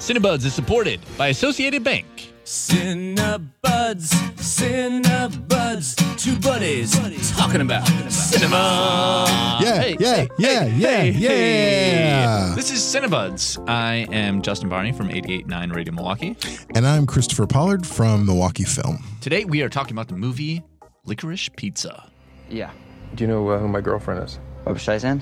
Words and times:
Cinebuds 0.00 0.44
is 0.46 0.54
supported 0.54 0.98
by 1.18 1.28
Associated 1.28 1.84
Bank. 1.84 2.06
Cinebuds, 2.44 3.50
Cinebuds, 4.40 6.18
two 6.18 6.36
buddies 6.40 6.92
talking 7.36 7.60
about 7.60 7.86
cinema. 8.10 9.26
Yeah, 9.60 9.80
Hey, 9.80 9.96
yeah, 10.00 10.14
hey, 10.16 10.28
yeah, 10.38 10.64
hey, 10.64 11.10
yeah, 11.10 11.28
hey. 11.28 11.92
yeah. 11.92 12.52
This 12.56 12.70
is 12.70 12.78
Cinebuds. 12.80 13.62
I 13.68 14.06
am 14.10 14.40
Justin 14.42 14.68
Barney 14.70 14.92
from 14.92 15.10
88.9 15.10 15.74
Radio 15.74 15.92
Milwaukee. 15.94 16.36
And 16.74 16.86
I'm 16.86 17.06
Christopher 17.06 17.46
Pollard 17.46 17.86
from 17.86 18.24
Milwaukee 18.24 18.64
Film. 18.64 19.04
Today 19.20 19.44
we 19.44 19.60
are 19.62 19.68
talking 19.68 19.92
about 19.92 20.08
the 20.08 20.16
movie 20.16 20.62
Licorice 21.04 21.50
Pizza. 21.56 22.10
Yeah. 22.48 22.70
Do 23.14 23.24
you 23.24 23.28
know 23.28 23.48
uh, 23.50 23.58
who 23.58 23.68
my 23.68 23.82
girlfriend 23.82 24.24
is? 24.24 24.38
Barbra 24.64 24.80
Streisand? 24.80 25.20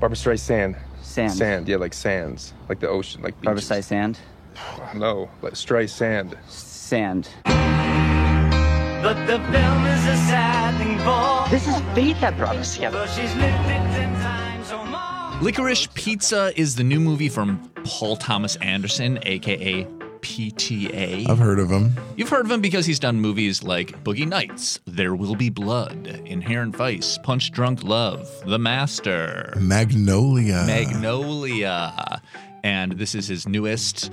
Barbra 0.00 0.16
Streisand. 0.16 0.78
Sand. 1.16 1.32
Sand, 1.32 1.66
yeah, 1.66 1.78
like 1.78 1.94
sands, 1.94 2.52
like 2.68 2.78
the 2.78 2.88
ocean, 2.88 3.22
like 3.22 3.40
Barbara 3.40 3.62
beaches. 3.62 3.86
Streisand? 3.86 4.18
No, 4.94 5.30
like 5.40 5.56
stray 5.56 5.86
Sand. 5.86 6.36
Sand. 6.46 7.30
But 7.46 9.14
the 9.26 9.38
film 9.38 9.86
is 9.86 10.04
a 10.08 10.16
sad 10.28 10.76
thing 10.76 10.98
for 10.98 11.48
This 11.50 11.66
is 11.68 11.80
fate 11.94 12.20
that 12.20 12.36
brought 12.36 12.56
us 12.56 12.74
together. 12.74 12.98
But 12.98 13.08
she's 13.08 13.34
lived 13.36 13.64
it 13.64 13.82
ten 13.96 14.12
times 14.20 14.70
or 14.70 14.84
more 14.84 15.40
Licorice 15.40 15.86
Pizza 15.94 16.52
is 16.54 16.76
the 16.76 16.84
new 16.84 17.00
movie 17.00 17.30
from 17.30 17.66
Paul 17.84 18.16
Thomas 18.16 18.56
Anderson, 18.56 19.18
aka 19.22 19.86
PTA. 20.26 21.28
I've 21.28 21.38
heard 21.38 21.60
of 21.60 21.70
him. 21.70 21.96
You've 22.16 22.28
heard 22.28 22.46
of 22.46 22.50
him 22.50 22.60
because 22.60 22.84
he's 22.84 22.98
done 22.98 23.20
movies 23.20 23.62
like 23.62 24.02
Boogie 24.02 24.26
Nights, 24.26 24.80
There 24.84 25.14
Will 25.14 25.36
Be 25.36 25.50
Blood, 25.50 26.20
Inherent 26.24 26.74
Vice, 26.74 27.16
Punch 27.22 27.52
Drunk 27.52 27.84
Love, 27.84 28.28
The 28.44 28.58
Master, 28.58 29.54
Magnolia. 29.56 30.64
Magnolia, 30.66 32.20
and 32.64 32.92
this 32.92 33.14
is 33.14 33.28
his 33.28 33.46
newest. 33.46 34.10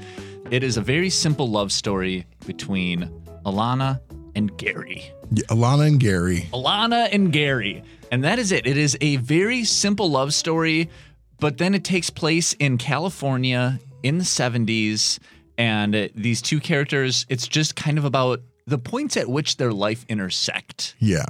It 0.52 0.63
is 0.63 0.77
a 0.77 0.81
very 0.81 1.09
simple 1.09 1.49
love 1.49 1.72
story 1.72 2.27
between 2.45 3.09
Alana 3.44 4.00
and 4.36 4.55
Gary. 4.59 5.11
Yeah, 5.31 5.45
Alana 5.48 5.88
and 5.88 6.00
Gary. 6.00 6.48
Alana 6.53 7.09
and 7.11 7.33
Gary. 7.33 7.83
And 8.11 8.23
that 8.23 8.38
is 8.38 8.52
it. 8.52 8.67
It 8.67 8.77
is 8.77 8.95
a 9.02 9.16
very 9.16 9.64
simple 9.64 10.11
love 10.11 10.31
story, 10.36 10.92
but 11.39 11.58
then 11.58 11.73
it 11.73 11.83
takes 11.83 12.11
place 12.11 12.53
in 12.53 12.77
California 12.77 13.80
in 14.03 14.20
the 14.20 14.23
70s. 14.23 15.17
And 15.58 15.96
uh, 15.96 16.08
these 16.16 16.42
two 16.42 16.59
characters, 16.59 17.26
it's 17.30 17.48
just 17.48 17.76
kind 17.76 17.98
of 17.98 18.06
about 18.06 18.42
the 18.66 18.78
points 18.78 19.18
at 19.18 19.28
which 19.28 19.58
their 19.58 19.72
life 19.73 20.06
intersect. 20.10 20.95
Yeah. 21.00 21.26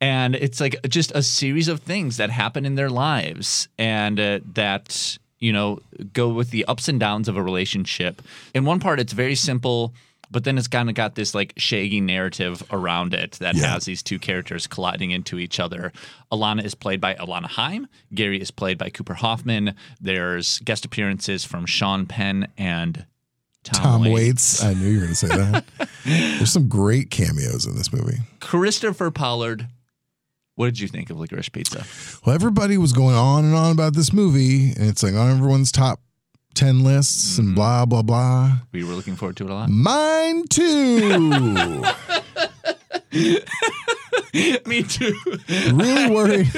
And 0.00 0.34
it's 0.36 0.60
like 0.60 0.76
just 0.88 1.10
a 1.14 1.22
series 1.22 1.68
of 1.68 1.80
things 1.80 2.18
that 2.18 2.30
happen 2.30 2.66
in 2.66 2.74
their 2.74 2.90
lives 2.90 3.68
and 3.78 4.20
uh, 4.20 4.40
that, 4.54 5.16
you 5.38 5.52
know, 5.52 5.80
go 6.12 6.28
with 6.28 6.50
the 6.50 6.64
ups 6.66 6.88
and 6.88 7.00
downs 7.00 7.28
of 7.28 7.36
a 7.36 7.42
relationship. 7.42 8.20
In 8.54 8.64
one 8.66 8.78
part, 8.78 9.00
it's 9.00 9.14
very 9.14 9.34
simple, 9.34 9.94
but 10.30 10.44
then 10.44 10.58
it's 10.58 10.68
kind 10.68 10.90
of 10.90 10.94
got 10.94 11.14
this 11.14 11.34
like 11.34 11.54
shaggy 11.56 12.02
narrative 12.02 12.62
around 12.70 13.14
it 13.14 13.32
that 13.40 13.56
Yeah. 13.56 13.68
has 13.72 13.86
these 13.86 14.02
two 14.02 14.18
characters 14.18 14.66
colliding 14.66 15.12
into 15.12 15.38
each 15.38 15.58
other. 15.58 15.92
Alana 16.30 16.62
is 16.62 16.74
played 16.74 17.00
by 17.00 17.14
Alana 17.14 17.46
Haim. 17.48 17.86
Gary 18.14 18.38
is 18.40 18.50
played 18.50 18.76
by 18.76 18.90
Cooper 18.90 19.14
Hoffman. 19.14 19.74
There's 19.98 20.58
guest 20.58 20.84
appearances 20.84 21.44
from 21.46 21.64
Sean 21.64 22.04
Penn 22.04 22.48
and 22.58 23.06
Tom, 23.66 23.82
Tom 23.82 24.00
Waits. 24.12 24.14
Waits. 24.14 24.64
I 24.64 24.74
knew 24.74 24.86
you 24.88 24.94
were 25.00 25.04
going 25.06 25.14
to 25.14 25.16
say 25.16 25.28
that. 25.28 25.64
There's 26.04 26.52
some 26.52 26.68
great 26.68 27.10
cameos 27.10 27.66
in 27.66 27.74
this 27.76 27.92
movie. 27.92 28.18
Christopher 28.40 29.10
Pollard. 29.10 29.68
What 30.54 30.66
did 30.66 30.80
you 30.80 30.88
think 30.88 31.10
of 31.10 31.18
Licorice 31.18 31.50
Pizza? 31.52 31.84
Well, 32.24 32.34
everybody 32.34 32.78
was 32.78 32.92
going 32.92 33.14
on 33.14 33.44
and 33.44 33.54
on 33.54 33.72
about 33.72 33.94
this 33.94 34.12
movie, 34.12 34.70
and 34.72 34.88
it's 34.88 35.02
like 35.02 35.14
on 35.14 35.30
everyone's 35.36 35.70
top 35.70 36.00
10 36.54 36.82
lists 36.82 37.34
Mm-hmm. 37.34 37.46
and 37.48 37.54
blah, 37.54 37.84
blah, 37.84 38.00
blah. 38.02 38.52
We 38.72 38.82
were 38.84 38.94
looking 38.94 39.16
forward 39.16 39.36
to 39.36 39.44
it 39.44 39.50
a 39.50 39.54
lot. 39.54 39.68
Mine 39.68 40.44
too. 40.48 41.82
Me 44.66 44.82
too. 44.82 45.14
really 45.72 46.10
worried. 46.14 46.50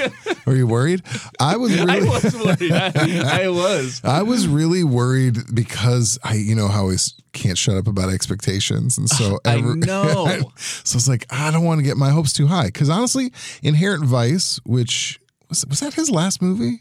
Are 0.47 0.54
you 0.54 0.66
worried? 0.66 1.03
I 1.38 1.56
was 1.56 1.72
really. 1.75 1.93
I 1.93 2.00
was 2.00 2.34
worried. 2.34 2.72
I, 2.72 3.44
I 3.44 3.49
was. 3.49 4.00
I 4.04 4.22
was 4.22 4.49
really 4.49 4.82
worried 4.84 5.38
because 5.54 6.19
I, 6.25 6.34
you 6.34 6.54
know, 6.54 6.66
how 6.69 6.78
I 6.78 6.82
always 6.82 7.15
can't 7.32 7.56
shut 7.59 7.76
up 7.76 7.87
about 7.87 8.10
expectations, 8.12 8.99
and 8.99 9.09
so 9.09 9.38
I 9.44 9.59
every- 9.59 9.76
know. 9.76 10.41
so 10.56 10.97
it's 10.97 11.09
like 11.09 11.26
I 11.31 11.50
don't 11.50 11.65
want 11.65 11.78
to 11.78 11.84
get 11.84 11.97
my 11.97 12.10
hopes 12.10 12.32
too 12.32 12.47
high 12.49 12.66
because 12.66 12.88
honestly, 12.88 13.32
Inherent 13.62 14.05
Vice, 14.05 14.59
which 14.65 15.20
was 15.49 15.65
was 15.66 15.81
that 15.81 15.94
his 15.94 16.10
last 16.10 16.43
movie? 16.43 16.81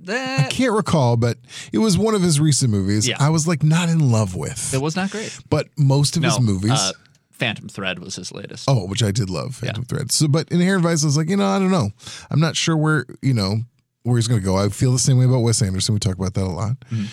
That. 0.00 0.46
I 0.46 0.48
can't 0.50 0.72
recall, 0.72 1.16
but 1.16 1.36
it 1.72 1.78
was 1.78 1.98
one 1.98 2.14
of 2.14 2.22
his 2.22 2.38
recent 2.38 2.70
movies. 2.70 3.08
Yeah. 3.08 3.16
I 3.18 3.30
was 3.30 3.48
like 3.48 3.62
not 3.64 3.88
in 3.88 4.10
love 4.12 4.36
with, 4.36 4.72
it 4.72 4.80
was 4.80 4.94
not 4.94 5.10
great. 5.10 5.36
but 5.50 5.66
most 5.76 6.16
of 6.16 6.22
No, 6.22 6.28
his 6.28 6.40
movies. 6.40 6.70
uh, 6.70 6.92
Phantom 7.36 7.68
Thread 7.68 7.98
was 7.98 8.16
his 8.16 8.32
latest. 8.32 8.64
Oh, 8.68 8.86
which 8.86 9.02
I 9.02 9.10
did 9.10 9.28
love, 9.28 9.56
Phantom 9.56 9.84
Thread. 9.84 10.10
So, 10.10 10.26
but 10.26 10.50
Inherent 10.50 10.82
Vice, 10.82 11.04
I 11.04 11.06
was 11.06 11.16
like, 11.16 11.28
you 11.28 11.36
know, 11.36 11.46
I 11.46 11.58
don't 11.58 11.70
know. 11.70 11.90
I'm 12.30 12.40
not 12.40 12.56
sure 12.56 12.76
where, 12.76 13.04
you 13.20 13.34
know, 13.34 13.58
where 14.02 14.16
he's 14.16 14.28
going 14.28 14.40
to 14.40 14.44
go. 14.44 14.56
I 14.56 14.68
feel 14.70 14.92
the 14.92 14.98
same 14.98 15.18
way 15.18 15.26
about 15.26 15.40
Wes 15.40 15.60
Anderson. 15.60 15.94
We 15.94 15.98
talk 15.98 16.16
about 16.16 16.34
that 16.34 16.44
a 16.44 16.46
lot. 16.46 16.80
Mm-hmm. 16.90 17.04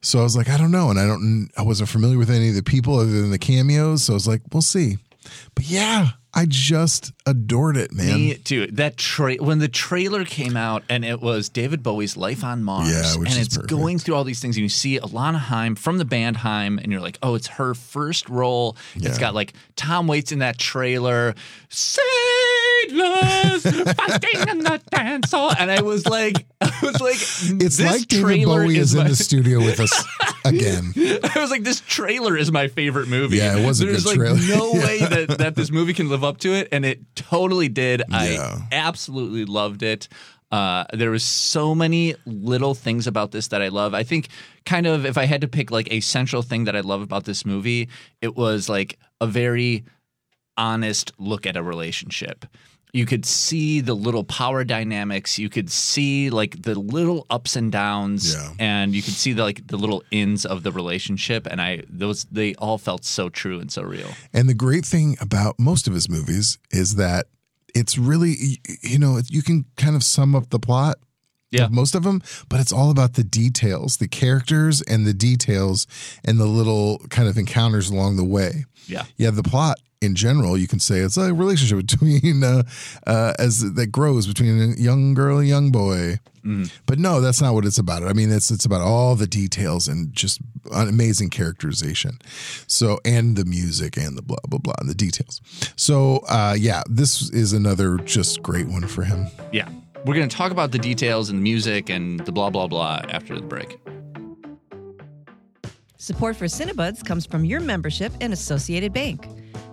So 0.00 0.20
I 0.20 0.22
was 0.22 0.36
like, 0.36 0.48
I 0.48 0.56
don't 0.56 0.70
know, 0.70 0.90
and 0.90 0.98
I 0.98 1.06
don't, 1.06 1.50
I 1.56 1.62
wasn't 1.62 1.88
familiar 1.88 2.18
with 2.18 2.30
any 2.30 2.48
of 2.50 2.54
the 2.54 2.62
people 2.62 2.98
other 2.98 3.10
than 3.10 3.30
the 3.30 3.38
cameos. 3.38 4.04
So 4.04 4.12
I 4.12 4.14
was 4.14 4.28
like, 4.28 4.42
we'll 4.52 4.62
see. 4.62 4.96
But 5.54 5.68
yeah, 5.68 6.10
I 6.38 6.46
just 6.48 7.12
adored 7.26 7.76
it, 7.76 7.92
man. 7.92 8.14
Me 8.14 8.34
too. 8.34 8.68
That 8.68 8.96
tra- 8.96 9.36
when 9.36 9.58
the 9.58 9.68
trailer 9.68 10.24
came 10.24 10.56
out 10.56 10.84
and 10.88 11.04
it 11.04 11.20
was 11.20 11.48
David 11.48 11.82
Bowie's 11.82 12.16
"Life 12.16 12.44
on 12.44 12.62
Mars," 12.62 12.90
Yeah, 12.90 13.14
and 13.14 13.26
it's 13.36 13.56
perfect. 13.56 13.68
going 13.70 13.98
through 13.98 14.14
all 14.14 14.24
these 14.24 14.40
things, 14.40 14.56
and 14.56 14.62
you 14.62 14.68
see 14.68 14.98
Alana 15.00 15.38
Haim 15.38 15.74
from 15.74 15.98
the 15.98 16.04
band 16.04 16.36
Haim, 16.38 16.78
and 16.78 16.92
you're 16.92 17.00
like, 17.00 17.18
"Oh, 17.22 17.34
it's 17.34 17.48
her 17.48 17.74
first 17.74 18.28
role." 18.28 18.76
It's 18.94 19.18
got 19.18 19.34
like 19.34 19.52
Tom 19.76 20.06
Waits 20.06 20.30
in 20.32 20.38
that 20.38 20.58
trailer, 20.58 21.34
fighting 22.88 24.48
in 24.48 24.58
the 24.60 24.80
dance 24.90 25.30
hall, 25.32 25.52
and 25.58 25.70
I 25.70 25.82
was 25.82 26.06
like, 26.06 26.46
I 26.60 26.72
was 26.82 27.00
like, 27.00 27.14
It's 27.16 27.76
this 27.76 27.80
like 27.80 28.08
David 28.08 28.24
trailer 28.24 28.64
Bowie 28.64 28.78
is 28.78 28.94
in 28.94 29.02
my- 29.02 29.08
the 29.08 29.16
studio 29.16 29.58
with 29.58 29.80
us 29.80 30.04
again. 30.44 30.92
I 30.96 31.32
was 31.40 31.50
like, 31.50 31.64
this 31.64 31.80
trailer 31.80 32.36
is 32.36 32.50
my 32.52 32.68
favorite 32.68 33.08
movie. 33.08 33.36
Yeah, 33.38 33.56
it 33.58 33.66
was 33.66 33.80
a 33.80 33.86
There's 33.86 34.04
good 34.04 34.18
like 34.18 34.36
trailer. 34.36 34.56
no 34.56 34.72
way 34.86 35.00
that, 35.00 35.38
that 35.38 35.54
this 35.54 35.70
movie 35.70 35.92
can 35.94 36.08
live 36.08 36.24
up 36.24 36.38
to 36.38 36.50
it, 36.54 36.68
and 36.72 36.84
it 36.84 37.00
totally 37.16 37.68
did. 37.68 38.02
Yeah. 38.08 38.16
I 38.18 38.68
absolutely 38.72 39.44
loved 39.44 39.82
it. 39.82 40.08
Uh, 40.50 40.84
there 40.94 41.10
was 41.10 41.22
so 41.24 41.74
many 41.74 42.14
little 42.24 42.74
things 42.74 43.06
about 43.06 43.32
this 43.32 43.48
that 43.48 43.60
I 43.60 43.68
love. 43.68 43.92
I 43.92 44.02
think, 44.02 44.28
kind 44.64 44.86
of, 44.86 45.04
if 45.04 45.18
I 45.18 45.26
had 45.26 45.42
to 45.42 45.48
pick 45.48 45.70
like 45.70 45.88
a 45.92 46.00
central 46.00 46.40
thing 46.40 46.64
that 46.64 46.74
I 46.74 46.80
love 46.80 47.02
about 47.02 47.24
this 47.24 47.44
movie, 47.44 47.90
it 48.22 48.34
was 48.34 48.66
like 48.66 48.98
a 49.20 49.26
very 49.26 49.84
honest 50.58 51.12
look 51.18 51.46
at 51.46 51.56
a 51.56 51.62
relationship. 51.62 52.44
You 52.94 53.04
could 53.04 53.26
see 53.26 53.80
the 53.82 53.92
little 53.94 54.24
power 54.24 54.64
dynamics. 54.64 55.38
You 55.38 55.50
could 55.50 55.70
see 55.70 56.30
like 56.30 56.62
the 56.62 56.74
little 56.74 57.26
ups 57.28 57.54
and 57.54 57.70
downs, 57.70 58.32
Yeah. 58.34 58.52
and 58.58 58.94
you 58.94 59.02
could 59.02 59.12
see 59.14 59.34
the, 59.34 59.42
like 59.42 59.66
the 59.66 59.76
little 59.76 60.02
ins 60.10 60.46
of 60.46 60.62
the 60.62 60.72
relationship. 60.72 61.46
And 61.50 61.60
I 61.60 61.82
those 61.88 62.24
they 62.24 62.54
all 62.54 62.78
felt 62.78 63.04
so 63.04 63.28
true 63.28 63.60
and 63.60 63.70
so 63.70 63.82
real. 63.82 64.10
And 64.32 64.48
the 64.48 64.54
great 64.54 64.86
thing 64.86 65.16
about 65.20 65.58
most 65.60 65.86
of 65.86 65.92
his 65.94 66.08
movies 66.08 66.58
is 66.70 66.94
that 66.96 67.26
it's 67.74 67.98
really, 67.98 68.58
you 68.82 68.98
know, 68.98 69.20
you 69.28 69.42
can 69.42 69.66
kind 69.76 69.94
of 69.94 70.02
sum 70.02 70.34
up 70.34 70.48
the 70.48 70.58
plot 70.58 70.96
Yeah. 71.50 71.66
of 71.66 71.72
most 71.72 71.94
of 71.94 72.04
them, 72.04 72.22
but 72.48 72.58
it's 72.58 72.72
all 72.72 72.90
about 72.90 73.12
the 73.14 73.22
details, 73.24 73.98
the 73.98 74.08
characters 74.08 74.80
and 74.82 75.06
the 75.06 75.12
details 75.14 75.86
and 76.24 76.40
the 76.40 76.46
little 76.46 76.98
kind 77.10 77.28
of 77.28 77.36
encounters 77.36 77.90
along 77.90 78.16
the 78.16 78.24
way. 78.24 78.64
Yeah. 78.86 79.04
You 79.18 79.26
have 79.26 79.36
the 79.36 79.42
plot 79.42 79.76
in 80.00 80.14
general, 80.14 80.56
you 80.56 80.68
can 80.68 80.78
say 80.78 80.98
it's 80.98 81.16
a 81.16 81.34
relationship 81.34 81.78
between 81.86 82.44
uh, 82.44 82.62
uh, 83.06 83.34
as 83.38 83.74
that 83.74 83.88
grows 83.88 84.26
between 84.26 84.72
a 84.72 84.80
young 84.80 85.14
girl 85.14 85.38
and 85.38 85.46
a 85.46 85.48
young 85.48 85.70
boy. 85.70 86.18
But 86.86 86.98
no, 86.98 87.20
that's 87.20 87.42
not 87.42 87.52
what 87.52 87.66
it's 87.66 87.76
about. 87.76 88.04
I 88.04 88.14
mean, 88.14 88.32
it's 88.32 88.50
it's 88.50 88.64
about 88.64 88.80
all 88.80 89.14
the 89.14 89.26
details 89.26 89.86
and 89.86 90.14
just 90.14 90.40
an 90.72 90.88
amazing 90.88 91.28
characterization. 91.28 92.18
So 92.66 93.00
and 93.04 93.36
the 93.36 93.44
music 93.44 93.98
and 93.98 94.16
the 94.16 94.22
blah 94.22 94.38
blah 94.48 94.58
blah 94.58 94.72
and 94.80 94.88
the 94.88 94.94
details. 94.94 95.42
So 95.76 96.20
uh, 96.28 96.56
yeah, 96.58 96.84
this 96.88 97.30
is 97.30 97.52
another 97.52 97.98
just 97.98 98.42
great 98.42 98.66
one 98.66 98.86
for 98.86 99.04
him. 99.04 99.26
Yeah. 99.52 99.68
We're 100.06 100.14
going 100.14 100.28
to 100.28 100.34
talk 100.34 100.52
about 100.52 100.70
the 100.70 100.78
details 100.78 101.28
and 101.28 101.38
the 101.38 101.42
music 101.42 101.90
and 101.90 102.20
the 102.20 102.32
blah, 102.32 102.50
blah, 102.50 102.68
blah 102.68 103.02
after 103.10 103.34
the 103.34 103.42
break. 103.42 103.78
Support 105.98 106.36
for 106.36 106.44
Cinebuds 106.44 107.04
comes 107.04 107.26
from 107.26 107.44
your 107.44 107.60
membership 107.60 108.12
and 108.20 108.32
Associated 108.32 108.92
Bank. 108.92 109.26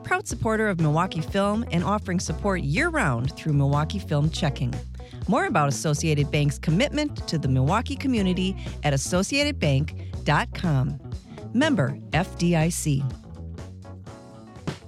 Proud 0.06 0.28
supporter 0.28 0.68
of 0.68 0.80
Milwaukee 0.80 1.22
Film 1.22 1.66
and 1.72 1.84
offering 1.84 2.20
support 2.20 2.62
year 2.62 2.90
round 2.90 3.36
through 3.36 3.54
Milwaukee 3.54 3.98
Film 3.98 4.30
Checking. 4.30 4.72
More 5.28 5.48
about 5.48 5.68
Associated 5.68 6.30
Bank's 6.30 6.60
commitment 6.60 7.28
to 7.28 7.40
the 7.40 7.48
Milwaukee 7.48 7.96
community 7.96 8.56
at 8.84 8.94
associatedbank.com. 8.94 11.00
Member 11.54 11.98
FDIC. 12.12 13.14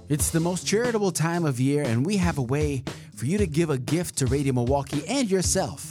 It's 0.08 0.30
the 0.30 0.40
most 0.40 0.66
charitable 0.66 1.10
time 1.10 1.44
of 1.44 1.58
year, 1.58 1.82
and 1.82 2.06
we 2.06 2.16
have 2.18 2.38
a 2.38 2.42
way 2.42 2.84
for 3.16 3.26
you 3.26 3.38
to 3.38 3.46
give 3.48 3.70
a 3.70 3.78
gift 3.78 4.18
to 4.18 4.26
Radio 4.26 4.52
Milwaukee 4.52 5.02
and 5.08 5.28
yourself. 5.28 5.90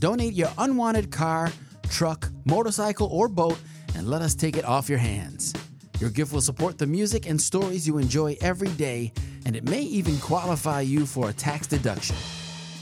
Donate 0.00 0.34
your 0.34 0.50
unwanted 0.58 1.12
car, 1.12 1.52
truck, 1.88 2.30
motorcycle, 2.44 3.06
or 3.12 3.28
boat 3.28 3.58
and 3.94 4.08
let 4.08 4.22
us 4.22 4.34
take 4.34 4.56
it 4.56 4.64
off 4.64 4.88
your 4.88 4.98
hands. 4.98 5.52
Your 6.00 6.10
gift 6.10 6.32
will 6.32 6.42
support 6.42 6.76
the 6.76 6.86
music 6.86 7.28
and 7.28 7.40
stories 7.40 7.86
you 7.86 7.98
enjoy 7.98 8.36
every 8.40 8.68
day, 8.68 9.12
and 9.46 9.56
it 9.56 9.64
may 9.64 9.80
even 9.80 10.18
qualify 10.18 10.82
you 10.82 11.06
for 11.06 11.30
a 11.30 11.32
tax 11.32 11.66
deduction. 11.66 12.16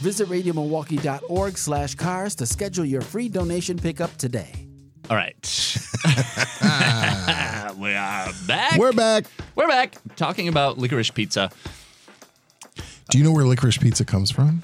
Visit 0.00 0.28
radiomilwaukee.org 0.28 1.56
slash 1.56 1.94
cars 1.94 2.34
to 2.37 2.46
schedule 2.46 2.84
your 2.84 3.00
free 3.00 3.28
donation 3.28 3.78
pickup 3.78 4.16
today. 4.16 4.52
All 5.08 5.16
right. 5.16 5.37
we 7.78 7.94
are 7.94 8.32
back. 8.46 8.78
We're 8.78 8.93
back. 8.93 9.26
We're 9.55 9.69
back 9.69 9.96
talking 10.16 10.49
about 10.49 10.78
licorice 10.78 11.11
pizza. 11.11 11.50
Do 13.11 13.19
you 13.19 13.25
know 13.25 13.32
where 13.32 13.44
licorice 13.44 13.78
pizza 13.78 14.05
comes 14.05 14.31
from? 14.31 14.62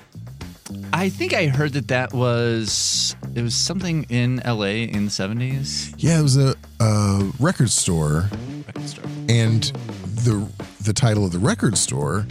I 0.93 1.09
think 1.09 1.35
I 1.35 1.47
heard 1.47 1.75
that 1.75 1.89
that 1.89 2.13
was 2.13 3.15
it 3.35 3.43
was 3.43 3.55
something 3.55 4.05
in 4.09 4.41
LA 4.47 4.87
in 4.89 5.05
the 5.07 5.11
70s. 5.11 5.95
Yeah, 5.99 6.19
it 6.21 6.23
was 6.23 6.37
a, 6.37 6.55
a 6.81 7.31
record 7.39 7.71
store, 7.71 8.29
Record 8.67 8.89
store. 8.89 9.05
and 9.29 9.63
the 10.25 10.47
the 10.83 10.93
title 10.93 11.25
of 11.25 11.33
the 11.33 11.39
record 11.39 11.77
store 11.79 12.27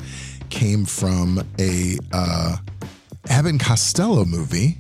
came 0.50 0.86
from 0.86 1.44
a 1.60 1.98
uh, 2.12 2.58
Abbott 3.30 3.52
and 3.52 3.60
Costello 3.60 4.26
movie 4.26 4.78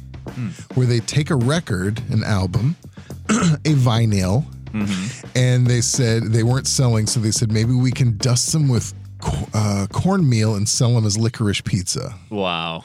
where 0.75 0.85
they 0.87 0.99
take 1.01 1.29
a 1.31 1.35
record, 1.35 2.01
an 2.11 2.23
album, 2.23 2.75
a 3.29 3.73
vinyl, 3.73 4.45
and 5.35 5.67
they 5.67 5.81
said 5.81 6.23
they 6.31 6.43
weren't 6.43 6.67
selling, 6.67 7.07
so 7.07 7.19
they 7.19 7.31
said 7.31 7.51
maybe 7.51 7.73
we 7.73 7.91
can 7.91 8.15
dust 8.17 8.51
them 8.53 8.69
with 8.69 8.93
uh, 9.53 9.85
cornmeal 9.91 10.55
and 10.55 10.67
sell 10.69 10.93
them 10.93 11.05
as 11.05 11.17
licorice 11.17 11.61
pizza. 11.61 12.13
Wow. 12.29 12.83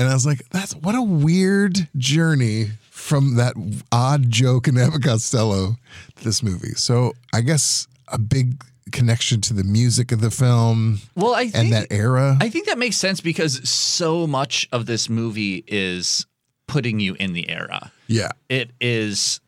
And 0.00 0.08
I 0.08 0.14
was 0.14 0.24
like, 0.24 0.48
that's 0.48 0.74
what 0.74 0.94
a 0.94 1.02
weird 1.02 1.76
journey 1.98 2.70
from 2.88 3.36
that 3.36 3.54
odd 3.92 4.30
joke 4.30 4.66
in 4.66 4.78
Abbott 4.78 5.02
Costello 5.04 5.76
to 6.16 6.24
this 6.24 6.42
movie. 6.42 6.72
So 6.74 7.12
I 7.34 7.42
guess 7.42 7.86
a 8.08 8.16
big 8.18 8.64
connection 8.92 9.42
to 9.42 9.52
the 9.54 9.62
music 9.62 10.10
of 10.10 10.22
the 10.22 10.30
film 10.30 11.00
Well, 11.14 11.34
I 11.34 11.48
think 11.48 11.56
and 11.56 11.72
that 11.74 11.88
era. 11.90 12.38
I 12.40 12.48
think 12.48 12.66
that 12.66 12.78
makes 12.78 12.96
sense 12.96 13.20
because 13.20 13.68
so 13.68 14.26
much 14.26 14.66
of 14.72 14.86
this 14.86 15.10
movie 15.10 15.64
is 15.66 16.26
putting 16.66 16.98
you 16.98 17.14
in 17.20 17.34
the 17.34 17.50
era. 17.50 17.92
yeah. 18.06 18.30
It 18.48 18.70
is 18.80 19.40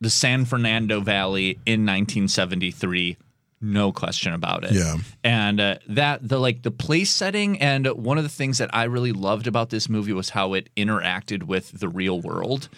the 0.00 0.10
San 0.10 0.44
Fernando 0.44 1.00
Valley 1.00 1.58
in 1.66 1.84
1973, 1.86 3.16
no 3.62 3.92
question 3.92 4.32
about 4.34 4.64
it. 4.64 4.72
Yeah. 4.72 4.96
And 5.24 5.60
uh, 5.60 5.76
that 5.88 6.28
the 6.28 6.38
like 6.38 6.62
the 6.62 6.70
place 6.72 7.10
setting 7.10 7.60
and 7.60 7.86
one 7.86 8.18
of 8.18 8.24
the 8.24 8.28
things 8.30 8.58
that 8.58 8.74
I 8.74 8.84
really 8.84 9.12
loved 9.12 9.46
about 9.46 9.70
this 9.70 9.88
movie 9.88 10.12
was 10.12 10.30
how 10.30 10.54
it 10.54 10.68
interacted 10.76 11.44
with 11.44 11.78
the 11.78 11.88
real 11.88 12.20
world. 12.20 12.68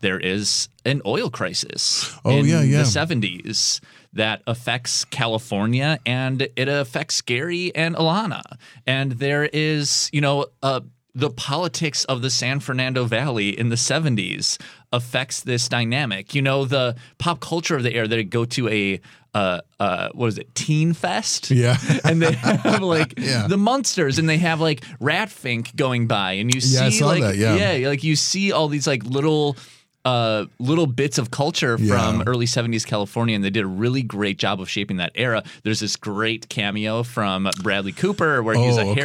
There 0.00 0.20
is 0.20 0.68
an 0.84 1.00
oil 1.06 1.30
crisis 1.30 2.14
Oh, 2.24 2.30
in 2.38 2.44
yeah, 2.46 2.62
yeah. 2.62 2.78
the 2.78 2.84
70s 2.84 3.80
that 4.12 4.42
affects 4.46 5.04
California 5.06 5.98
and 6.06 6.42
it 6.56 6.68
affects 6.68 7.20
Gary 7.22 7.74
and 7.74 7.96
Alana. 7.96 8.42
And 8.86 9.12
there 9.12 9.44
is, 9.52 10.10
you 10.12 10.20
know, 10.20 10.46
uh, 10.62 10.82
the 11.14 11.30
politics 11.30 12.04
of 12.04 12.22
the 12.22 12.30
San 12.30 12.58
Fernando 12.60 13.04
Valley 13.04 13.56
in 13.58 13.68
the 13.68 13.76
70s 13.76 14.58
affects 14.92 15.40
this 15.42 15.68
dynamic. 15.68 16.34
You 16.34 16.42
know, 16.42 16.64
the 16.64 16.96
pop 17.18 17.40
culture 17.40 17.76
of 17.76 17.82
the 17.84 17.94
era, 17.94 18.08
they 18.08 18.24
go 18.24 18.44
to 18.46 18.68
a 18.68 19.00
uh, 19.34 19.60
uh, 19.80 20.10
what 20.12 20.28
is 20.28 20.38
it, 20.38 20.54
Teen 20.54 20.92
Fest? 20.92 21.50
Yeah. 21.50 21.76
and 22.04 22.22
they 22.22 22.32
have 22.34 22.82
like 22.82 23.14
Yeah. 23.18 23.48
the 23.48 23.56
monsters, 23.56 24.18
and 24.20 24.28
they 24.28 24.38
have 24.38 24.60
like 24.60 24.82
Ratfink 25.00 25.74
going 25.74 26.06
by, 26.06 26.32
and 26.34 26.54
you 26.54 26.60
see 26.60 26.76
Yeah, 26.84 26.90
saw 26.90 27.06
like 27.06 27.22
that, 27.22 27.36
yeah. 27.36 27.88
like 27.88 28.04
you 28.04 28.14
see 28.16 28.52
all 28.52 28.68
these 28.68 28.86
like 28.86 29.02
little 29.04 29.56
uh, 30.04 30.44
little 30.58 30.86
bits 30.86 31.16
of 31.18 31.30
culture 31.30 31.78
from 31.78 31.86
Yeah. 32.18 32.22
early 32.26 32.44
70s 32.46 32.86
California, 32.86 33.34
and 33.34 33.42
they 33.42 33.48
did 33.50 33.64
a 33.64 33.66
really 33.66 34.02
great 34.02 34.36
job 34.38 34.60
of 34.60 34.68
shaping 34.68 34.98
that 34.98 35.12
era. 35.14 35.42
There's 35.62 35.80
this 35.80 35.96
great 35.96 36.48
cameo 36.50 37.02
from 37.02 37.48
Bradley 37.62 37.92
Cooper 37.92 38.42
where 38.42 38.54
he's 38.54 38.76
Oh, 38.76 38.82
a 38.88 38.90
okay. 38.90 39.00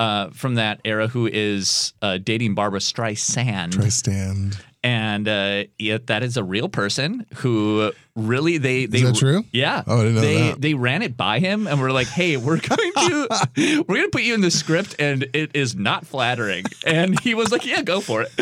Uh, 0.00 0.30
from 0.30 0.54
that 0.54 0.80
era 0.82 1.08
who 1.08 1.26
is 1.30 1.92
uh, 2.00 2.16
dating 2.16 2.54
Barbra 2.54 2.80
Streisand. 2.80 3.92
Stand. 3.92 4.56
and 4.82 5.28
uh, 5.28 5.64
yeah, 5.78 5.98
that 6.06 6.22
is 6.22 6.38
a 6.38 6.42
real 6.42 6.70
person 6.70 7.26
who 7.34 7.92
really 8.16 8.56
they 8.56 8.86
they 8.86 9.02
that 9.02 9.14
true? 9.16 9.44
Yeah. 9.52 9.82
Oh, 9.86 9.98
I 9.98 10.04
didn't 10.04 10.14
know 10.14 10.20
they 10.22 10.38
that. 10.52 10.60
they 10.60 10.72
ran 10.72 11.02
it 11.02 11.18
by 11.18 11.38
him 11.38 11.66
and 11.66 11.78
were 11.82 11.92
like, 11.92 12.06
"Hey, 12.06 12.38
we're 12.38 12.60
going 12.60 12.92
to 12.96 13.28
we're 13.86 13.96
going 13.96 14.06
to 14.06 14.10
put 14.10 14.22
you 14.22 14.32
in 14.32 14.40
the 14.40 14.50
script, 14.50 14.96
and 14.98 15.26
it 15.34 15.50
is 15.54 15.74
not 15.76 16.06
flattering." 16.06 16.64
And 16.86 17.20
he 17.20 17.34
was 17.34 17.52
like, 17.52 17.66
"Yeah, 17.66 17.82
go 17.82 18.00
for 18.00 18.22
it." 18.22 18.32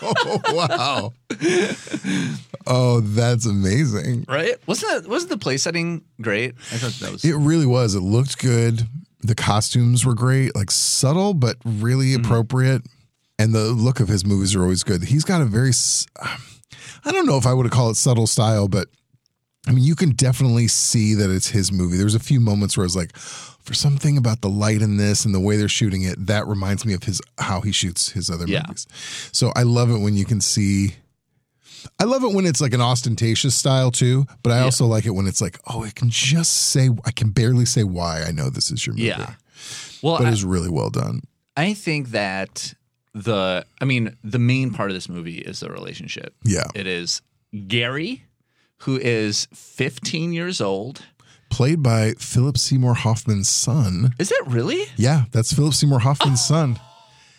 Oh, 0.00 0.40
wow. 0.54 1.12
oh, 2.66 3.00
that's 3.00 3.44
amazing. 3.44 4.24
right? 4.26 4.54
Wasn't 4.66 4.90
that 5.04 5.10
wasn't 5.10 5.32
the 5.32 5.38
play 5.38 5.58
setting 5.58 6.02
great? 6.20 6.54
I 6.72 6.76
thought 6.78 6.92
that 7.00 7.12
was 7.12 7.24
It 7.26 7.36
really 7.36 7.66
was. 7.66 7.94
It 7.94 8.00
looked 8.00 8.38
good. 8.38 8.86
The 9.20 9.34
costumes 9.34 10.04
were 10.06 10.14
great, 10.14 10.54
like 10.54 10.70
subtle 10.70 11.34
but 11.34 11.56
really 11.64 12.08
Mm-hmm. 12.12 12.24
appropriate. 12.24 12.82
And 13.40 13.54
the 13.54 13.64
look 13.66 14.00
of 14.00 14.08
his 14.08 14.24
movies 14.26 14.54
are 14.56 14.62
always 14.62 14.82
good. 14.82 15.04
He's 15.04 15.24
got 15.24 15.40
a 15.40 15.44
very, 15.44 15.70
I 17.04 17.12
don't 17.12 17.26
know 17.26 17.36
if 17.36 17.46
I 17.46 17.52
would 17.54 17.70
call 17.70 17.90
it 17.90 17.94
subtle 17.96 18.26
style, 18.26 18.66
but 18.68 18.88
I 19.66 19.72
mean, 19.72 19.84
you 19.84 19.94
can 19.94 20.10
definitely 20.10 20.66
see 20.66 21.14
that 21.14 21.30
it's 21.30 21.48
his 21.50 21.70
movie. 21.70 21.96
There's 21.96 22.14
a 22.16 22.20
few 22.20 22.40
moments 22.40 22.76
where 22.76 22.82
I 22.84 22.86
was 22.86 22.96
like, 22.96 23.16
for 23.16 23.74
something 23.74 24.16
about 24.16 24.40
the 24.40 24.48
light 24.48 24.80
in 24.82 24.96
this 24.96 25.24
and 25.24 25.34
the 25.34 25.40
way 25.40 25.56
they're 25.56 25.68
shooting 25.68 26.02
it, 26.02 26.26
that 26.26 26.46
reminds 26.46 26.84
me 26.86 26.94
of 26.94 27.02
his 27.04 27.20
how 27.38 27.60
he 27.60 27.70
shoots 27.70 28.10
his 28.12 28.30
other 28.30 28.46
Yeah. 28.46 28.62
movies. 28.66 28.86
So 29.30 29.52
I 29.54 29.62
love 29.62 29.90
it 29.90 29.98
when 29.98 30.16
you 30.16 30.24
can 30.24 30.40
see. 30.40 30.94
I 31.98 32.04
love 32.04 32.22
it 32.24 32.32
when 32.32 32.46
it's 32.46 32.60
like 32.60 32.74
an 32.74 32.80
ostentatious 32.80 33.54
style 33.54 33.90
too, 33.90 34.26
but 34.42 34.52
I 34.52 34.60
also 34.60 34.86
like 34.86 35.06
it 35.06 35.10
when 35.10 35.26
it's 35.26 35.40
like, 35.40 35.58
oh, 35.68 35.84
I 35.84 35.90
can 35.90 36.10
just 36.10 36.70
say, 36.70 36.90
I 37.04 37.10
can 37.10 37.30
barely 37.30 37.64
say 37.64 37.84
why 37.84 38.22
I 38.22 38.30
know 38.32 38.50
this 38.50 38.70
is 38.70 38.86
your 38.86 38.94
movie. 38.94 39.08
yeah. 39.08 39.34
Well, 40.02 40.18
But 40.18 40.28
it's 40.32 40.42
really 40.44 40.70
well 40.70 40.90
done. 40.90 41.22
I 41.56 41.74
think 41.74 42.10
that 42.10 42.74
the 43.14 43.64
I 43.80 43.84
mean 43.84 44.16
the 44.22 44.38
main 44.38 44.70
part 44.72 44.90
of 44.90 44.94
this 44.94 45.08
movie 45.08 45.38
is 45.38 45.60
the 45.60 45.70
relationship. 45.70 46.34
Yeah. 46.44 46.66
It 46.74 46.86
is 46.86 47.20
Gary, 47.66 48.24
who 48.78 48.96
is 48.96 49.48
15 49.54 50.32
years 50.32 50.60
old. 50.60 51.02
Played 51.50 51.82
by 51.82 52.12
Philip 52.18 52.58
Seymour 52.58 52.94
Hoffman's 52.94 53.48
son. 53.48 54.12
Is 54.18 54.28
that 54.28 54.44
really? 54.46 54.84
Yeah, 54.96 55.24
that's 55.32 55.52
Philip 55.52 55.74
Seymour 55.74 56.00
Hoffman's 56.00 56.44
son. 56.46 56.78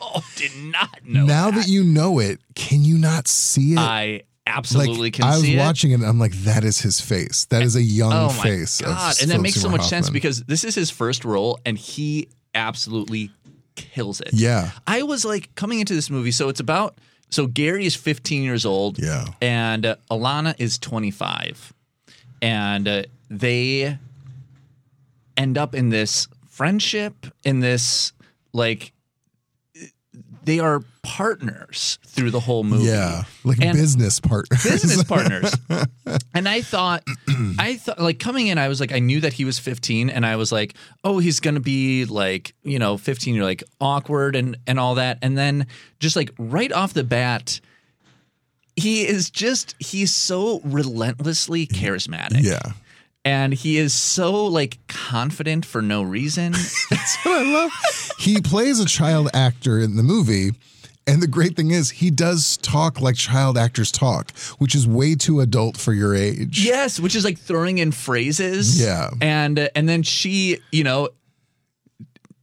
Oh, 0.02 0.24
did 0.36 0.52
not 0.58 0.90
know. 1.06 1.26
now 1.26 1.52
that 1.52 1.68
you 1.68 1.84
know 1.84 2.20
it, 2.20 2.40
can 2.56 2.84
you 2.84 2.98
not 2.98 3.28
see 3.28 3.74
it? 3.74 3.80
I 3.80 4.22
absolutely 4.50 5.08
like 5.08 5.14
can 5.14 5.26
I 5.26 5.38
was 5.38 5.50
watching 5.56 5.92
it, 5.92 5.96
and 5.96 6.06
I'm 6.06 6.20
like, 6.20 6.34
that 6.44 6.64
is 6.64 6.80
his 6.80 7.00
face. 7.00 7.46
That 7.46 7.62
is 7.62 7.76
a 7.76 7.82
young 7.82 8.12
Oh 8.14 8.28
my 8.38 8.44
face. 8.44 8.82
god! 8.82 9.16
And 9.22 9.32
that 9.32 9.42
makes 9.42 9.56
so 9.56 9.62
Seymour 9.64 9.78
much 9.78 9.88
sense 9.88 10.10
because 10.10 10.44
this 10.44 10.64
is 10.64 10.76
his 10.76 10.90
first 10.90 11.24
role, 11.26 11.60
and 11.66 11.78
he 11.78 12.28
absolutely 12.56 13.32
kills 13.76 14.20
it. 14.22 14.30
Yeah. 14.34 14.72
I 14.88 15.04
was 15.04 15.24
like 15.24 15.54
coming 15.56 15.80
into 15.80 15.94
this 15.94 16.10
movie, 16.10 16.32
so 16.32 16.50
it's 16.50 16.60
about 16.60 16.98
so 17.30 17.46
Gary 17.48 17.86
is 17.86 17.96
15 17.96 18.44
years 18.44 18.66
old, 18.66 18.98
Yeah. 19.00 19.26
and 19.42 19.86
uh, 19.86 19.96
Alana 20.10 20.56
is 20.58 20.78
25, 20.80 21.72
and 22.42 22.88
uh, 22.88 23.04
they 23.30 23.98
end 25.38 25.58
up 25.58 25.76
in 25.76 25.90
this 25.90 26.28
friendship, 26.50 27.28
in 27.44 27.60
this 27.60 28.12
like 28.52 28.92
they 30.44 30.60
are 30.60 30.82
partners 31.04 31.98
through 32.06 32.32
the 32.32 32.40
whole 32.40 32.64
movie. 32.64 32.86
yeah, 32.86 33.24
like 33.44 33.62
And- 33.62 33.78
business 33.78 34.20
partners. 34.20 34.64
business 34.64 35.04
partners. 35.06 35.54
and 36.34 36.48
I 36.48 36.62
thought, 36.62 37.04
I 37.60 37.76
thought, 37.78 38.00
like 38.00 38.20
coming 38.20 38.48
in, 38.48 38.58
I 38.58 38.68
was 38.68 38.80
like, 38.80 38.92
I 38.92 39.00
knew 39.00 39.22
that 39.22 39.34
he 39.34 39.46
was 39.46 39.60
15, 39.60 40.10
and 40.10 40.26
I 40.26 40.36
was 40.36 40.52
like, 40.52 40.76
oh, 41.04 41.20
he's 41.20 41.40
gonna 41.40 41.60
be 41.60 42.06
like, 42.06 42.54
you 42.64 42.80
know, 42.80 42.98
15, 42.98 43.36
you're 43.36 43.44
like 43.44 43.64
awkward 43.82 44.36
and 44.36 44.58
and 44.68 44.80
all 44.80 44.96
that, 44.96 45.20
and 45.22 45.38
then 45.38 45.68
just 46.00 46.16
like 46.16 46.32
right 46.38 46.72
off 46.72 46.94
the 46.94 47.04
bat. 47.04 47.60
He 48.76 49.06
is 49.06 49.30
just, 49.30 49.76
he's 49.80 50.14
so 50.14 50.62
relentlessly 50.64 51.68
charismatic. 51.68 52.44
yeah. 52.44 52.60
And 53.26 53.54
he 53.54 53.78
is 53.78 53.94
so 53.94 54.46
like 54.46 54.80
confident 54.88 55.66
for 55.66 55.82
no 55.82 56.02
reason. 56.04 56.52
That's 56.90 57.18
what 57.24 57.42
I 57.46 57.52
love. 57.54 57.72
he 58.18 58.40
plays 58.42 58.80
a 58.80 58.86
child 58.86 59.30
actor 59.34 59.80
in 59.80 59.98
the 59.98 60.04
movie. 60.04 60.52
And 61.08 61.24
the 61.24 61.28
great 61.28 61.56
thing 61.56 61.72
is, 61.72 61.90
he 61.90 62.12
does 62.12 62.58
talk 62.58 63.02
like 63.02 63.16
child 63.16 63.58
actors 63.58 63.92
talk, 63.92 64.30
which 64.60 64.76
is 64.76 64.86
way 64.88 65.16
too 65.16 65.40
adult 65.40 65.76
for 65.76 65.92
your 65.92 66.14
age. 66.16 66.64
Yes, 66.64 67.00
which 67.00 67.16
is 67.16 67.26
like 67.26 67.40
throwing 67.40 67.80
in 67.80 67.92
phrases. 67.92 68.80
Yeah. 68.80 69.10
and 69.20 69.58
uh, 69.58 69.70
and 69.76 69.90
then 69.90 70.04
she, 70.04 70.60
you 70.72 70.84
know, 70.84 71.10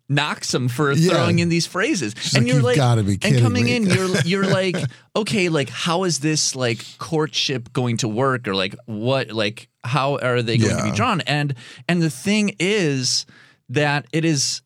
knocks 0.09 0.55
him 0.55 0.69
for 0.69 0.93
Yeah. 0.93 1.11
throwing 1.11 1.39
in 1.41 1.49
these 1.49 1.67
phrases. 1.67 2.15
and 2.35 2.45
like, 2.45 2.53
you're 2.55 2.63
like, 2.63 2.77
gotta 2.77 3.03
be 3.03 3.19
and 3.23 3.41
coming 3.41 3.65
me." 3.65 3.77
in, 3.77 3.87
you're 3.87 4.17
you're 4.25 4.47
like, 4.47 4.77
okay, 5.15 5.49
like 5.49 5.69
how 5.69 6.05
is 6.05 6.21
this 6.21 6.55
like 6.55 6.85
courtship 6.99 7.73
going 7.73 7.97
to 7.99 8.09
work, 8.09 8.47
or 8.49 8.55
like 8.55 8.75
what, 8.87 9.31
like 9.31 9.69
how 9.85 10.17
are 10.19 10.43
they 10.43 10.59
going 10.59 10.77
to 10.77 10.83
be 10.85 10.93
drawn? 10.93 11.21
And 11.23 11.55
and 11.89 12.01
the 12.03 12.11
thing 12.11 12.55
is 12.59 13.27
that 13.69 14.07
it 14.13 14.25
is 14.25 14.63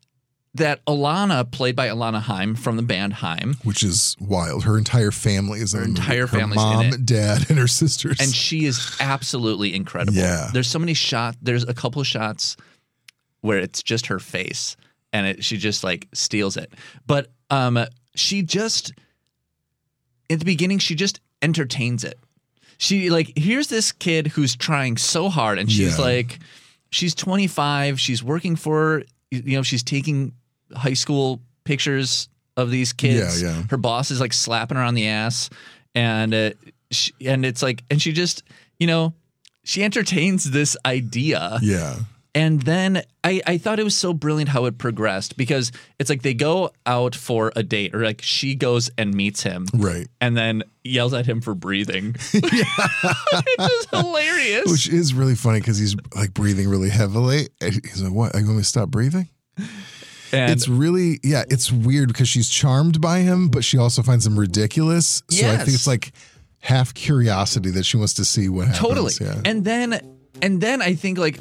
that 0.55 0.85
Alana, 0.85 1.49
played 1.49 1.77
by 1.77 1.87
Alana 1.87 2.21
Haim 2.21 2.57
from 2.57 2.77
the 2.77 2.83
band 2.83 3.13
Haim, 3.15 3.55
which 3.63 3.85
is 3.85 4.17
wild. 4.21 4.65
Her 4.65 4.77
entire 4.77 5.13
family 5.13 5.61
is 5.61 5.73
Her 5.75 5.85
entire 5.85 6.27
in 6.37 6.51
mom, 6.51 7.05
dad, 7.05 7.47
and 7.49 7.57
her 7.57 7.69
sisters. 7.69 8.17
and 8.21 8.35
she 8.35 8.65
is 8.67 8.97
absolutely 8.99 9.73
incredible. 9.75 10.19
Yeah. 10.19 10.51
There's 10.53 10.67
so 10.69 10.81
many 10.81 10.93
shots. 10.95 11.39
There's 11.41 11.63
a 11.63 11.73
couple 11.73 12.03
shots 12.03 12.57
where 13.43 13.59
it's 13.59 13.81
just 13.81 14.07
her 14.09 14.19
face, 14.19 14.77
and 15.13 15.27
it, 15.27 15.45
she 15.45 15.57
just 15.57 15.83
like 15.85 16.09
steals 16.13 16.57
it. 16.57 16.73
But 17.07 17.31
um, 17.51 17.79
she 18.15 18.43
just 18.43 18.93
at 20.29 20.39
the 20.39 20.45
beginning 20.45 20.79
she 20.79 20.95
just 20.95 21.21
entertains 21.43 22.05
it. 22.05 22.19
She 22.79 23.11
like 23.11 23.33
here's 23.37 23.69
this 23.69 23.93
kid 23.93 24.29
who's 24.29 24.57
trying 24.57 24.97
so 24.97 25.29
hard, 25.29 25.59
and 25.59 25.71
she's 25.71 25.99
Yeah. 25.99 26.05
like, 26.05 26.39
she's 26.91 27.15
25. 27.15 28.01
She's 28.01 28.23
working 28.23 28.57
for 28.57 29.03
you 29.31 29.57
know 29.57 29.63
she's 29.63 29.83
taking 29.83 30.33
high 30.75 30.95
school 30.95 31.41
pictures 31.65 32.29
of 32.57 32.71
these 32.71 32.93
kids. 32.93 33.43
Yeah, 33.43 33.49
yeah. 33.57 33.63
Her 33.71 33.77
boss 33.77 34.11
is 34.11 34.21
like 34.21 34.33
slapping 34.33 34.77
her 34.77 34.83
on 34.83 34.95
the 34.95 35.09
ass, 35.09 35.51
and 35.95 36.33
uh, 36.35 36.51
she, 36.91 37.13
and 37.27 37.45
it's 37.45 37.63
like, 37.63 37.85
and 37.91 38.01
she 38.01 38.13
just 38.13 38.43
you 38.79 38.87
know 38.87 39.13
she 39.63 39.85
entertains 39.85 40.51
this 40.51 40.77
idea. 40.87 41.59
yeah. 41.63 41.97
And 42.35 42.63
then 42.63 43.03
I, 43.25 43.41
I 43.47 43.59
thought 43.59 43.81
it 43.81 43.85
was 43.85 43.97
so 43.97 44.13
brilliant 44.13 44.51
how 44.51 44.67
it 44.67 44.79
progressed 44.79 45.37
because 45.37 45.73
it's 45.99 46.09
like 46.09 46.23
they 46.23 46.35
go 46.35 46.71
out 46.87 47.15
for 47.15 47.53
a 47.57 47.63
date 47.63 47.95
or 47.95 48.05
like 48.05 48.23
she 48.23 48.55
goes 48.55 48.91
and 48.97 49.13
meets 49.13 49.43
him. 49.43 49.67
Right. 49.75 50.07
And 50.21 50.37
then 50.37 50.63
yells 50.85 51.13
at 51.13 51.27
him 51.27 51.41
for 51.41 51.55
breathing. 51.55 52.15
it's 52.33 53.57
just 53.59 53.91
hilarious. 53.91 54.71
Which 54.71 54.89
is 54.89 55.13
really 55.13 55.35
funny 55.35 55.61
because 55.61 55.79
he's 55.79 55.97
like 56.15 56.33
breathing 56.33 56.69
really 56.69 56.91
heavily. 56.91 57.49
And 57.61 57.75
He's 57.75 58.03
like, 58.03 58.13
"What? 58.13 58.35
Are 58.35 58.41
you 58.41 58.47
going 58.47 58.59
to 58.59 58.65
stop 58.65 58.91
breathing?" 58.91 59.29
and 60.33 60.53
it's 60.53 60.69
really, 60.69 61.19
yeah, 61.23 61.45
it's 61.51 61.73
weird 61.73 62.09
because 62.09 62.29
she's 62.29 62.49
charmed 62.49 63.01
by 63.01 63.19
him, 63.21 63.49
but 63.49 63.65
she 63.65 63.79
also 63.79 64.03
finds 64.03 64.27
him 64.27 64.39
ridiculous. 64.39 65.23
So 65.31 65.49
I 65.49 65.57
think 65.57 65.71
it's 65.71 65.87
like 65.87 66.13
half 66.61 66.95
curiosity 66.95 67.71
that 67.71 67.85
she 67.85 67.97
wants 67.97 68.15
to 68.15 68.25
see 68.25 68.49
what 68.49 68.69
happens. 68.69 68.81
totally. 68.81 69.13
Yeah. 69.21 69.41
And 69.45 69.65
then 69.65 70.01
and 70.43 70.61
then 70.61 70.83
I 70.83 70.95
think 70.95 71.19
like 71.19 71.41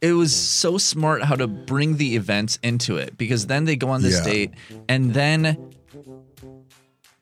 it 0.00 0.12
was 0.12 0.34
so 0.34 0.78
smart 0.78 1.22
how 1.22 1.34
to 1.34 1.46
bring 1.46 1.96
the 1.96 2.14
events 2.16 2.58
into 2.62 2.96
it 2.96 3.18
because 3.18 3.46
then 3.46 3.64
they 3.64 3.76
go 3.76 3.88
on 3.90 4.02
this 4.02 4.18
Yeah. 4.24 4.32
date 4.32 4.50
and 4.88 5.12
then 5.14 5.72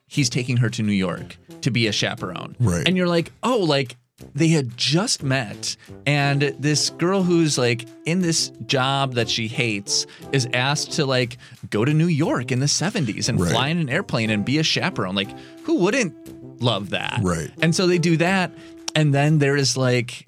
he's 0.06 0.28
taking 0.30 0.59
her 0.59 0.68
to 0.71 0.83
New 0.83 0.92
York 0.92 1.37
to 1.62 1.71
be 1.71 1.87
a 1.87 1.92
chaperone. 1.92 2.54
Right. 2.61 2.87
And 2.87 2.97
you're 2.97 3.09
like, 3.09 3.33
oh, 3.42 3.59
like 3.59 3.97
they 4.35 4.49
had 4.49 4.76
just 4.78 5.23
met, 5.23 5.76
and 6.06 6.40
this 6.59 6.88
girl 6.88 7.23
who's 7.23 7.59
like 7.59 7.87
in 8.06 8.21
this 8.23 8.50
job 8.66 9.12
that 9.14 9.28
she 9.28 9.47
hates 9.47 10.06
is 10.33 10.49
asked 10.54 10.92
to 10.92 11.04
like 11.04 11.37
go 11.68 11.85
to 11.85 11.92
New 11.92 12.06
York 12.06 12.50
in 12.50 12.61
the 12.61 12.66
70s 12.66 13.28
and 13.28 13.38
Right. 13.38 13.50
fly 13.50 13.68
in 13.68 13.76
an 13.78 13.90
airplane 13.90 14.30
and 14.30 14.42
be 14.42 14.56
a 14.59 14.62
chaperone. 14.62 15.14
Like, 15.14 15.28
who 15.64 15.75
wouldn't 15.80 16.62
love 16.62 16.90
that? 16.90 17.21
Right. 17.23 17.50
And 17.61 17.75
so 17.75 17.87
they 17.87 17.99
do 17.99 18.16
that, 18.16 18.52
and 18.95 19.12
then 19.12 19.37
there 19.38 19.54
is 19.56 19.76
like 19.76 20.26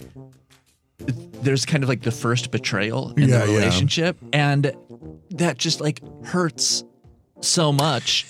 there's 1.43 1.65
kind 1.67 1.83
of 1.83 1.89
like 1.89 2.03
the 2.03 2.11
first 2.13 2.51
betrayal 2.51 3.13
in 3.17 3.29
Yeah, 3.29 3.45
the 3.47 3.53
yeah. 3.53 3.59
relationship, 3.59 4.17
and 4.33 4.73
that 5.31 5.59
just 5.59 5.81
like 5.81 6.01
hurts 6.25 6.85
so 7.41 7.73
much. 7.73 8.27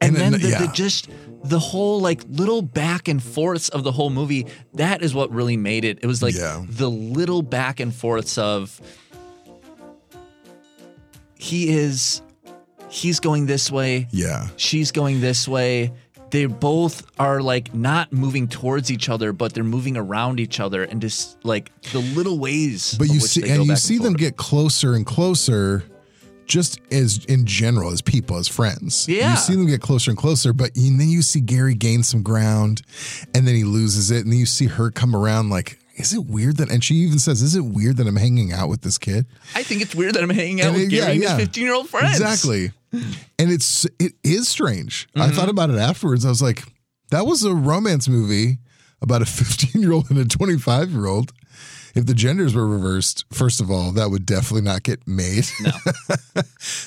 And, 0.00 0.16
And 0.16 0.16
then 0.16 0.32
then- 0.40 0.40
the, 0.62 0.66
the 0.66 0.72
just 0.72 1.08
the 1.44 1.58
whole 1.58 2.00
like 2.00 2.22
little 2.28 2.60
back 2.62 3.08
and 3.08 3.22
forths 3.22 3.68
of 3.70 3.82
the 3.84 3.92
whole 3.92 4.10
movie. 4.10 4.46
That 4.74 5.02
is 5.02 5.14
what 5.14 5.30
really 5.30 5.56
made 5.56 5.84
it. 5.84 5.98
It 6.02 6.06
was 6.06 6.22
like 6.22 6.34
Yeah. 6.34 6.64
the 6.68 6.90
little 6.90 7.42
back 7.42 7.80
and 7.80 7.94
forths 7.94 8.36
of 8.38 8.80
he 11.38 11.70
is 11.70 12.22
he's 12.88 13.20
going 13.20 13.46
this 13.46 13.70
way, 13.70 14.06
yeah. 14.10 14.48
she's 14.56 14.92
going 14.92 15.20
this 15.20 15.46
way. 15.48 15.92
They 16.30 16.46
both 16.46 17.06
are 17.18 17.40
like 17.42 17.74
not 17.74 18.12
moving 18.12 18.46
towards 18.46 18.90
each 18.90 19.08
other, 19.08 19.32
but 19.32 19.52
they're 19.52 19.64
moving 19.64 19.96
around 19.96 20.38
each 20.40 20.60
other, 20.60 20.84
and 20.84 21.00
just 21.00 21.44
like 21.44 21.72
the 21.90 21.98
little 21.98 22.38
ways. 22.38 22.94
But 22.98 23.08
you 23.08 23.20
see, 23.20 23.48
and 23.50 23.64
you 23.66 23.76
see 23.76 23.98
them 23.98 24.14
get 24.14 24.36
closer 24.36 24.94
and 24.94 25.04
closer, 25.04 25.82
just 26.46 26.80
as 26.92 27.24
in 27.24 27.46
general, 27.46 27.90
as 27.90 28.00
people, 28.00 28.36
as 28.36 28.46
friends. 28.48 29.08
Yeah. 29.08 29.32
you 29.32 29.36
see 29.36 29.54
them 29.54 29.66
get 29.66 29.80
closer 29.80 30.10
and 30.10 30.18
closer. 30.18 30.52
But 30.52 30.70
you, 30.76 30.96
then 30.96 31.08
you 31.08 31.22
see 31.22 31.40
Gary 31.40 31.74
gain 31.74 32.02
some 32.04 32.22
ground, 32.22 32.82
and 33.34 33.46
then 33.46 33.54
he 33.56 33.64
loses 33.64 34.10
it, 34.12 34.22
and 34.24 34.32
then 34.32 34.38
you 34.38 34.46
see 34.46 34.66
her 34.66 34.90
come 34.90 35.14
around 35.16 35.50
like. 35.50 35.78
Is 35.96 36.14
it 36.14 36.24
weird 36.24 36.56
that? 36.58 36.70
And 36.70 36.82
she 36.82 36.94
even 36.94 37.18
says, 37.18 37.42
"Is 37.42 37.54
it 37.56 37.60
weird 37.64 37.98
that 37.98 38.06
I'm 38.06 38.16
hanging 38.16 38.52
out 38.54 38.70
with 38.70 38.80
this 38.80 38.96
kid?" 38.96 39.26
I 39.54 39.62
think 39.62 39.82
it's 39.82 39.94
weird 39.94 40.14
that 40.14 40.22
I'm 40.22 40.30
hanging 40.30 40.62
out 40.62 40.68
And 40.68 40.76
with 40.76 40.84
it- 40.84 40.88
Gary 40.90 41.12
and 41.16 41.22
his 41.22 41.32
15 41.32 41.62
year 41.64 41.74
old 41.74 41.90
friends. 41.90 42.18
Exactly. 42.18 42.70
And 42.92 43.50
it's 43.52 43.84
it 43.98 44.12
is 44.24 44.48
strange. 44.48 45.08
I 45.14 45.20
Mm-hmm. 45.26 45.36
thought 45.36 45.48
about 45.48 45.70
it 45.70 45.76
afterwards. 45.78 46.24
I 46.26 46.28
was 46.28 46.42
like, 46.42 46.64
that 47.10 47.24
was 47.26 47.44
a 47.44 47.54
romance 47.54 48.08
movie 48.08 48.58
about 49.02 49.22
a 49.22 49.26
15 49.26 49.80
year 49.80 49.92
old 49.92 50.10
and 50.10 50.18
a 50.18 50.24
25 50.24 50.90
year 50.90 51.06
old. 51.06 51.32
If 51.94 52.06
the 52.06 52.14
genders 52.14 52.54
were 52.54 52.68
reversed, 52.68 53.24
first 53.32 53.60
of 53.60 53.70
all, 53.70 53.90
that 53.92 54.10
would 54.10 54.24
definitely 54.24 54.62
not 54.62 54.84
get 54.84 55.06
made. 55.08 55.46
No. 55.60 55.72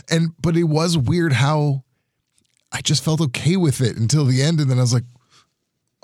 and 0.09 0.29
but 0.41 0.55
it 0.55 0.63
was 0.63 0.97
weird 0.97 1.33
how 1.33 1.83
I 2.71 2.81
just 2.81 3.03
felt 3.03 3.19
okay 3.21 3.55
with 3.57 3.81
it 3.81 3.97
until 3.97 4.25
the 4.25 4.41
end, 4.41 4.59
and 4.59 4.69
then 4.71 4.77
I 4.77 4.81
was 4.81 4.93
like, 4.93 5.03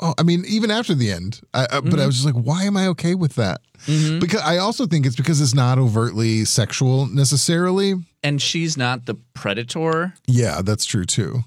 oh, 0.02 0.14
I 0.18 0.24
mean, 0.24 0.44
even 0.48 0.72
after 0.72 0.94
the 0.96 1.12
end, 1.12 1.42
I, 1.54 1.64
I, 1.64 1.66
but 1.68 1.76
I 1.76 1.80
mm-hmm. 1.82 2.06
was 2.06 2.16
just 2.22 2.26
like, 2.26 2.44
why 2.44 2.64
am 2.64 2.78
I 2.78 2.88
okay 2.88 3.16
with 3.16 3.36
that? 3.36 3.62
Mm-hmm. 3.86 4.20
Because 4.20 4.42
I 4.42 4.58
also 4.58 4.86
think 4.86 5.06
it's 5.06 5.16
because 5.16 5.42
it's 5.42 5.54
not 5.54 5.78
overtly 5.78 6.46
sexual 6.46 7.06
necessarily. 7.08 7.96
And 8.24 8.42
she's 8.42 8.78
not 8.78 9.06
the 9.06 9.16
predator. 9.34 10.14
Yeah, 10.28 10.62
that's 10.64 10.86
true 10.86 11.06
too. 11.06 11.44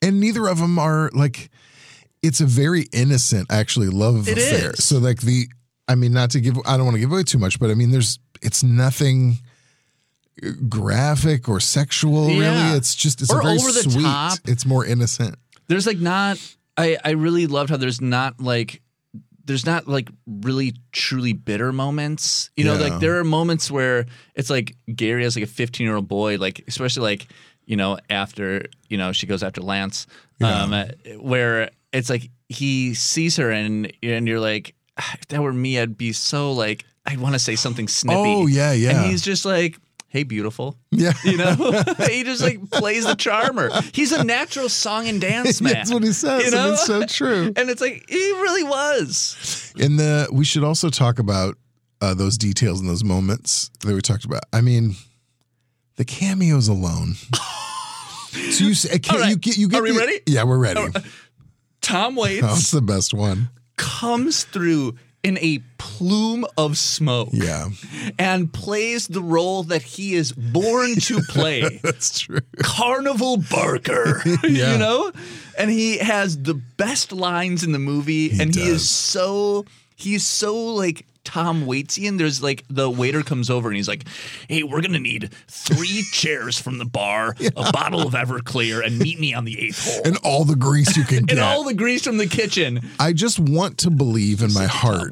And 0.00 0.20
neither 0.20 0.46
of 0.48 0.58
them 0.58 0.78
are 0.78 1.10
like 1.14 1.50
it's 2.22 2.40
a 2.40 2.46
very 2.46 2.86
innocent 2.92 3.50
actually 3.50 3.88
love 3.88 4.28
It 4.28 4.38
affair. 4.38 4.70
is. 4.70 4.84
So 4.84 4.98
like 4.98 5.20
the 5.20 5.46
I 5.88 5.94
mean 5.94 6.12
not 6.12 6.30
to 6.30 6.40
give 6.40 6.56
I 6.66 6.76
don't 6.76 6.86
want 6.86 6.94
to 6.94 7.00
give 7.00 7.12
away 7.12 7.22
too 7.22 7.38
much, 7.38 7.58
but 7.60 7.70
I 7.70 7.74
mean 7.74 7.90
there's 7.90 8.18
it's 8.42 8.62
nothing 8.62 9.38
graphic 10.68 11.48
or 11.48 11.60
sexual 11.60 12.28
Yeah. 12.30 12.64
really. 12.64 12.76
It's 12.76 12.94
just 12.94 13.20
it's 13.20 13.32
Or 13.32 13.40
a 13.40 13.42
very 13.42 13.58
sweet. 13.58 14.02
top. 14.02 14.38
It's 14.46 14.66
more 14.66 14.84
innocent. 14.84 15.36
There's 15.68 15.86
like 15.86 15.98
not, 15.98 16.38
I, 16.76 16.96
I 17.04 17.10
really 17.10 17.46
loved 17.46 17.70
how 17.70 17.76
there's 17.76 18.00
not 18.00 18.40
like, 18.40 18.80
there's 19.44 19.66
not 19.66 19.86
like 19.86 20.08
really 20.26 20.74
truly 20.92 21.32
bitter 21.32 21.72
moments. 21.72 22.50
You 22.56 22.64
know, 22.64 22.74
Yeah. 22.74 22.88
like 22.88 23.00
there 23.00 23.18
are 23.18 23.24
moments 23.24 23.70
where 23.70 24.06
it's 24.34 24.50
like 24.50 24.76
Gary 24.94 25.24
as 25.24 25.36
like 25.36 25.44
a 25.44 25.48
15 25.48 25.86
year 25.86 25.96
old 25.96 26.08
boy, 26.08 26.36
like, 26.38 26.64
especially 26.66 27.02
like, 27.02 27.26
you 27.66 27.76
know, 27.76 27.98
after, 28.10 28.64
you 28.88 28.98
know, 28.98 29.12
she 29.12 29.26
goes 29.26 29.42
after 29.42 29.60
Lance, 29.60 30.06
um, 30.42 30.72
where 31.20 31.70
it's 31.92 32.10
like 32.10 32.30
he 32.48 32.94
sees 32.94 33.36
her 33.36 33.50
and, 33.50 33.92
and 34.02 34.26
you're 34.28 34.40
like, 34.40 34.74
"Ah, 34.98 35.14
if 35.18 35.28
that 35.28 35.42
were 35.42 35.52
me, 35.52 35.78
I'd 35.78 35.96
be 35.96 36.12
so 36.12 36.52
like, 36.52 36.84
I'd 37.06 37.18
want 37.18 37.34
to 37.34 37.38
say 37.38 37.54
something 37.56 37.86
snippy. 37.88 38.18
Oh, 38.18 38.46
yeah, 38.46 38.72
yeah. 38.72 38.90
And 39.02 39.10
he's 39.10 39.22
just 39.22 39.44
like, 39.44 39.78
hey, 40.14 40.22
beautiful. 40.22 40.78
Yeah. 40.90 41.12
You 41.24 41.36
know, 41.36 41.54
he 42.08 42.22
just 42.22 42.40
like 42.42 42.70
plays 42.70 43.04
the 43.04 43.16
charmer. 43.16 43.70
He's 43.92 44.12
a 44.12 44.22
natural 44.24 44.68
song 44.68 45.08
and 45.08 45.20
dance 45.20 45.60
man. 45.60 45.72
That's 45.72 45.92
what 45.92 46.02
he 46.04 46.12
says. 46.12 46.40
You 46.40 46.46
and 46.46 46.54
know? 46.54 46.72
it's 46.72 46.86
so 46.86 47.04
true. 47.06 47.52
And 47.56 47.68
it's 47.68 47.80
like 47.80 48.04
he 48.08 48.16
really 48.16 48.62
was. 48.62 49.72
And 49.78 49.98
the 49.98 50.28
we 50.32 50.44
should 50.44 50.62
also 50.64 50.88
talk 50.90 51.18
about 51.18 51.58
uh, 52.00 52.14
those 52.14 52.38
details 52.38 52.80
and 52.80 52.88
those 52.88 53.02
moments 53.04 53.70
that 53.80 53.92
we 53.92 54.00
talked 54.00 54.24
about. 54.24 54.42
I 54.52 54.60
mean, 54.60 54.94
the 55.96 56.04
cameos 56.04 56.68
alone. 56.68 57.14
so 58.50 58.64
you 58.64 58.74
say, 58.74 59.00
right. 59.10 59.30
you 59.30 59.36
get 59.36 59.56
you 59.58 59.68
get 59.68 59.80
Are 59.80 59.82
we 59.82 59.92
the- 59.92 59.98
ready? 59.98 60.20
Yeah, 60.26 60.44
we're 60.44 60.58
ready. 60.58 60.80
Tom 61.80 62.18
Oh, 62.18 62.24
it's 62.24 62.42
Waits 62.42 62.70
the 62.70 62.80
best 62.80 63.12
one. 63.12 63.50
comes 63.76 64.44
through 64.44 64.94
in 65.24 65.38
a 65.38 65.58
plume 65.78 66.44
of 66.56 66.76
smoke 66.78 67.30
Yeah, 67.32 67.70
and 68.18 68.52
plays 68.52 69.08
the 69.08 69.22
role 69.22 69.62
that 69.64 69.82
he 69.82 70.14
is 70.14 70.32
born 70.32 70.96
to 70.96 71.20
play. 71.28 71.80
that's 71.82 72.20
true. 72.20 72.40
Carnival 72.62 73.38
Barker, 73.38 74.22
Yeah. 74.44 74.72
you 74.72 74.78
know? 74.78 75.10
And 75.58 75.70
he 75.70 75.98
has 75.98 76.42
the 76.42 76.54
best 76.54 77.10
lines 77.12 77.64
in 77.64 77.72
the 77.72 77.78
movie 77.78 78.30
and 78.40 78.54
he 78.54 78.62
is 78.62 78.88
so 78.88 79.64
he's 79.96 80.26
so 80.26 80.54
like 80.74 81.06
Tom 81.24 81.64
Waitian. 81.66 82.18
There's 82.18 82.42
like 82.42 82.64
the 82.68 82.88
waiter 82.90 83.22
comes 83.22 83.50
over 83.50 83.68
and 83.68 83.76
he's 83.76 83.88
like, 83.88 84.06
"Hey, 84.48 84.62
we're 84.62 84.80
gonna 84.82 84.98
need 85.00 85.30
three 85.48 86.02
chairs 86.12 86.58
from 86.60 86.78
the 86.78 86.84
bar, 86.84 87.34
a 87.56 87.72
bottle 87.72 88.06
of 88.06 88.12
Everclear, 88.14 88.84
and 88.84 88.98
meet 88.98 89.18
me 89.18 89.34
on 89.34 89.44
the 89.44 89.58
eighth 89.60 89.84
hole, 89.84 90.02
And 90.04 90.16
all 90.22 90.44
the 90.44 90.56
grease 90.56 90.96
you 90.96 91.04
can 91.04 91.24
get. 91.26 91.38
and 91.38 91.40
all 91.40 91.64
the 91.64 91.74
grease 91.74 92.04
from 92.04 92.18
the 92.18 92.26
kitchen." 92.26 92.80
I 93.00 93.12
just 93.12 93.38
want 93.38 93.78
to 93.78 93.90
believe 93.90 94.42
in 94.42 94.52
my 94.52 94.66
heart 94.66 95.10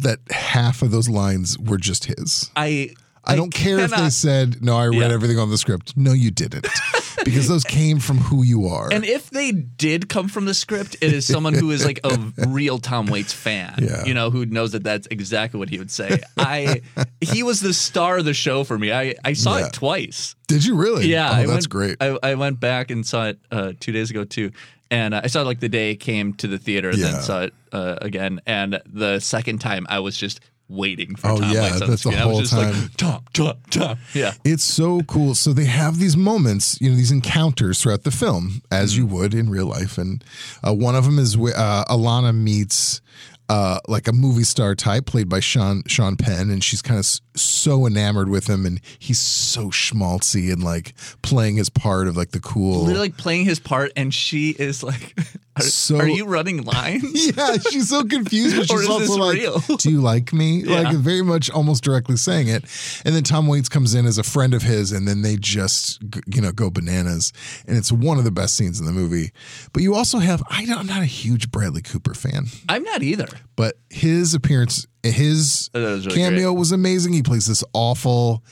that 0.00 0.18
half 0.30 0.82
of 0.82 0.90
those 0.90 1.08
lines 1.08 1.58
were 1.58 1.78
just 1.78 2.06
his. 2.06 2.50
I 2.56 2.94
I 3.22 3.36
don't 3.36 3.52
care 3.52 3.78
if 3.80 3.90
they 3.90 4.08
said, 4.08 4.62
no, 4.62 4.76
I 4.76 4.86
read 4.86 4.96
Yeah. 4.96 5.08
everything 5.12 5.38
on 5.38 5.50
the 5.50 5.58
script. 5.58 5.94
No, 5.96 6.12
you 6.12 6.30
didn't. 6.30 6.66
because 7.24 7.48
those 7.48 7.64
came 7.64 7.98
from 7.98 8.18
who 8.18 8.42
you 8.42 8.66
are. 8.68 8.92
And 8.92 9.04
if 9.04 9.30
they 9.30 9.52
did 9.52 10.08
come 10.08 10.28
from 10.28 10.44
the 10.44 10.54
script, 10.54 10.96
it 11.00 11.12
is 11.12 11.26
someone 11.26 11.54
who 11.54 11.70
is 11.70 11.84
like 11.84 12.00
a 12.04 12.18
real 12.48 12.78
Tom 12.78 13.06
Waits 13.06 13.32
fan. 13.32 13.74
Yeah. 13.82 14.04
You 14.04 14.14
know, 14.14 14.30
who 14.30 14.46
knows 14.46 14.72
that 14.72 14.84
that's 14.84 15.06
exactly 15.10 15.58
what 15.58 15.68
he 15.68 15.78
would 15.78 15.90
say. 15.90 16.20
I 16.36 16.82
he 17.20 17.42
was 17.42 17.60
the 17.60 17.72
star 17.74 18.18
of 18.18 18.24
the 18.24 18.34
show 18.34 18.64
for 18.64 18.78
me. 18.78 18.92
I 18.92 19.14
I 19.24 19.32
saw 19.34 19.58
Yeah. 19.58 19.66
it 19.66 19.72
twice. 19.72 20.34
Did 20.48 20.64
you 20.64 20.76
really? 20.76 21.06
Yeah, 21.06 21.30
Oh, 21.30 21.36
that's 21.38 21.48
went, 21.48 21.68
great. 21.68 21.96
I, 22.00 22.18
I 22.22 22.34
went 22.34 22.58
back 22.60 22.90
and 22.90 23.06
saw 23.06 23.26
it 23.28 23.38
uh, 23.50 23.72
two 23.78 23.92
days 23.92 24.10
ago 24.10 24.24
too, 24.24 24.50
and 24.90 25.14
uh, 25.14 25.20
I 25.22 25.28
saw 25.28 25.42
it 25.42 25.44
like 25.44 25.60
the 25.60 25.68
day 25.68 25.92
it 25.92 25.96
came 25.96 26.34
to 26.34 26.48
the 26.48 26.58
theater, 26.58 26.88
and 26.90 26.98
Yeah. 26.98 27.12
then 27.12 27.22
saw 27.22 27.42
it 27.42 27.54
uh, 27.72 27.96
again. 28.02 28.40
And 28.46 28.80
the 28.84 29.20
second 29.20 29.60
time, 29.60 29.86
I 29.88 30.00
was 30.00 30.16
just 30.16 30.40
waiting 30.70 31.16
for 31.16 31.28
Oh, 31.30 31.40
Tom 31.40 31.52
yeah, 31.52 31.64
on 31.64 31.78
that's 31.80 31.86
the 31.86 31.98
screen. 31.98 32.16
Whole 32.18 32.40
just 32.40 32.52
time. 32.52 32.72
like 32.72 32.96
Tom, 32.96 33.24
Tom, 33.32 33.56
Tom. 33.70 33.98
Yeah, 34.14 34.34
It's 34.44 34.64
so 34.64 35.02
cool. 35.02 35.34
So 35.34 35.52
they 35.52 35.64
have 35.66 35.98
these 35.98 36.16
moments, 36.16 36.80
you 36.80 36.88
know, 36.90 36.96
these 36.96 37.10
encounters 37.10 37.82
throughout 37.82 38.04
the 38.04 38.10
film, 38.10 38.62
as 38.70 38.96
you 38.96 39.04
would 39.06 39.34
in 39.34 39.50
real 39.50 39.66
life. 39.66 39.98
And 39.98 40.24
uh, 40.66 40.72
one 40.72 40.94
of 40.94 41.04
them 41.04 41.18
is 41.18 41.36
uh, 41.36 41.84
Alana 41.90 42.34
meets 42.34 43.00
uh, 43.48 43.80
like 43.88 44.06
a 44.06 44.12
movie 44.12 44.44
star 44.44 44.74
type 44.76 45.06
played 45.06 45.28
by 45.28 45.40
Sean 45.40 45.82
Sean 45.86 46.16
Penn, 46.16 46.50
and 46.50 46.62
she's 46.62 46.80
kind 46.82 47.00
of 47.00 47.04
so 47.40 47.86
enamored 47.86 48.28
with 48.28 48.46
him, 48.48 48.66
and 48.66 48.80
he's 48.98 49.20
so 49.20 49.66
schmaltzy 49.70 50.52
and 50.52 50.62
like 50.62 50.94
playing 51.22 51.56
his 51.56 51.68
part 51.70 52.06
of 52.08 52.16
like 52.16 52.30
the 52.30 52.40
cool. 52.40 52.80
literally 52.84 53.08
like 53.08 53.16
playing 53.16 53.44
his 53.44 53.58
part, 53.58 53.92
and 53.96 54.12
she 54.14 54.50
is 54.50 54.82
like, 54.82 55.18
"Are, 55.56 55.62
So- 55.62 55.98
are 55.98 56.08
you 56.08 56.26
running 56.26 56.62
lines?" 56.64 57.36
yeah, 57.36 57.56
she's 57.70 57.88
so 57.88 58.04
confused, 58.04 58.56
but 58.56 58.68
she's 58.70 58.88
also 58.88 59.16
like, 59.16 59.36
real? 59.38 59.58
"Do 59.78 59.90
you 59.90 60.00
like 60.00 60.32
me?" 60.32 60.62
Yeah. 60.64 60.80
Like 60.82 60.96
very 60.96 61.22
much, 61.22 61.50
almost 61.50 61.82
directly 61.84 62.16
saying 62.16 62.48
it. 62.48 62.64
And 63.04 63.14
then 63.14 63.22
Tom 63.22 63.46
Waits 63.46 63.68
comes 63.68 63.94
in 63.94 64.06
as 64.06 64.18
a 64.18 64.22
friend 64.22 64.54
of 64.54 64.62
his, 64.62 64.92
and 64.92 65.06
then 65.08 65.22
they 65.22 65.36
just 65.36 66.02
you 66.26 66.40
know 66.40 66.52
go 66.52 66.70
bananas, 66.70 67.32
and 67.66 67.76
it's 67.76 67.90
one 67.92 68.18
of 68.18 68.24
the 68.24 68.30
best 68.30 68.56
scenes 68.56 68.78
in 68.80 68.86
the 68.86 68.92
movie. 68.92 69.30
But 69.72 69.82
you 69.82 69.94
also 69.94 70.18
have 70.18 70.42
I 70.48 70.64
don't, 70.66 70.78
I'm 70.78 70.86
not 70.86 71.02
a 71.02 71.06
huge 71.06 71.50
Bradley 71.50 71.82
Cooper 71.82 72.14
fan, 72.14 72.46
I'm 72.68 72.82
not 72.84 73.02
either. 73.02 73.28
but 73.56 73.76
his 73.90 74.34
appearance, 74.34 74.86
his 75.02 75.70
was 75.74 76.06
really 76.06 76.18
cameo 76.18 76.52
was 76.52 76.72
amazing. 76.72 77.12
He 77.12 77.22
plays 77.22 77.46
this 77.46 77.64
awful. 77.72 78.42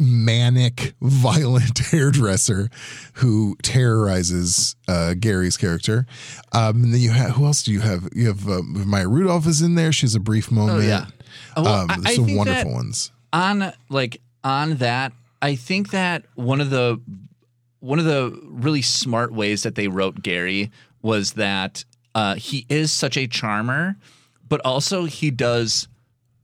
Manic, 0.00 0.94
violent 1.00 1.76
hairdresser 1.90 2.68
who 3.14 3.56
terrorizes 3.64 4.76
uh, 4.86 5.14
Gary's 5.18 5.56
character. 5.56 6.06
Um, 6.52 6.84
and 6.84 6.94
then 6.94 7.00
you 7.00 7.10
have 7.10 7.32
who 7.32 7.46
else 7.46 7.64
do 7.64 7.72
you 7.72 7.80
have? 7.80 8.08
You 8.14 8.28
have 8.28 8.48
uh, 8.48 8.62
Maya 8.62 9.08
Rudolph 9.08 9.46
is 9.48 9.60
in 9.60 9.74
there. 9.74 9.90
She 9.90 10.02
has 10.02 10.14
a 10.14 10.20
brief 10.20 10.52
moment. 10.52 10.78
Oh 10.78 10.82
yeah. 10.86 11.06
Uh, 11.56 11.62
well, 11.64 11.74
um, 11.82 11.90
I- 12.06 12.14
some 12.14 12.36
wonderful 12.36 12.70
that- 12.70 12.74
ones. 12.74 13.10
on 13.32 13.72
like 13.88 14.20
on 14.44 14.76
that 14.76 15.12
i 15.42 15.54
think 15.56 15.90
that 15.90 16.24
one 16.36 16.60
of 16.60 16.70
the 16.70 16.98
one 17.80 17.98
of 17.98 18.04
the 18.06 18.40
really 18.44 18.80
smart 18.82 19.32
ways 19.32 19.64
that 19.64 19.74
they 19.74 19.88
wrote 19.88 20.22
gary 20.22 20.70
was 21.02 21.32
that 21.32 21.84
uh, 22.14 22.34
he 22.36 22.64
is 22.68 22.90
such 22.92 23.16
a 23.16 23.26
charmer 23.26 23.96
but 24.48 24.60
also 24.64 25.04
he 25.04 25.30
does 25.30 25.88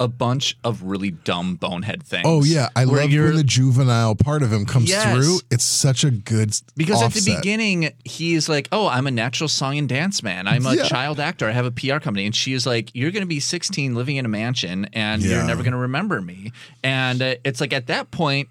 a 0.01 0.09
bunch 0.09 0.57
of 0.65 0.83
really 0.83 1.13
dumb 1.13 1.55
bonehead 1.55 2.03
things 2.03 2.25
Oh 2.27 2.43
yeah, 2.43 2.69
I 2.75 2.85
where 2.85 3.03
love 3.03 3.11
you're- 3.13 3.29
when 3.29 3.37
the 3.37 3.45
juvenile 3.45 4.17
part 4.17 4.43
of 4.43 4.53
him 4.53 4.67
comes 4.67 4.89
Yes. 4.91 5.05
through. 5.15 5.39
It's 5.53 5.63
such 5.65 6.03
a 6.03 6.11
good 6.11 6.53
because 6.77 7.01
at 7.01 7.13
the 7.13 7.19
offset. 7.21 7.37
beginning 7.43 7.93
he's 8.05 8.49
like 8.49 8.69
oh 8.73 8.89
i'm 8.89 9.07
a 9.07 9.11
natural 9.13 9.47
song 9.49 9.79
and 9.79 9.89
dance 9.89 10.21
man 10.23 10.49
i'm 10.49 10.67
a 10.67 10.75
Yeah. 10.75 10.89
child 10.89 11.21
actor 11.21 11.49
i 11.49 11.53
have 11.53 11.65
a 11.65 11.71
pr 11.71 11.99
company 12.01 12.27
and 12.27 12.35
she 12.35 12.53
is 12.55 12.67
like 12.67 12.91
you're 12.93 13.13
going 13.13 13.23
to 13.23 13.27
be 13.27 13.39
16 13.39 13.95
living 13.95 14.17
in 14.17 14.25
a 14.25 14.29
mansion 14.29 14.87
and 14.93 15.23
Yeah. 15.23 15.37
you're 15.37 15.47
never 15.47 15.63
going 15.63 15.73
to 15.73 15.79
remember 15.79 16.21
me 16.21 16.51
and 16.83 17.23
uh, 17.23 17.37
it's 17.45 17.61
like 17.61 17.73
at 17.73 17.87
that 17.87 18.11
point 18.11 18.49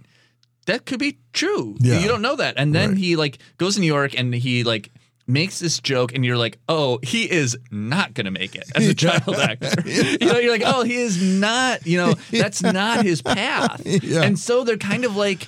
that 0.66 0.86
could 0.86 1.00
be 1.00 1.18
true 1.34 1.76
Yeah. 1.82 2.00
you 2.00 2.08
don't 2.08 2.22
know 2.22 2.38
that 2.38 2.54
and 2.58 2.74
then 2.74 2.92
Right. 2.92 2.98
he 2.98 3.16
like 3.18 3.38
goes 3.58 3.76
to 3.76 3.82
new 3.82 3.88
york 3.88 4.18
and 4.18 4.34
he 4.34 4.64
like 4.64 4.92
makes 5.26 5.60
this 5.60 5.80
joke 5.80 6.14
and 6.14 6.26
you're 6.26 6.38
like 6.38 6.60
oh 6.68 7.00
he 7.02 7.32
is 7.32 7.58
not 7.72 8.14
going 8.14 8.26
to 8.26 8.32
make 8.32 8.56
it 8.56 8.66
as 8.76 8.88
a 8.88 8.94
child 9.04 9.36
actor 9.36 9.82
you 9.90 10.18
know 10.28 10.38
you're 10.38 10.52
like 10.52 10.64
oh 10.66 10.84
he 10.84 10.96
is 10.96 11.22
not 11.22 11.86
you 11.88 11.98
know 11.98 12.14
that's 12.32 12.62
not 12.62 13.06
his 13.06 13.22
path 13.22 13.82
Yeah. 13.86 14.24
and 14.24 14.38
so 14.38 14.64
they're 14.66 14.76
kind 14.78 15.06
of 15.06 15.16
like 15.16 15.48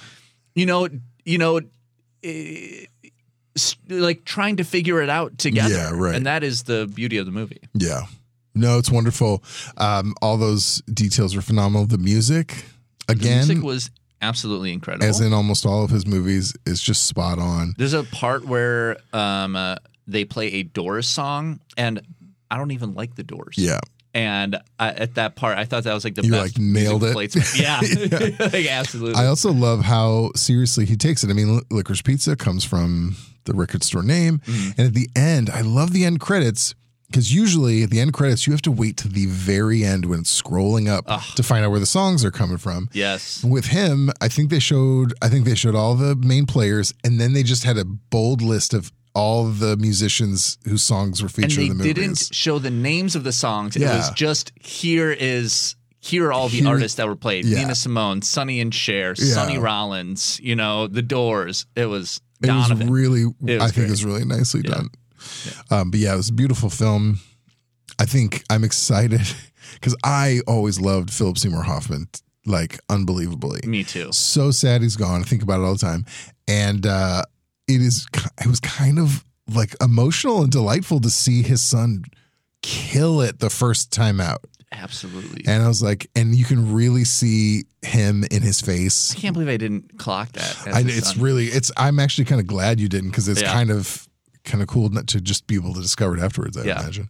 you 0.55 0.65
know 0.65 0.88
you 1.25 1.38
know 1.38 1.60
like 3.89 4.25
trying 4.25 4.58
to 4.58 4.63
figure 4.63 5.01
it 5.01 5.10
out 5.10 5.38
together. 5.38 5.74
Yeah, 5.74 5.91
right. 5.94 6.15
And 6.15 6.25
that 6.25 6.44
is 6.44 6.63
the 6.63 6.91
beauty 6.94 7.17
of 7.17 7.25
the 7.25 7.32
movie. 7.32 7.62
Yeah. 7.74 8.01
No, 8.53 8.77
it's 8.77 8.91
wonderful. 8.91 9.44
Um, 9.77 10.13
all 10.22 10.38
those 10.38 10.82
details 10.94 11.36
were 11.36 11.41
phenomenal. 11.41 11.86
The 11.86 11.98
music, 11.98 12.65
The 13.08 13.13
again, 13.13 13.48
music 13.48 13.63
was 13.63 13.91
absolutely 14.22 14.74
incredible. 14.74 15.05
as 15.05 15.20
in 15.20 15.33
almost 15.33 15.66
all 15.66 15.83
of 15.83 15.90
his 15.90 16.05
movies, 16.05 16.53
is 16.66 16.81
just 16.81 17.05
spot 17.05 17.40
on. 17.40 17.74
There's 17.77 17.94
a 17.94 18.03
part 18.03 18.46
where 18.46 18.98
um, 19.13 19.55
uh, 19.55 19.77
they 20.07 20.25
play 20.25 20.48
a 20.53 20.63
Doors 20.63 21.07
song, 21.07 21.59
and 21.77 22.01
I 22.50 22.57
don't 22.57 22.72
even 22.72 22.94
like 22.94 23.16
the 23.16 23.24
Doors. 23.24 23.55
Yeah. 23.57 23.79
And 24.13 24.57
I, 24.79 24.92
at 24.92 25.16
that 25.16 25.35
part, 25.35 25.57
I 25.57 25.66
thought 25.66 25.83
that 25.83 25.94
was 25.94 26.05
like 26.05 26.16
the 26.16 26.24
You, 26.24 26.31
best. 26.31 26.57
like, 26.57 26.66
nailed 26.66 27.03
it. 27.03 27.11
placement. 27.11 27.48
Yeah, 27.59 27.81
like, 28.40 28.68
absolutely. 28.68 29.22
I 29.22 29.27
also 29.27 29.51
love 29.51 29.81
how 29.81 30.31
seriously 30.35 30.85
he 30.85 30.96
takes 30.96 31.24
it. 31.25 31.29
I 31.29 31.33
mean, 31.33 31.59
Licorice 31.70 32.01
Pizza 32.01 32.37
comes 32.37 32.63
from 32.63 33.18
the 33.44 33.53
record 33.53 33.83
store 33.83 34.03
name. 34.03 34.40
Mm-hmm. 34.40 34.70
And 34.79 34.87
at 34.87 34.94
the 34.94 35.09
end, 35.18 35.50
I 35.50 35.61
love 35.61 35.92
the 35.92 36.05
end 36.05 36.22
credits 36.22 36.75
because 37.07 37.33
usually 37.33 37.83
at 37.83 37.89
the 37.89 38.00
end 38.00 38.13
credits, 38.13 38.46
you 38.48 38.53
have 38.53 38.61
to 38.63 38.72
wait 38.72 38.98
to 38.98 39.07
the 39.07 39.25
very 39.27 39.83
end 39.83 40.05
when 40.05 40.20
it's 40.20 40.41
scrolling 40.41 40.87
up 40.89 41.05
to 41.35 41.44
find 41.44 41.63
out 41.65 41.72
where 41.72 41.79
the 41.79 41.85
songs 41.85 42.25
are 42.25 42.31
coming 42.31 42.57
from. 42.57 42.89
yes. 42.94 43.44
With 43.44 43.65
him, 43.68 44.09
I 44.22 44.27
think 44.27 44.50
they 44.50 44.59
showed 44.59 45.13
I 45.22 45.29
think 45.29 45.46
they 45.46 45.55
showed 45.55 45.75
all 45.75 45.96
the 45.96 46.15
main 46.15 46.46
players 46.46 46.94
and 47.03 47.20
then 47.20 47.33
they 47.33 47.44
just 47.44 47.63
had 47.63 47.77
a 47.77 47.85
bold 47.85 48.41
list 48.41 48.74
of 48.74 48.91
all 49.13 49.46
the 49.46 49.77
musicians 49.77 50.57
whose 50.65 50.83
songs 50.83 51.22
were 51.22 51.27
And 51.27 51.35
featured 51.35 51.57
they 51.63 51.68
in 51.68 51.77
the 51.77 51.83
movies. 51.85 51.94
didn't 51.94 52.35
show 52.35 52.59
the 52.59 52.70
names 52.72 53.15
of 53.15 53.24
the 53.24 53.31
songs. 53.31 53.75
It 53.77 53.83
was 53.83 54.09
just 54.11 54.51
here 54.59 55.11
is 55.11 55.75
here 56.01 56.27
are 56.27 56.33
all 56.33 56.50
the 56.50 56.57
Here- 56.57 56.68
artists 56.68 56.98
that 56.98 57.07
were 57.07 57.15
played: 57.15 57.46
Yeah. 57.46 57.59
Nina 57.59 57.75
Simone, 57.75 58.22
Sonny 58.22 58.59
and 58.59 58.74
Cher, 58.74 59.15
Yeah. 59.18 59.33
Sonny 59.33 59.57
Rollins. 59.57 60.39
You 60.44 60.55
know, 60.55 60.87
The 60.87 61.01
Doors. 61.01 61.65
It 61.75 61.85
was 61.85 62.20
It 62.44 62.51
was 62.51 62.74
really, 62.89 63.22
It 63.46 63.59
was 63.59 63.61
I 63.61 63.65
think 63.68 63.75
great. 63.75 63.87
it 63.87 63.91
was 63.91 64.05
really 64.05 64.25
nicely 64.25 64.61
Yeah. 64.65 64.72
done. 64.75 64.89
Um, 65.72 65.92
but 65.92 66.00
yeah, 66.00 66.14
it 66.14 66.18
was 66.18 66.29
a 66.29 66.33
beautiful 66.33 66.70
film. 66.70 67.20
I 68.00 68.05
think 68.05 68.44
I'm 68.50 68.64
excited 68.64 69.22
because 69.74 69.96
I 70.03 70.42
always 70.48 70.79
loved 70.79 71.11
Philip 71.11 71.38
Seymour 71.38 71.64
Hoffman, 71.64 72.07
like 72.46 72.79
unbelievably. 72.90 73.61
Me 73.66 73.83
too. 73.83 74.11
So 74.11 74.51
sad 74.51 74.81
he's 74.81 74.96
gone. 74.98 75.22
I 75.22 75.24
think 75.24 75.44
about 75.44 75.59
it 75.61 75.64
all 75.64 75.74
the 75.74 75.79
time, 75.79 76.05
and 76.48 76.85
uh, 76.85 77.24
it 77.68 77.81
is. 77.81 78.07
It 78.42 78.48
was 78.48 78.59
kind 78.59 79.00
of 79.00 79.24
like 79.53 79.75
emotional 79.81 80.42
and 80.42 80.51
delightful 80.51 81.00
to 81.01 81.09
see 81.09 81.42
his 81.44 81.61
son 81.61 82.03
kill 82.61 83.22
it 83.22 83.40
the 83.40 83.50
first 83.50 83.92
time 83.92 84.20
out. 84.20 84.42
Absolutely. 84.72 85.46
And 85.48 85.64
I 85.64 85.68
was 85.68 85.81
like, 85.81 86.09
and 86.16 86.35
you 86.35 86.44
can 86.44 86.74
really 86.74 87.03
see 87.05 87.64
him 87.83 88.25
in 88.31 88.42
his 88.42 88.59
face. 88.59 89.14
I 89.16 89.20
can't 89.20 89.33
believe 89.33 89.48
I 89.48 89.55
didn't 89.57 89.98
clock 90.00 90.31
that. 90.33 90.57
I, 90.68 90.81
it's 90.81 91.14
son. 91.14 91.22
really 91.24 91.46
it's 91.46 91.72
i'm 91.77 92.00
actually 92.00 92.25
kind 92.25 92.42
of 92.42 92.48
glad 92.48 92.79
you 92.79 92.90
didn't 92.90 93.11
because 93.11 93.27
it's 93.29 93.42
Yeah. 93.42 93.53
kind 93.53 93.70
of 93.72 94.05
kind 94.46 94.62
of 94.62 94.68
cool 94.68 94.90
not 94.90 95.08
to 95.08 95.20
just 95.22 95.48
be 95.48 95.55
able 95.55 95.74
to 95.74 95.81
discover 95.81 96.16
it 96.18 96.22
afterwards 96.22 96.55
i 96.58 96.64
Yeah. 96.64 96.79
imagine 96.81 97.10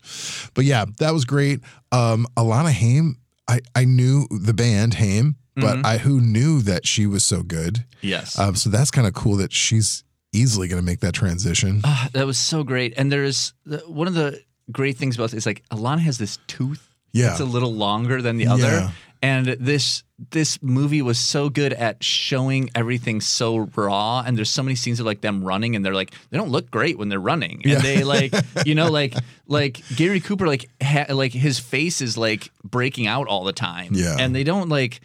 but 0.53 0.65
yeah 0.65 0.85
that 0.99 1.13
was 1.13 1.25
great 1.25 1.59
um 1.91 2.25
alana 2.37 2.71
haim 2.71 3.17
i 3.47 3.59
i 3.75 3.85
knew 3.85 4.27
the 4.31 4.53
band 4.53 4.95
haim 4.95 5.35
but 5.55 5.75
Mm-hmm. 5.77 5.85
i 5.85 5.97
who 5.99 6.19
knew 6.19 6.61
that 6.63 6.85
she 6.85 7.05
was 7.07 7.23
so 7.23 7.41
good 7.43 7.85
yes. 8.01 8.37
um 8.39 8.55
so 8.55 8.69
that's 8.69 8.91
kind 8.91 9.07
of 9.07 9.13
cool 9.13 9.37
that 9.37 9.53
she's 9.53 10.03
easily 10.33 10.67
going 10.67 10.81
to 10.81 10.85
make 10.85 10.99
that 10.99 11.13
transition 11.13 11.79
Ah, 11.85 12.09
that 12.13 12.25
was 12.25 12.37
so 12.37 12.63
great. 12.63 12.93
And 12.97 13.09
there's 13.09 13.53
the, 13.65 13.77
one 13.87 14.05
of 14.07 14.15
the 14.15 14.41
great 14.69 14.97
things 14.97 15.15
about 15.15 15.33
it 15.33 15.37
is 15.37 15.45
like 15.45 15.63
Alana 15.71 15.99
has 15.99 16.17
this 16.17 16.39
tooth. 16.47 16.93
Yeah. 17.13 17.31
It's 17.31 17.39
a 17.39 17.45
little 17.45 17.73
longer 17.73 18.21
than 18.21 18.35
the 18.35 18.47
other. 18.47 18.63
Yeah. 18.63 18.91
And 19.21 19.45
this 19.45 20.03
this 20.31 20.61
movie 20.61 21.01
was 21.01 21.19
so 21.19 21.49
good 21.49 21.73
at 21.73 22.01
showing 22.01 22.69
everything 22.73 23.19
so 23.19 23.57
raw. 23.75 24.23
And 24.25 24.37
there's 24.37 24.49
so 24.49 24.63
many 24.63 24.75
scenes 24.75 24.99
of 25.01 25.05
like 25.05 25.19
them 25.21 25.43
running, 25.43 25.75
and 25.75 25.83
they're 25.83 25.93
like 25.93 26.13
they 26.29 26.37
don't 26.37 26.49
look 26.51 26.71
great 26.71 26.97
when 26.97 27.09
they're 27.09 27.19
running, 27.19 27.61
and 27.63 27.65
Yeah. 27.65 27.79
they 27.79 28.03
like 28.03 28.33
you 28.65 28.75
know 28.75 28.89
like 28.89 29.13
like 29.47 29.81
Gary 29.95 30.19
Cooper 30.21 30.47
like 30.47 30.69
ha- 30.81 31.07
like 31.13 31.33
his 31.33 31.59
face 31.59 32.01
is 32.01 32.17
like 32.17 32.49
breaking 32.63 33.07
out 33.07 33.27
all 33.27 33.43
the 33.43 33.53
time. 33.53 33.89
Yeah. 33.93 34.15
and 34.19 34.33
they 34.33 34.43
don't 34.45 34.69
like 34.69 35.01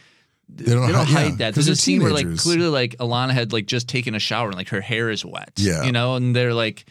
they 0.49 0.73
don't, 0.73 0.87
they 0.87 0.93
don't 0.93 1.07
hi- 1.07 1.23
hide 1.23 1.31
yeah, 1.31 1.37
that. 1.37 1.55
There's 1.55 1.69
a 1.69 1.77
scene 1.77 2.03
where 2.03 2.13
like 2.13 2.37
clearly 2.39 2.67
like 2.69 2.97
Alana 2.99 3.31
had 3.33 3.53
like 3.53 3.67
just 3.67 3.89
taken 3.89 4.15
a 4.15 4.19
shower 4.21 4.47
and 4.49 4.57
like 4.57 4.69
her 4.71 4.81
hair 4.81 5.11
is 5.11 5.25
wet. 5.25 5.53
Yeah. 5.57 5.83
You 5.85 5.93
know, 5.93 6.15
and 6.17 6.35
they're 6.37 6.55
like 6.55 6.85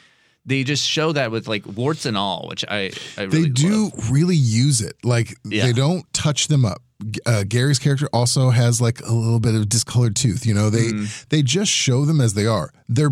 they 0.46 0.64
just 0.64 0.88
show 0.88 1.12
that 1.14 1.32
with 1.32 1.48
like 1.48 1.66
warts 1.66 2.06
and 2.06 2.18
all, 2.18 2.48
which 2.50 2.66
I 2.68 2.92
I 3.18 3.24
really 3.24 3.44
they 3.44 3.50
do 3.50 3.84
love. 3.96 4.12
really 4.12 4.36
use 4.36 4.82
it. 4.82 4.96
Like 5.04 5.36
Yeah. 5.46 5.66
they 5.68 5.74
don't 5.74 6.06
touch 6.14 6.48
them 6.50 6.66
up. 6.66 6.82
Uh, 7.26 7.44
Gary's 7.48 7.80
character 7.80 8.10
also 8.12 8.50
has 8.50 8.82
like 8.82 9.00
a 9.02 9.14
little 9.14 9.40
bit 9.40 9.56
of 9.56 9.70
discolored 9.70 10.16
tooth. 10.16 10.46
You 10.46 10.54
know, 10.54 10.70
they 10.70 10.90
Mm-hmm. 10.92 11.26
they 11.30 11.42
just 11.42 11.72
show 11.72 12.04
them 12.06 12.20
as 12.20 12.34
they 12.34 12.46
are. 12.46 12.72
They're 12.90 13.12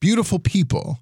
beautiful 0.00 0.38
people, 0.38 0.98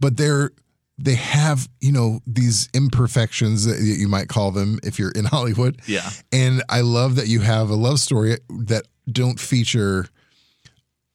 but 0.00 0.16
they're 0.16 0.50
they 0.98 1.14
have 1.14 1.68
you 1.80 1.92
know 1.92 2.20
these 2.26 2.68
imperfections 2.74 3.64
that 3.66 3.80
you 3.80 4.08
might 4.08 4.28
call 4.28 4.50
them 4.50 4.78
if 4.82 4.98
you're 4.98 5.12
in 5.12 5.24
Hollywood. 5.36 5.80
Yeah. 5.86 6.08
And 6.32 6.62
I 6.68 6.80
love 6.80 7.16
that 7.16 7.28
you 7.28 7.40
have 7.40 7.70
a 7.70 7.74
love 7.76 8.00
story 8.00 8.38
that 8.48 8.84
don't 9.10 9.38
feature 9.38 10.06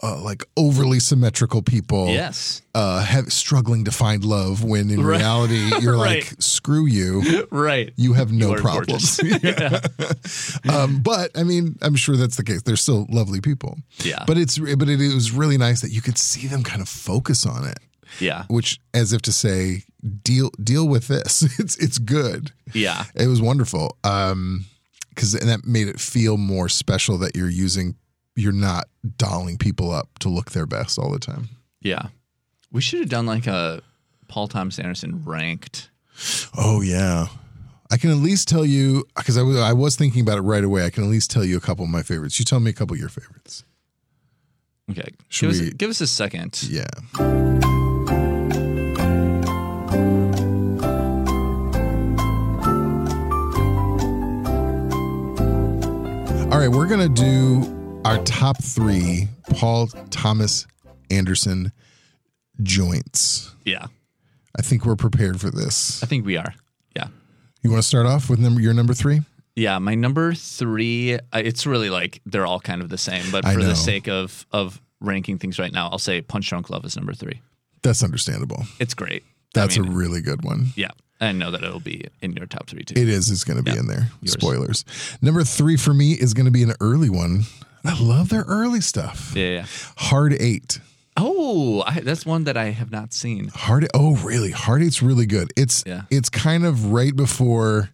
uh, 0.04 0.20
like 0.22 0.44
overly 0.58 1.00
symmetrical 1.00 1.62
people. 1.62 2.08
Yes. 2.08 2.62
uh, 2.74 3.04
have, 3.04 3.32
struggling 3.32 3.86
to 3.86 3.92
find 3.92 4.24
love 4.26 4.64
when 4.64 4.90
in 4.90 5.04
Right. 5.04 5.18
reality 5.20 5.70
you're 5.82 5.98
Right. 5.98 6.24
like, 6.24 6.36
screw 6.42 6.86
you. 6.88 7.48
Right. 7.52 7.94
You 7.98 8.14
have 8.14 8.32
no 8.32 8.56
You 8.56 8.62
problems. 8.62 9.20
um, 10.70 11.02
but 11.02 11.32
I 11.38 11.44
mean, 11.44 11.78
I'm 11.82 11.96
sure 11.96 12.16
that's 12.16 12.38
the 12.38 12.44
case. 12.44 12.62
They're 12.64 12.76
still 12.76 13.06
lovely 13.10 13.42
people. 13.42 13.78
Yeah. 14.04 14.24
But 14.26 14.38
it's 14.38 14.58
but 14.58 14.90
it, 14.90 15.02
it 15.02 15.14
was 15.14 15.32
really 15.32 15.58
nice 15.58 15.82
that 15.82 15.92
you 15.92 16.02
could 16.02 16.18
see 16.18 16.48
them 16.48 16.64
kind 16.64 16.82
of 16.82 16.90
focus 16.90 17.46
on 17.46 17.68
it, 17.68 17.78
Yeah. 18.20 18.46
which 18.50 18.80
as 18.94 19.14
if 19.14 19.22
to 19.24 19.32
say, 19.32 19.84
deal 20.24 20.50
deal 20.64 20.88
with 20.88 21.08
this. 21.08 21.44
It's 21.60 21.76
it's 21.78 21.98
good. 22.00 22.52
Yeah. 22.74 23.06
It 23.16 23.28
was 23.28 23.42
wonderful. 23.42 23.98
Um, 24.04 24.66
because 25.10 25.36
and 25.36 25.50
that 25.50 25.66
made 25.66 25.88
it 25.90 26.00
feel 26.00 26.38
more 26.38 26.70
special 26.70 27.18
that 27.20 27.36
you're 27.36 27.50
using. 27.50 27.96
You're 28.36 28.54
not 28.54 28.86
dolling 29.18 29.58
people 29.58 29.92
up 29.92 30.20
to 30.20 30.30
look 30.30 30.52
their 30.52 30.66
best 30.66 30.98
all 30.98 31.12
the 31.12 31.20
time. 31.20 31.50
Yeah. 31.82 32.08
We 32.72 32.82
should 32.82 33.00
have 33.00 33.10
done 33.10 33.26
like 33.26 33.48
a 33.48 33.82
Paul 34.28 34.48
Thomas 34.48 34.80
Anderson 34.80 35.24
ranked. 35.26 35.90
Oh 36.58 36.82
yeah. 36.82 37.28
I 37.92 37.98
can 37.98 38.10
at 38.10 38.18
least 38.18 38.48
tell 38.48 38.66
you 38.66 39.04
because 39.18 39.38
I 39.38 39.42
was 39.42 39.58
I 39.58 39.74
was 39.74 39.96
thinking 39.98 40.22
about 40.22 40.38
it 40.38 40.42
right 40.42 40.64
away. 40.64 40.86
I 40.86 40.90
can 40.90 41.04
at 41.04 41.10
least 41.10 41.30
tell 41.30 41.44
you 41.44 41.58
a 41.58 41.62
couple 41.62 41.84
of 41.84 41.92
my 41.92 42.04
favorites. 42.04 42.40
You 42.40 42.46
tell 42.46 42.62
me 42.62 42.70
a 42.70 42.74
couple 42.74 42.94
of 42.94 43.00
your 43.00 43.10
favorites. 43.10 43.66
Okay. 44.90 45.10
Should 45.30 45.52
give, 45.52 45.56
us, 45.56 45.62
we- 45.62 45.72
give 45.72 45.90
us 45.90 46.02
a 46.02 46.08
second. 46.08 46.64
Yeah. 46.64 46.86
All 56.52 56.58
right, 56.60 56.68
we're 56.68 56.88
gonna 56.88 57.08
do 57.08 57.62
our 58.06 58.18
top 58.24 58.62
three 58.64 59.28
Paul 59.52 59.88
Thomas 60.10 60.66
Anderson 61.10 61.72
joints. 62.62 63.54
Yeah. 63.66 63.88
I 64.58 64.62
think 64.62 64.86
we're 64.86 64.96
prepared 64.96 65.40
for 65.40 65.50
this. 65.50 66.02
I 66.04 66.06
think 66.08 66.26
we 66.26 66.38
are. 66.38 66.54
Yeah. 66.96 67.08
You 67.64 67.70
want 67.72 67.82
to 67.82 67.88
start 67.88 68.06
off 68.06 68.30
with 68.30 68.40
number 68.40 68.60
your 68.62 68.74
number 68.74 68.94
three? 68.94 69.22
Yeah, 69.56 69.80
my 69.80 69.96
number 69.96 70.34
three. 70.34 71.20
It's 71.34 71.66
really 71.66 71.90
like 71.90 72.22
they're 72.26 72.46
all 72.46 72.60
kind 72.60 72.82
of 72.82 72.90
the 72.90 72.98
same, 72.98 73.30
but 73.32 73.46
I 73.46 73.54
for 73.54 73.60
know. 73.60 73.68
the 73.68 73.76
sake 73.76 74.08
of 74.08 74.46
of 74.52 74.82
ranking 75.00 75.38
things 75.38 75.60
right 75.60 75.72
now, 75.72 75.90
I'll 75.90 76.00
say 76.00 76.22
Punch 76.22 76.50
Drunk 76.50 76.70
Love 76.70 76.86
is 76.86 76.96
number 76.96 77.14
three. 77.14 77.42
That's 77.82 78.04
understandable. 78.04 78.66
It's 78.80 78.94
great. 78.94 79.24
That's 79.54 79.78
I 79.78 79.82
a 79.82 79.84
mean, 79.84 79.94
really 79.94 80.22
good 80.22 80.44
one. 80.44 80.68
yeah. 80.76 80.92
I 81.20 81.34
know 81.34 81.52
that 81.52 81.62
it'll 81.64 81.80
be 81.80 82.06
in 82.22 82.34
your 82.34 82.48
top 82.48 82.68
three 82.68 82.84
too. 82.84 83.00
It 83.00 83.08
is. 83.08 83.30
It's 83.30 83.44
going 83.44 83.58
to 83.58 83.64
be 83.64 83.72
Yeah. 83.72 83.80
in 83.82 83.88
there. 83.88 84.08
Yours. 84.22 84.32
Spoilers. 84.34 84.86
Number 85.22 85.44
three 85.44 85.78
for 85.78 85.94
me 85.94 86.14
is 86.14 86.34
going 86.34 86.46
to 86.48 86.52
be 86.52 86.64
an 86.64 86.74
early 86.82 87.12
one. 87.12 87.44
I 87.84 88.00
love 88.02 88.30
their 88.30 88.44
early 88.44 88.82
stuff. 88.82 89.34
yeah, 89.36 89.48
yeah. 89.50 89.66
Hard 89.98 90.34
Eight. 90.40 90.80
Oh, 91.18 91.84
I, 91.86 92.00
that's 92.00 92.26
one 92.26 92.46
that 92.46 92.56
I 92.58 92.66
have 92.72 92.92
not 92.92 93.14
seen. 93.14 93.50
Hard. 93.50 93.88
Oh, 93.94 94.16
really? 94.18 94.52
Hard 94.52 94.82
Eight's 94.82 95.02
really 95.02 95.26
good. 95.26 95.52
It's 95.58 95.84
Yeah. 95.86 96.04
it's 96.10 96.30
kind 96.30 96.66
of 96.66 96.92
right 96.92 97.16
before 97.16 97.90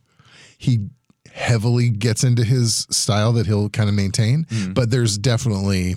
he 0.57 0.87
heavily 1.33 1.89
gets 1.89 2.23
into 2.23 2.43
his 2.43 2.87
style 2.89 3.31
that 3.33 3.45
he'll 3.47 3.69
kind 3.69 3.89
of 3.89 3.95
maintain, 3.95 4.45
Mm. 4.45 4.73
but 4.73 4.89
there's 4.91 5.17
definitely 5.17 5.95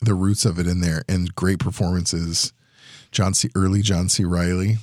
the 0.00 0.14
roots 0.14 0.44
of 0.44 0.58
it 0.58 0.66
in 0.66 0.80
there 0.80 1.02
and 1.08 1.34
great 1.34 1.58
performances. 1.58 2.52
John 3.12 3.34
C. 3.34 3.50
Early 3.54 3.82
John 3.82 4.08
C. 4.08 4.24
Reilly. 4.24 4.78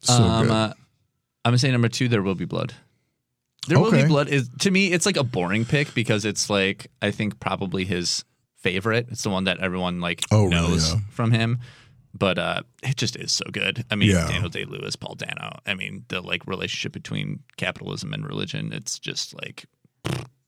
So 0.00 0.14
um, 0.14 0.46
good. 0.46 0.52
uh, 0.52 0.72
I'm 1.44 1.50
gonna 1.52 1.58
say 1.58 1.70
number 1.70 1.88
two. 1.88 2.08
There 2.08 2.22
will 2.22 2.34
be 2.34 2.44
blood. 2.44 2.74
There 3.68 3.78
will 3.78 3.92
be 3.92 4.04
blood. 4.06 4.28
Is 4.28 4.48
to 4.60 4.70
me, 4.70 4.92
it's 4.92 5.06
like 5.06 5.16
a 5.16 5.24
boring 5.24 5.64
pick 5.64 5.92
because 5.94 6.24
it's 6.24 6.48
like 6.50 6.90
I 7.02 7.10
think 7.10 7.40
probably 7.40 7.84
his 7.84 8.24
favorite. 8.58 9.08
It's 9.10 9.22
the 9.22 9.30
one 9.30 9.44
that 9.44 9.60
everyone 9.60 10.00
like 10.00 10.22
Oh, 10.30 10.44
really? 10.44 10.50
knows 10.50 10.92
Yeah. 10.94 11.00
from 11.10 11.30
him. 11.32 11.58
But 12.12 12.38
uh, 12.38 12.62
it 12.82 12.96
just 12.96 13.14
is 13.16 13.30
so 13.32 13.44
good. 13.52 13.84
I 13.90 13.94
mean, 13.94 14.10
Yeah. 14.10 14.26
Daniel 14.26 14.48
Day 14.48 14.64
Lewis, 14.64 14.96
Paul 14.96 15.14
Dano. 15.14 15.60
I 15.66 15.74
mean, 15.74 16.04
the 16.08 16.20
like 16.20 16.44
relationship 16.46 16.92
between 16.92 17.40
capitalism 17.56 18.12
and 18.12 18.26
religion. 18.26 18.72
It's 18.72 18.98
just 18.98 19.34
like 19.40 19.66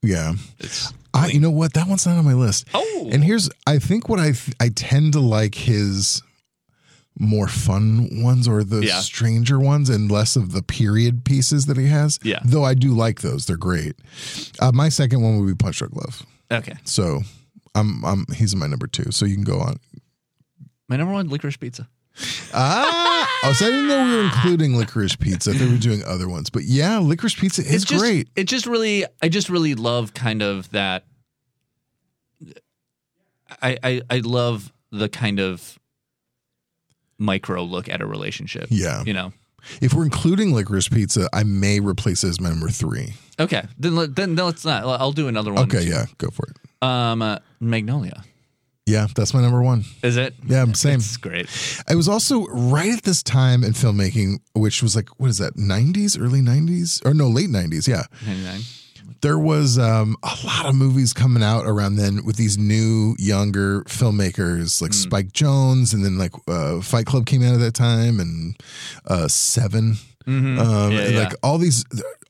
yeah. 0.02 0.32
it's. 0.58 0.92
I, 1.14 1.28
you 1.28 1.38
know 1.38 1.50
what? 1.50 1.74
That 1.74 1.86
one's 1.88 2.06
not 2.06 2.16
on 2.18 2.24
my 2.24 2.34
list. 2.34 2.66
Oh. 2.74 3.08
and 3.12 3.22
here's 3.22 3.48
I 3.66 3.78
think 3.78 4.08
what 4.08 4.18
I 4.18 4.32
I 4.58 4.70
tend 4.74 5.12
to 5.12 5.20
like 5.20 5.54
his 5.54 6.22
more 7.18 7.46
fun 7.48 8.22
ones 8.22 8.48
or 8.48 8.64
the 8.64 8.84
Yeah. 8.86 9.00
stranger 9.00 9.58
ones 9.60 9.88
and 9.90 10.10
less 10.10 10.34
of 10.36 10.52
the 10.52 10.62
period 10.62 11.24
pieces 11.24 11.66
that 11.66 11.76
he 11.76 11.86
has. 11.88 12.18
Yeah. 12.22 12.40
Though 12.44 12.64
I 12.64 12.74
do 12.74 12.92
like 12.94 13.20
those; 13.20 13.46
they're 13.46 13.56
great. 13.56 13.94
Uh, 14.58 14.72
my 14.72 14.88
second 14.88 15.20
one 15.22 15.38
would 15.38 15.46
be 15.46 15.54
Punch 15.54 15.78
Drunk 15.78 15.94
Love. 15.96 16.24
Okay, 16.50 16.74
So 16.84 17.22
I'm 17.74 18.04
I'm 18.04 18.26
he's 18.34 18.54
my 18.56 18.66
number 18.66 18.86
two. 18.86 19.10
So 19.10 19.24
you 19.26 19.34
can 19.34 19.44
go 19.44 19.58
on. 19.60 19.78
my 20.88 20.96
number 20.96 21.12
one, 21.14 21.28
licorice 21.28 21.56
pizza. 21.58 21.88
Ah, 22.52 23.26
oh, 23.44 23.52
so 23.54 23.66
I 23.66 23.70
didn't 23.70 23.88
know 23.88 24.04
we 24.04 24.16
were 24.16 24.24
including 24.24 24.76
licorice 24.76 25.16
pizza. 25.16 25.52
They 25.52 25.66
were 25.66 25.78
doing 25.78 26.04
other 26.04 26.28
ones, 26.28 26.50
but 26.50 26.64
yeah, 26.64 26.98
licorice 26.98 27.34
pizza 27.34 27.62
is 27.62 27.72
it's 27.76 27.84
just, 27.86 28.02
great. 28.02 28.28
It 28.36 28.44
just 28.44 28.66
really, 28.66 29.06
I 29.22 29.28
just 29.30 29.48
really 29.48 29.74
love 29.74 30.12
kind 30.12 30.42
of 30.42 30.70
that. 30.72 31.06
I, 33.62 33.78
I 33.82 34.02
I 34.10 34.18
love 34.18 34.72
the 34.90 35.08
kind 35.08 35.40
of 35.40 35.78
micro 37.22 37.62
look 37.62 37.88
at 37.88 38.00
a 38.02 38.06
relationship. 38.06 38.66
Yeah. 38.70 39.02
you 39.06 39.12
know. 39.14 39.32
If 39.80 39.94
we're 39.94 40.02
including 40.04 40.52
licorice 40.52 40.88
pizza, 40.88 41.28
I 41.32 41.44
may 41.44 41.78
replace 41.78 42.24
it 42.24 42.28
as 42.30 42.40
my 42.40 42.48
number 42.50 42.68
three. 42.68 43.14
Okay, 43.38 43.62
then 43.78 43.94
let- 43.94 44.16
then 44.16 44.34
then 44.34 44.46
let's 44.46 44.64
not. 44.64 44.82
I'll 44.84 45.12
do 45.12 45.28
another 45.28 45.52
one. 45.52 45.62
Okay, 45.64 45.84
yeah, 45.84 46.06
go 46.18 46.28
for 46.30 46.46
it. 46.50 46.56
Um, 46.86 47.22
uh, 47.22 47.38
Magnolia. 47.60 48.24
Yeah, 48.84 49.06
that's 49.14 49.32
my 49.32 49.40
number 49.40 49.62
one. 49.62 49.84
Is 50.02 50.16
it? 50.16 50.34
Yeah, 50.44 50.64
same. 50.72 50.96
It's 50.98 51.16
great. 51.16 51.46
I 51.88 51.94
was 51.94 52.08
also 52.08 52.46
right 52.48 52.92
at 52.92 53.04
this 53.04 53.22
time 53.22 53.62
in 53.62 53.72
filmmaking, 53.74 54.40
which 54.54 54.82
was 54.82 54.96
like, 54.96 55.08
what 55.20 55.30
is 55.30 55.38
that, 55.38 55.54
90s, 55.54 56.20
early 56.20 56.40
90s? 56.40 57.00
Or 57.06 57.14
no, 57.14 57.28
late 57.28 57.48
90s. 57.48 57.86
Yeah. 57.86 58.02
Ninety 58.26 58.42
nine. 58.42 58.60
There 59.22 59.38
was 59.38 59.78
um, 59.78 60.16
a 60.22 60.34
lot 60.44 60.66
of 60.66 60.74
movies 60.74 61.12
coming 61.12 61.42
out 61.42 61.64
around 61.64 61.96
then 61.96 62.24
with 62.24 62.36
these 62.36 62.58
new, 62.58 63.14
younger 63.18 63.82
filmmakers 63.84 64.82
like 64.82 64.92
Spike 64.92 65.28
Jonze, 65.32 65.94
and 65.94 66.04
then 66.04 66.18
like 66.18 66.32
uh, 66.48 66.80
Fight 66.80 67.06
Club 67.06 67.24
came 67.26 67.42
out 67.42 67.54
at 67.54 67.60
that 67.60 67.74
time, 67.74 68.20
and 68.20 68.56
uh, 69.06 69.28
7 69.28 69.96
Um, 70.26 70.56
Yeah, 70.56 70.88
and, 70.88 71.14
yeah. 71.14 71.20
Like 71.20 71.34
all 71.42 71.58
these. 71.58 71.84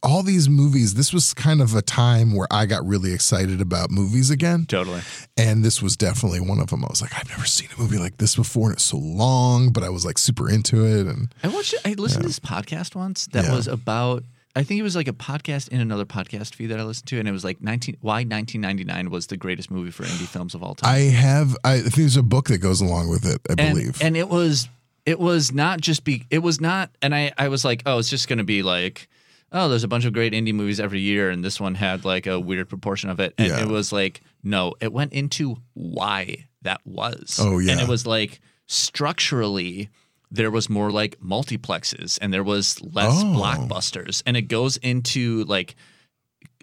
All 0.05 0.25
these 0.25 0.49
movies, 0.49 0.95
this 0.95 1.13
was 1.13 1.33
kind 1.33 1.63
of 1.63 1.77
a 1.77 1.81
time 1.81 2.35
where 2.35 2.49
I 2.51 2.67
got 2.67 2.85
really 2.85 3.13
excited 3.13 3.61
about 3.61 3.93
movies 3.93 4.31
again. 4.31 4.67
Totally. 4.67 5.01
And 5.37 5.65
this 5.65 5.81
was 5.81 5.97
definitely 5.97 6.41
one 6.41 6.59
of 6.59 6.71
them. 6.71 6.85
I 6.85 6.89
was 6.91 7.01
like, 7.01 7.13
I've 7.17 7.29
never 7.29 7.45
seen 7.45 7.69
a 7.79 7.81
movie 7.81 7.99
like 7.99 8.17
this 8.19 8.35
before, 8.35 8.67
and 8.71 8.75
it's 8.75 8.83
so 8.83 8.97
long, 8.97 9.71
but 9.71 9.85
I 9.85 9.91
was 9.91 10.05
like 10.05 10.19
super 10.19 10.51
into 10.51 10.85
it. 10.85 11.07
And 11.07 11.33
I 11.45 11.49
watched. 11.49 11.77
I 11.85 11.93
listened 11.93 12.23
to 12.23 12.27
this 12.29 12.41
podcast 12.41 12.97
once 12.97 13.27
that 13.29 13.45
Yeah. 13.45 13.55
was 13.55 13.69
about. 13.69 14.25
I 14.55 14.63
think 14.65 14.79
it 14.81 14.83
was 14.83 14.95
like 14.95 15.09
a 15.09 15.13
podcast 15.15 15.69
in 15.69 15.81
another 15.81 16.05
podcast 16.05 16.55
feed 16.55 16.67
that 16.67 16.79
I 16.79 16.83
listened 16.85 17.09
to, 17.09 17.19
and 17.19 17.27
it 17.27 17.33
was 17.33 17.45
like 17.45 17.61
nineteen. 17.63 17.97
Why 18.01 18.23
nineteen 18.25 18.61
ninety 18.61 18.85
nine 18.85 19.09
was 19.11 19.29
the 19.29 19.37
greatest 19.37 19.71
movie 19.71 19.91
for 19.91 20.03
indie 20.05 20.27
films 20.29 20.55
of 20.55 20.63
all 20.63 20.75
time. 20.75 20.95
I 20.95 20.99
have, 21.11 21.57
I 21.65 21.79
think 21.81 21.95
there's 21.95 22.17
a 22.19 22.23
book 22.23 22.49
that 22.49 22.59
goes 22.59 22.81
along 22.81 23.09
with 23.09 23.25
it, 23.25 23.41
I 23.49 23.55
and, 23.63 23.75
believe. 23.77 24.03
and 24.03 24.17
it 24.17 24.29
was 24.29 24.69
it 25.07 25.19
was 25.19 25.53
not 25.53 25.81
just 25.81 26.05
be 26.05 26.27
it 26.31 26.41
was 26.41 26.61
not 26.61 26.91
and 27.01 27.15
I 27.15 27.33
I 27.39 27.49
was 27.49 27.65
like 27.65 27.83
oh 27.87 27.99
it's 27.99 28.09
just 28.11 28.29
gonna 28.29 28.45
be 28.45 28.63
like 28.63 29.09
oh 29.51 29.69
there's 29.69 29.83
a 29.85 29.89
bunch 29.89 30.05
of 30.05 30.13
great 30.13 30.33
indie 30.33 30.55
movies 30.55 30.79
every 30.79 31.01
year 31.01 31.29
and 31.31 31.43
this 31.45 31.59
one 31.59 31.75
had 31.75 32.05
like 32.05 32.27
a 32.29 32.39
weird 32.39 32.69
proportion 32.69 33.11
of 33.11 33.19
it 33.21 33.35
and 33.37 33.49
Yeah. 33.49 33.63
it 33.63 33.69
was 33.69 33.93
like 33.93 34.21
no 34.45 34.75
it 34.81 34.93
went 34.93 35.13
into 35.13 35.57
why 35.75 36.47
that 36.63 36.81
was 36.85 37.39
Oh, 37.43 37.59
yeah. 37.59 37.73
and 37.73 37.81
it 37.81 37.89
was 37.89 38.07
like 38.07 38.41
structurally 38.69 39.89
there 40.35 40.51
was 40.51 40.69
more 40.71 40.91
like 40.91 41.21
multiplexes 41.21 42.19
and 42.23 42.33
there 42.33 42.43
was 42.43 42.81
less 42.83 43.13
Oh. 43.23 43.27
blockbusters 43.37 44.23
and 44.27 44.37
it 44.37 44.43
goes 44.49 44.77
into 44.79 45.45
like 45.45 45.75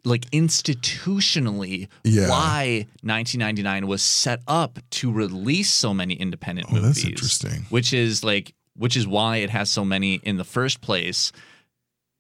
like 0.06 0.26
institutionally 0.32 1.88
Yeah. 2.04 2.30
why 2.30 2.88
1999 3.04 3.88
was 3.88 4.02
set 4.02 4.42
up 4.48 4.80
to 4.92 5.12
release 5.12 5.72
so 5.74 5.94
many 5.94 6.14
independent 6.16 6.68
Oh, 6.70 6.76
movies. 6.76 6.96
that's 6.96 7.06
interesting. 7.06 7.66
Which 7.70 7.94
is 7.94 8.24
like 8.24 8.54
which 8.76 8.96
is 8.96 9.06
why 9.08 9.38
it 9.38 9.50
has 9.50 9.70
so 9.70 9.84
many 9.84 10.16
in 10.24 10.38
the 10.38 10.46
first 10.46 10.80
place. 10.82 11.32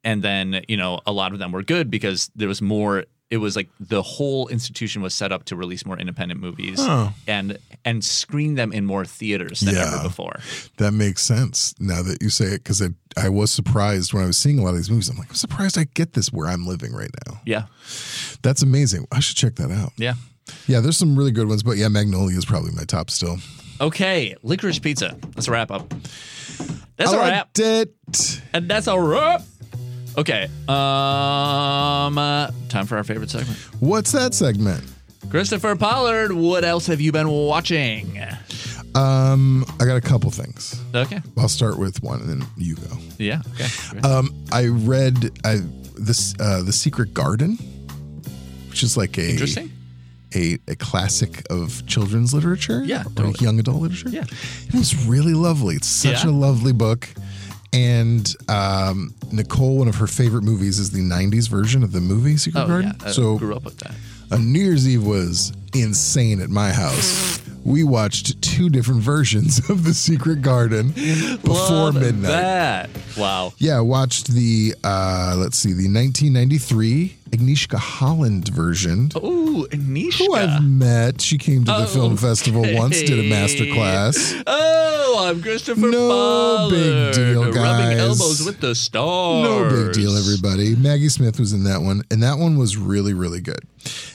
And 0.03 0.21
then, 0.21 0.63
you 0.67 0.75
know, 0.77 0.99
a 1.05 1.12
lot 1.13 1.31
of 1.33 1.39
them 1.39 1.51
were 1.53 1.63
good 1.63 1.89
because 1.89 2.29
there 2.35 2.47
was 2.49 2.62
more 2.62 3.05
it 3.31 3.37
was 3.37 3.55
like 3.55 3.69
the 3.79 4.01
whole 4.01 4.47
institution 4.47 5.01
was 5.01 5.13
set 5.13 5.31
up 5.31 5.45
to 5.45 5.55
release 5.55 5.85
more 5.85 5.97
independent 5.99 6.39
movies 6.41 6.77
Oh. 6.79 7.13
and 7.27 7.57
and 7.85 8.03
screen 8.03 8.55
them 8.55 8.73
in 8.73 8.85
more 8.85 9.05
theaters 9.05 9.59
than 9.61 9.75
Yeah. 9.75 9.93
ever 9.93 10.03
before. 10.03 10.39
that 10.77 10.91
makes 10.93 11.21
sense 11.23 11.73
now 11.79 12.01
that 12.01 12.21
you 12.21 12.29
say 12.29 12.45
it, 12.45 12.63
because 12.63 12.81
I, 12.81 12.87
I 13.17 13.29
was 13.29 13.51
surprised 13.51 14.13
when 14.13 14.23
I 14.23 14.27
was 14.27 14.37
seeing 14.37 14.59
a 14.59 14.63
lot 14.63 14.71
of 14.71 14.75
these 14.77 14.89
movies. 14.89 15.09
I'm 15.09 15.17
like, 15.17 15.29
I'm 15.29 15.35
surprised 15.35 15.77
I 15.77 15.85
get 15.93 16.13
this 16.13 16.33
where 16.33 16.47
I'm 16.47 16.65
living 16.67 16.91
right 16.93 17.11
now. 17.27 17.39
Yeah. 17.45 17.65
That's 18.41 18.61
amazing. 18.63 19.07
I 19.11 19.19
should 19.21 19.37
check 19.37 19.55
that 19.55 19.71
out. 19.71 19.93
Yeah. 19.97 20.15
Yeah, 20.67 20.79
there's 20.79 20.97
some 20.97 21.15
really 21.17 21.31
good 21.31 21.47
ones, 21.47 21.61
but 21.63 21.77
yeah, 21.77 21.87
Magnolia 21.87 22.37
is 22.37 22.45
probably 22.45 22.71
my 22.71 22.83
top 22.83 23.09
still. 23.11 23.37
Okay, 23.79 24.35
licorice 24.43 24.79
pizza. 24.79 25.15
That's 25.35 25.47
a 25.47 25.51
wrap 25.51 25.71
up. 25.71 25.87
That's 26.97 27.13
I 27.13 27.15
a 27.15 27.19
wrap. 27.19 27.49
it. 27.57 28.41
And 28.53 28.67
that's 28.69 28.87
a 28.87 28.99
wrap. 28.99 29.41
Okay. 30.19 30.43
Um 30.67 32.17
uh, 32.17 32.51
time 32.69 32.86
for 32.86 32.97
our 32.97 33.03
favorite 33.03 33.29
segment. 33.29 33.58
What's 33.79 34.12
that 34.12 34.34
segment? 34.34 34.84
Christopher 35.29 35.75
Pollard, 35.75 36.32
what 36.32 36.63
else 36.63 36.88
have 36.88 36.99
you 36.99 37.12
been 37.12 37.29
watching? 37.29 38.19
Um, 38.95 39.63
I 39.79 39.86
got 39.86 39.95
a 39.97 40.01
couple 40.01 40.32
things. 40.32 40.82
Okay. 40.95 41.21
I'll 41.38 41.47
start 41.47 41.77
with 41.77 42.01
one, 42.01 42.21
and 42.21 42.29
then 42.29 42.47
you 42.58 42.75
go. 42.75 42.97
Yeah. 43.19 43.41
Okay. 43.53 43.67
Great. 43.91 44.03
Um, 44.05 44.34
I 44.51 44.65
read 44.67 45.29
I 45.45 45.60
this 45.95 46.34
uh, 46.39 46.63
the 46.63 46.73
Secret 46.73 47.13
Garden, 47.13 47.58
which 48.69 48.82
is 48.82 48.97
like 48.97 49.17
a 49.19 49.29
Interesting. 49.29 49.71
a, 50.34 50.58
a 50.67 50.75
classic 50.75 51.43
of 51.51 51.86
children's 51.86 52.34
literature. 52.34 52.82
Yeah, 52.84 53.01
or 53.01 53.12
totally. 53.12 53.36
young 53.45 53.60
adult 53.60 53.82
literature. 53.84 54.10
Yeah. 54.10 54.23
it 54.23 54.73
was 54.73 54.95
really 55.08 55.36
lovely. 55.36 55.75
It's 55.75 55.88
such 55.88 56.23
Yeah? 56.23 56.32
a 56.32 56.34
lovely 56.34 56.73
book. 56.73 57.08
And 57.73 58.34
um, 58.47 59.13
Nicole, 59.32 59.77
one 59.77 59.88
of 59.88 59.95
her 59.95 60.08
favorite 60.08 60.43
movies 60.43 60.79
is 60.79 60.89
the 60.91 61.01
'90s 61.01 61.47
version 61.49 61.84
of 61.84 61.91
the 61.91 62.01
movie 62.01 62.36
Secret 62.38 62.62
Oh 62.62 62.67
Garden. 62.67 62.95
yeah. 62.99 63.08
I 63.08 63.12
so 63.12 63.38
grew 63.38 63.55
up 63.55 63.63
with 63.63 63.77
that. 63.77 63.93
uh, 64.32 64.38
New 64.38 64.60
Year's 64.60 64.88
Eve 64.88 65.03
was 65.05 65.53
insane 65.75 66.41
at 66.41 66.49
my 66.49 66.71
house. 66.71 67.39
We 67.63 67.84
watched 67.84 68.41
two 68.41 68.69
different 68.69 69.01
versions 69.01 69.60
of 69.69 69.84
The 69.84 69.93
Secret 69.93 70.41
Garden 70.41 70.91
before 70.93 71.53
Love 71.55 71.95
midnight. 71.95 72.32
That. 72.32 72.89
Wow. 73.17 73.53
Yeah, 73.58 73.77
I 73.77 73.82
watched 73.82 74.27
the 74.29 74.73
uh 74.84 75.36
let's 75.38 75.58
see, 75.60 75.69
the 75.73 75.88
1993 75.93 77.17
Agnieszka 77.31 77.77
Holland 77.77 78.49
version. 78.49 79.09
Ooh, 79.17 79.67
Anishka. 79.71 80.17
Who 80.25 80.33
I've 80.35 80.63
met. 80.63 81.21
She 81.21 81.37
came 81.37 81.59
to 81.65 81.71
the 81.71 81.83
Oh, 81.83 81.85
film 81.85 82.17
festival 82.17 82.63
once, 82.75 83.01
did 83.01 83.19
a 83.19 83.29
master 83.29 83.65
class. 83.65 84.35
Oh, 84.47 85.25
I'm 85.27 85.41
Christopher 85.41 85.81
No 85.89 86.67
big 86.69 86.93
Pollard, 86.93 87.13
deal, 87.13 87.43
Rubbing 87.51 87.97
elbows 87.99 88.43
with 88.45 88.59
the 88.59 88.73
stars. 88.75 89.43
No 89.43 89.69
big 89.69 89.93
deal, 89.93 90.15
everybody. 90.17 90.75
Maggie 90.75 91.09
Smith 91.09 91.39
was 91.39 91.53
in 91.53 91.63
that 91.65 91.81
one, 91.81 92.03
and 92.11 92.21
that 92.23 92.37
one 92.37 92.57
was 92.57 92.77
really, 92.77 93.13
really 93.13 93.41
good. 93.41 93.61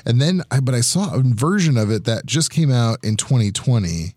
And 0.06 0.20
then, 0.20 0.42
I, 0.50 0.60
but 0.60 0.74
I 0.74 0.80
saw 0.80 1.14
a 1.14 1.20
version 1.20 1.76
of 1.76 1.90
it 1.90 2.04
that 2.04 2.26
just 2.26 2.50
came 2.50 2.70
out 2.72 2.98
in 3.04 3.16
2020 3.16 4.14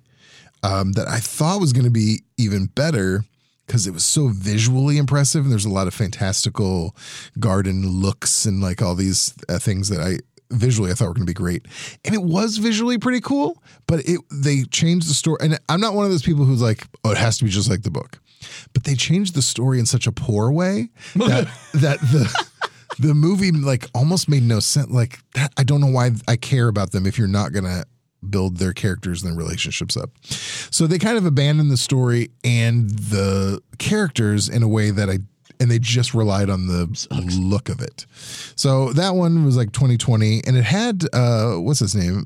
um, 0.63 0.93
that 0.93 1.07
I 1.07 1.19
thought 1.19 1.61
was 1.61 1.71
going 1.73 1.85
to 1.85 1.91
be 1.91 2.23
even 2.37 2.65
better 2.67 3.23
because 3.67 3.85
it 3.85 3.93
was 3.93 4.05
so 4.05 4.29
visually 4.29 4.97
impressive, 4.97 5.43
and 5.43 5.51
there's 5.51 5.65
a 5.65 5.69
lot 5.69 5.87
of 5.87 5.93
fantastical 5.93 6.95
garden 7.39 7.87
looks 7.87 8.45
and 8.45 8.61
like 8.61 8.81
all 8.81 8.95
these 8.95 9.33
uh, 9.49 9.59
things 9.59 9.89
that 9.89 9.99
I 9.99 10.19
visually 10.49 10.91
I 10.91 10.93
thought 10.93 11.07
were 11.07 11.13
going 11.13 11.25
to 11.25 11.29
be 11.29 11.33
great, 11.33 11.65
and 12.05 12.15
it 12.15 12.23
was 12.23 12.57
visually 12.57 12.97
pretty 12.97 13.21
cool. 13.21 13.61
But 13.85 13.99
it 14.07 14.21
they 14.31 14.63
changed 14.63 15.09
the 15.09 15.13
story, 15.13 15.37
and 15.41 15.59
I'm 15.69 15.81
not 15.81 15.93
one 15.93 16.05
of 16.05 16.11
those 16.11 16.23
people 16.23 16.45
who's 16.45 16.61
like, 16.61 16.87
oh, 17.03 17.11
it 17.11 17.17
has 17.17 17.37
to 17.39 17.43
be 17.45 17.51
just 17.51 17.69
like 17.69 17.83
the 17.83 17.91
book. 17.91 18.19
But 18.73 18.85
they 18.85 18.95
changed 18.95 19.35
the 19.35 19.41
story 19.41 19.79
in 19.79 19.85
such 19.85 20.07
a 20.07 20.11
poor 20.11 20.51
way 20.51 20.89
that 21.15 21.47
that 21.73 21.99
the 21.99 22.47
the 22.99 23.13
movie 23.13 23.51
like 23.51 23.89
almost 23.93 24.29
made 24.29 24.43
no 24.43 24.59
sense. 24.59 24.89
Like 24.89 25.19
that, 25.33 25.51
I 25.57 25.63
don't 25.63 25.81
know 25.81 25.87
why 25.87 26.11
I 26.27 26.37
care 26.37 26.67
about 26.67 26.91
them 26.91 27.05
if 27.05 27.17
you're 27.17 27.27
not 27.27 27.51
gonna 27.51 27.83
build 28.27 28.57
their 28.57 28.73
characters 28.73 29.21
and 29.23 29.31
their 29.31 29.37
relationships 29.37 29.95
up. 29.95 30.09
So 30.23 30.87
they 30.87 30.99
kind 30.99 31.17
of 31.17 31.25
abandoned 31.25 31.71
the 31.71 31.77
story 31.77 32.29
and 32.43 32.89
the 32.89 33.61
characters 33.77 34.49
in 34.49 34.63
a 34.63 34.67
way 34.67 34.91
that 34.91 35.09
I 35.09 35.19
and 35.59 35.71
they 35.71 35.79
just 35.79 36.13
relied 36.13 36.51
on 36.51 36.67
the 36.67 37.07
look 37.39 37.69
of 37.69 37.81
it. 37.81 38.05
So 38.55 38.93
that 38.93 39.15
one 39.15 39.43
was 39.43 39.57
like 39.57 39.71
2020 39.71 40.43
and 40.45 40.55
it 40.55 40.63
had 40.63 41.03
uh 41.13 41.55
what's 41.55 41.79
his 41.79 41.95
name? 41.95 42.25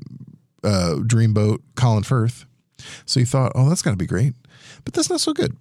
Uh 0.64 0.96
Dreamboat 0.98 1.58
Colin 1.74 2.02
Firth. 2.02 2.44
So 3.06 3.20
you 3.20 3.26
thought, 3.26 3.52
"Oh, 3.54 3.68
that's 3.68 3.82
got 3.82 3.92
to 3.92 3.96
be 3.96 4.06
great." 4.06 4.34
But 4.84 4.92
that's 4.94 5.08
not 5.08 5.20
so 5.20 5.32
good. 5.32 5.56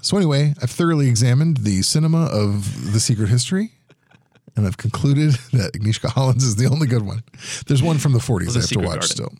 So 0.00 0.16
anyway, 0.16 0.54
I've 0.62 0.70
thoroughly 0.70 1.08
examined 1.08 1.58
the 1.58 1.82
cinema 1.82 2.26
of 2.26 2.92
The 2.92 3.00
Secret 3.00 3.28
History. 3.30 3.72
And 4.56 4.66
I've 4.66 4.76
concluded 4.76 5.32
that 5.52 5.72
Agnieszka 5.74 6.08
Holland's 6.10 6.44
is 6.44 6.56
the 6.56 6.66
only 6.66 6.86
good 6.86 7.02
one. 7.02 7.22
There's 7.66 7.82
one 7.82 7.98
from 7.98 8.12
the 8.12 8.18
40s 8.20 8.52
The 8.52 8.58
I 8.58 8.62
have 8.62 8.70
to 8.70 8.78
watch 8.78 8.86
Garden. 8.86 9.02
still. 9.08 9.32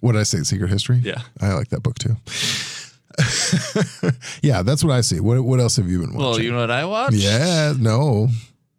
What 0.00 0.12
did 0.12 0.20
I 0.20 0.24
say? 0.24 0.42
Secret 0.44 0.70
History? 0.70 1.00
Yeah. 1.02 1.22
I 1.40 1.54
like 1.54 1.68
that 1.68 1.82
book 1.82 1.98
too. 1.98 2.16
yeah, 4.42 4.62
that's 4.62 4.84
what 4.84 4.92
I 4.92 5.00
see. 5.00 5.18
What 5.18 5.42
what 5.42 5.58
else 5.58 5.74
have 5.76 5.88
you 5.90 5.98
been 6.00 6.14
watching? 6.14 6.20
Well, 6.20 6.40
you 6.40 6.52
know 6.52 6.60
what 6.60 6.70
I 6.70 6.84
watched? 6.84 7.16
yeah, 7.16 7.72
no. 7.76 8.28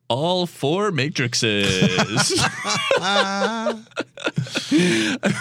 All 0.07 0.45
four 0.47 0.91
Matrixes. 0.91 2.31
I 3.01 3.75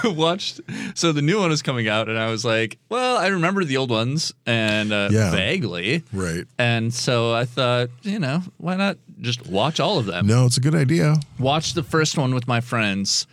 watched. 0.04 0.60
So 0.94 1.12
the 1.12 1.22
new 1.22 1.38
one 1.38 1.50
was 1.50 1.62
coming 1.62 1.88
out, 1.88 2.08
and 2.08 2.18
I 2.18 2.30
was 2.30 2.44
like, 2.44 2.78
"Well, 2.88 3.16
I 3.16 3.28
remember 3.28 3.64
the 3.64 3.76
old 3.76 3.90
ones, 3.90 4.32
and 4.46 4.92
uh, 4.92 5.08
Yeah. 5.12 5.30
vaguely." 5.30 6.02
Right. 6.12 6.44
And 6.58 6.92
so 6.92 7.32
I 7.32 7.44
thought, 7.44 7.88
you 8.02 8.18
know, 8.18 8.42
why 8.58 8.76
not 8.76 8.98
just 9.20 9.46
watch 9.46 9.80
all 9.80 9.98
of 9.98 10.06
them? 10.06 10.26
No, 10.26 10.46
it's 10.46 10.56
a 10.56 10.60
good 10.60 10.74
idea. 10.74 11.16
Watch 11.38 11.74
the 11.74 11.82
first 11.82 12.16
one 12.18 12.34
with 12.34 12.48
my 12.48 12.60
friends. 12.60 13.26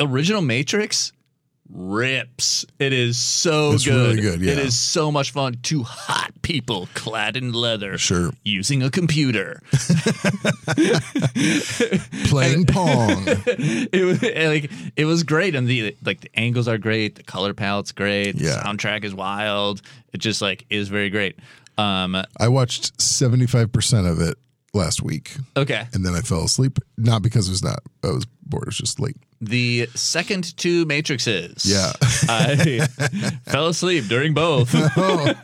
Original 0.00 0.42
Matrix 0.42 1.12
rips. 1.68 2.64
It 2.78 2.92
is 2.92 3.18
so 3.18 3.72
It's 3.72 3.84
good. 3.84 4.16
really 4.16 4.20
good, 4.20 4.40
It 4.42 4.58
yeah. 4.58 4.64
is 4.64 4.78
so 4.78 5.10
much 5.10 5.32
fun. 5.32 5.56
Two 5.62 5.82
hot 5.82 6.30
people 6.42 6.88
clad 6.94 7.36
in 7.36 7.52
leather. 7.52 7.98
Sure. 7.98 8.30
Using 8.44 8.82
a 8.84 8.90
computer. 8.90 9.60
Playing 12.28 12.66
Pong. 12.66 13.24
it 13.26 14.04
was 14.04 14.22
like 14.22 14.70
it 14.96 15.04
was 15.04 15.22
great 15.22 15.54
and 15.54 15.66
the 15.66 15.96
like 16.04 16.20
the 16.20 16.38
angles 16.38 16.68
are 16.68 16.78
great, 16.78 17.16
the 17.16 17.22
color 17.22 17.54
palette's 17.54 17.92
great, 17.92 18.36
the 18.38 18.44
Yeah. 18.44 18.62
soundtrack 18.62 19.04
is 19.04 19.14
wild. 19.14 19.82
It 20.12 20.18
just 20.18 20.42
like 20.42 20.64
is 20.70 20.88
very 20.88 21.10
great. 21.10 21.38
Um 21.78 22.16
I 22.38 22.48
watched 22.48 22.96
75% 22.98 24.10
of 24.10 24.20
it 24.20 24.38
last 24.76 25.02
week 25.02 25.36
okay. 25.56 25.86
and 25.92 26.04
then 26.04 26.14
I 26.14 26.20
fell 26.20 26.44
asleep. 26.44 26.78
Not 26.96 27.22
because 27.22 27.48
it 27.48 27.52
was 27.52 27.62
not, 27.62 27.80
I 28.04 28.08
was 28.08 28.26
bored. 28.42 28.64
It 28.64 28.68
was 28.68 28.78
just 28.78 29.00
late. 29.00 29.16
The 29.40 29.88
second 29.94 30.56
two 30.56 30.86
Matrixes. 30.86 31.66
Yeah. 31.66 31.92
I 32.28 32.86
fell 33.50 33.68
asleep 33.68 34.04
during 34.08 34.34
both. 34.34 34.74
Oh, 34.98 35.34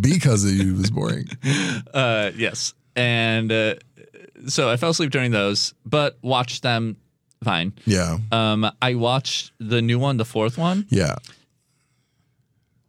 because 0.00 0.44
it 0.44 0.76
was 0.76 0.90
boring. 0.90 1.26
Uh, 1.92 2.30
yes. 2.36 2.74
And 2.94 3.50
uh, 3.50 3.74
so 4.46 4.70
I 4.70 4.76
fell 4.76 4.90
asleep 4.90 5.10
during 5.10 5.30
those, 5.30 5.74
but 5.84 6.18
watched 6.22 6.62
them 6.62 6.96
fine. 7.42 7.72
Yeah. 7.86 8.18
Um, 8.30 8.70
I 8.80 8.94
watched 8.94 9.52
the 9.58 9.82
new 9.82 9.98
one, 9.98 10.16
the 10.16 10.24
fourth 10.24 10.58
one. 10.58 10.86
Yeah. 10.90 11.16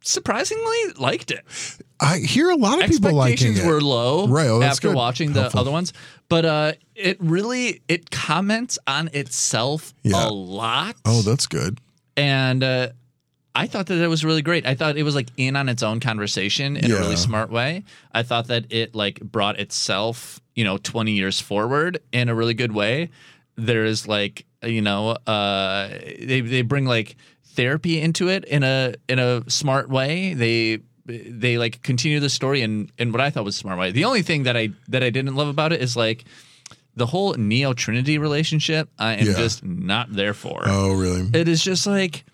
Surprisingly, 0.02 0.76
liked 0.98 1.30
it. 1.30 1.44
I 2.00 2.18
hear 2.18 2.50
a 2.50 2.56
lot 2.56 2.82
of 2.82 2.90
people 2.90 3.12
liking 3.12 3.32
Expectations 3.50 3.58
it. 3.60 3.66
were 3.66 3.80
low 3.80 4.26
Right, 4.26 4.48
oh, 4.48 4.60
after 4.62 4.88
good. 4.88 4.96
watching 4.96 5.32
the 5.32 5.42
Helpful. 5.42 5.60
other 5.60 5.70
ones, 5.70 5.92
but 6.28 6.44
uh, 6.44 6.72
it 6.96 7.16
really 7.20 7.82
it 7.88 8.10
comments 8.10 8.78
on 8.86 9.08
itself 9.12 9.94
Yeah. 10.02 10.26
a 10.26 10.30
lot. 10.30 10.96
Oh, 11.04 11.22
that's 11.22 11.46
good. 11.46 11.78
and 12.16 12.62
uh, 12.64 12.88
I 13.54 13.66
thought 13.66 13.86
that 13.86 13.98
it 14.02 14.08
was 14.08 14.24
really 14.24 14.42
great. 14.42 14.66
I 14.66 14.74
thought 14.74 14.96
it 14.96 15.02
was 15.02 15.14
like 15.14 15.28
in 15.36 15.56
on 15.56 15.68
its 15.68 15.82
own 15.82 16.00
conversation 16.00 16.76
in 16.76 16.86
a 16.86 16.88
Yeah. 16.94 17.00
really 17.00 17.16
smart 17.16 17.50
way. 17.50 17.84
I 18.12 18.22
thought 18.22 18.48
that 18.48 18.64
it 18.72 18.94
like 18.94 19.20
brought 19.20 19.60
itself, 19.60 20.40
you 20.56 20.64
know, 20.64 20.78
20 20.78 21.12
years 21.12 21.38
forward 21.40 21.98
in 22.12 22.28
a 22.28 22.34
really 22.34 22.54
good 22.54 22.72
way. 22.72 23.10
There 23.56 23.84
is 23.84 24.08
like, 24.08 24.46
you 24.64 24.80
know, 24.80 25.10
uh, 25.26 25.88
they 26.18 26.40
they 26.40 26.62
bring 26.62 26.86
like 26.86 27.16
therapy 27.54 28.00
into 28.00 28.28
it 28.28 28.44
in 28.44 28.62
a 28.62 28.94
in 29.08 29.18
a 29.18 29.48
smart 29.50 29.88
way. 29.88 30.34
They 30.34 30.80
they 31.06 31.58
like 31.58 31.82
continue 31.82 32.20
the 32.20 32.30
story 32.30 32.62
in 32.62 32.90
in 32.98 33.12
what 33.12 33.20
I 33.20 33.30
thought 33.30 33.44
was 33.44 33.56
smart 33.56 33.78
way. 33.78 33.90
The 33.92 34.04
only 34.04 34.22
thing 34.22 34.44
that 34.44 34.56
I 34.56 34.70
that 34.88 35.02
I 35.02 35.10
didn't 35.10 35.34
love 35.36 35.48
about 35.48 35.72
it 35.72 35.80
is 35.82 35.96
like 35.96 36.24
the 36.94 37.06
whole 37.06 37.32
Neo 37.34 37.72
Trinity 37.72 38.18
relationship. 38.18 38.88
I 38.98 39.14
am 39.14 39.26
Yeah. 39.26 39.32
just 39.34 39.64
not 39.64 40.12
there 40.12 40.34
for 40.34 40.62
Oh, 40.66 40.92
really? 40.92 41.28
it 41.32 41.48
is 41.48 41.62
just 41.64 41.86
like 41.86 42.24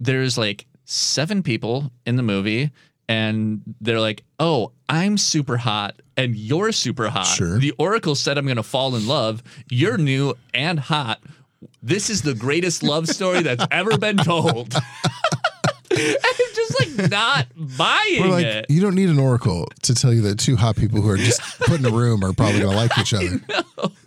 there's 0.00 0.36
like 0.36 0.66
seven 0.84 1.42
people 1.42 1.90
in 2.04 2.16
the 2.16 2.22
movie 2.22 2.70
and 3.08 3.62
they're 3.80 4.00
like 4.00 4.24
oh 4.38 4.72
i'm 4.88 5.16
super 5.16 5.56
hot 5.56 6.00
and 6.16 6.34
you're 6.36 6.70
super 6.72 7.08
hot 7.08 7.24
Sure. 7.26 7.58
the 7.58 7.72
oracle 7.78 8.14
said 8.14 8.36
i'm 8.38 8.46
gonna 8.46 8.62
fall 8.62 8.94
in 8.96 9.06
love 9.06 9.42
you're 9.70 9.96
new 9.98 10.34
and 10.54 10.78
hot 10.78 11.20
this 11.82 12.08
is 12.10 12.22
the 12.22 12.34
greatest 12.34 12.82
love 12.82 13.08
story 13.08 13.42
that's 13.42 13.64
ever 13.70 13.98
been 13.98 14.16
told 14.16 14.74
i'm 15.94 16.54
just 16.54 16.80
like 16.80 17.10
not 17.10 17.46
buying 17.76 18.20
We're 18.22 18.28
like, 18.28 18.46
it 18.46 18.66
you 18.70 18.80
don't 18.80 18.94
need 18.94 19.08
an 19.10 19.18
oracle 19.18 19.66
to 19.82 19.94
tell 19.94 20.12
you 20.12 20.22
that 20.22 20.38
two 20.38 20.56
hot 20.56 20.76
people 20.76 21.00
who 21.02 21.10
are 21.10 21.16
just 21.18 21.40
put 21.60 21.80
in 21.80 21.84
a 21.86 21.90
room 21.90 22.24
are 22.24 22.32
probably 22.32 22.60
going 22.60 22.70
to 22.72 22.76
like 22.76 22.96
each 22.98 23.12
other. 23.18 23.40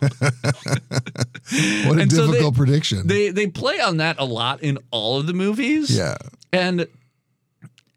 what 1.86 1.98
a 1.98 2.00
And 2.02 2.10
so 2.12 2.26
they- 2.26 2.32
difficult 2.32 2.56
prediction. 2.56 3.06
they 3.06 3.30
they 3.30 3.46
play 3.46 3.80
on 3.80 3.98
that 3.98 4.16
a 4.18 4.24
lot 4.24 4.62
in 4.62 4.78
all 4.90 5.18
of 5.20 5.26
the 5.26 5.32
movies 5.32 5.96
yeah. 5.96 6.16
And 6.52 6.86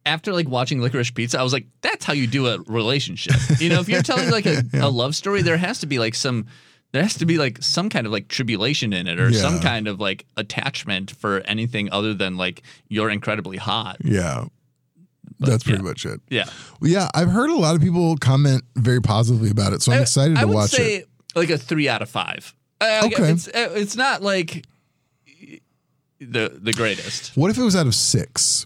after 0.06 0.34
like 0.34 0.48
watching 0.50 0.80
Licorice 0.82 1.12
Pizza, 1.13 1.39
I 1.39 1.44
was 1.44 1.54
like, 1.54 1.68
that's 1.82 2.04
how 2.04 2.13
you 2.13 2.26
do 2.28 2.48
a 2.48 2.60
relationship. 2.63 3.36
You 3.60 3.70
know, 3.70 3.80
if 3.80 3.88
you're 3.88 4.02
telling 4.02 4.30
like 4.32 4.46
a, 4.48 4.63
a 4.74 4.89
love 4.89 5.15
story, 5.15 5.42
there 5.44 5.56
has 5.58 5.80
to 5.80 5.86
be 5.86 6.00
like 6.00 6.15
some 6.15 6.48
there 6.91 7.04
has 7.04 7.15
to 7.15 7.25
be 7.25 7.38
like 7.38 7.62
some 7.62 7.89
kind 7.89 8.06
of 8.06 8.12
like 8.12 8.28
tribulation 8.28 8.93
in 8.93 9.08
it 9.08 9.19
or 9.19 9.32
some 9.32 9.60
kind 9.60 9.88
of 9.88 9.99
like 9.99 10.25
attachment 10.38 11.12
for 11.12 11.41
anything 11.41 11.91
other 11.91 12.13
than 12.13 12.36
like 12.38 12.63
you're 12.88 13.10
incredibly 13.10 13.58
hot. 13.58 13.97
Yeah. 14.04 14.45
That's 15.39 15.63
pretty 15.63 15.80
yeah. 15.80 15.84
much 15.84 16.06
it. 16.06 16.19
Yeah. 16.30 16.45
Well, 16.82 16.89
yeah, 16.91 17.10
I've 17.13 17.30
heard 17.30 17.49
a 17.49 17.56
lot 17.56 17.75
of 17.75 17.82
people 17.82 18.17
comment 18.17 18.63
very 18.75 19.02
positively 19.02 19.49
about 19.49 19.71
it, 19.73 19.82
so 19.82 19.91
I'm 19.91 19.99
I- 19.99 20.02
excited 20.02 20.38
I 20.38 20.41
to 20.41 20.47
would 20.47 20.56
watch 20.56 20.71
say 20.71 20.95
it. 20.97 21.10
like 21.36 21.49
a 21.49 21.58
three 21.58 21.88
out 21.88 22.02
of 22.02 22.10
five. 22.10 22.54
Uh, 22.82 23.04
Okay. 23.06 23.32
It's, 23.32 23.47
uh, 23.47 23.71
it's 23.75 23.95
not 23.95 24.21
like 24.21 24.65
the 26.19 26.58
the 26.62 26.73
greatest. 26.73 27.38
What 27.38 27.52
if 27.52 27.58
it 27.58 27.63
was 27.63 27.75
out 27.75 27.88
of 27.88 27.95
six? 27.95 28.65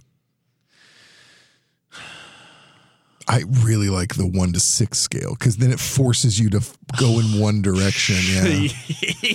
I 3.28 3.44
really 3.64 3.90
like 3.90 4.16
the 4.16 4.28
one 4.28 4.52
to 4.54 4.60
six 4.60 4.98
scale 5.00 5.36
because 5.38 5.58
then 5.58 5.72
it 5.72 5.80
forces 5.80 6.40
you 6.40 6.50
to 6.52 6.58
f- 6.58 6.78
go 7.00 7.20
in 7.20 7.40
one 7.40 7.62
direction. 7.62 8.16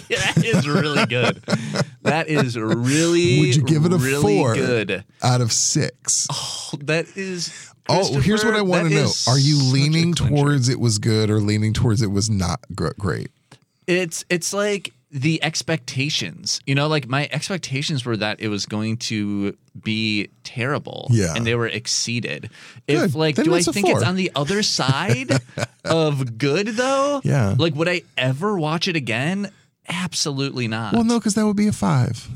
Yeah. 0.09 0.33
that 0.35 0.45
is 0.45 0.69
really 0.69 1.07
good. 1.07 1.43
That 2.03 2.29
is 2.29 2.57
really. 2.59 3.41
Would 3.41 3.57
you 3.57 3.63
give 3.63 3.85
it 3.87 3.93
a 3.93 3.97
really 3.97 4.39
four 4.39 4.55
Good. 4.55 5.05
out 5.23 5.41
of 5.41 5.51
six? 5.53 6.27
Oh, 6.31 6.71
That 6.83 7.07
is. 7.17 7.73
Oh, 7.89 8.21
here's 8.21 8.45
what 8.45 8.55
I 8.55 8.61
want 8.63 8.89
to 8.89 8.95
know: 8.95 9.11
Are 9.27 9.39
you 9.39 9.63
leaning 9.73 10.13
towards 10.13 10.69
it 10.69 10.79
was 10.79 10.99
good 10.99 11.31
or 11.31 11.41
leaning 11.41 11.73
towards 11.73 12.03
it 12.03 12.09
was 12.11 12.29
not 12.29 12.61
great? 12.75 13.31
It's 13.87 14.25
it's 14.29 14.53
like 14.53 14.93
the 15.11 15.43
expectations. 15.43 16.61
You 16.67 16.75
know, 16.75 16.89
like 16.89 17.09
my 17.09 17.29
expectations 17.31 18.05
were 18.05 18.17
that 18.17 18.41
it 18.41 18.49
was 18.49 18.67
going 18.67 18.99
to 18.99 19.57
be 19.81 20.29
terrible. 20.45 21.09
Yeah. 21.11 21.35
And 21.35 21.47
they 21.47 21.55
were 21.55 21.67
exceeded. 21.67 22.51
Good. 22.87 23.05
If 23.05 23.15
like 23.15 23.37
Then 23.37 23.47
do 23.47 23.55
I 23.55 23.63
think 23.63 23.89
it's 23.89 24.03
on 24.03 24.17
the 24.17 24.31
other 24.35 24.63
side 24.79 25.31
of 25.85 26.39
good 26.39 26.69
though? 26.69 27.21
Yeah. 27.25 27.55
Like 27.59 27.75
would 27.75 27.89
I 27.89 28.03
ever 28.17 28.59
watch 28.59 28.89
it 28.89 28.97
again? 28.97 29.51
Absolutely 29.89 30.69
not. 30.69 30.93
Well, 30.93 31.05
no, 31.05 31.19
because 31.19 31.35
that 31.35 31.47
would 31.47 31.57
be 31.57 31.69
a 31.69 31.73
five. 31.73 32.17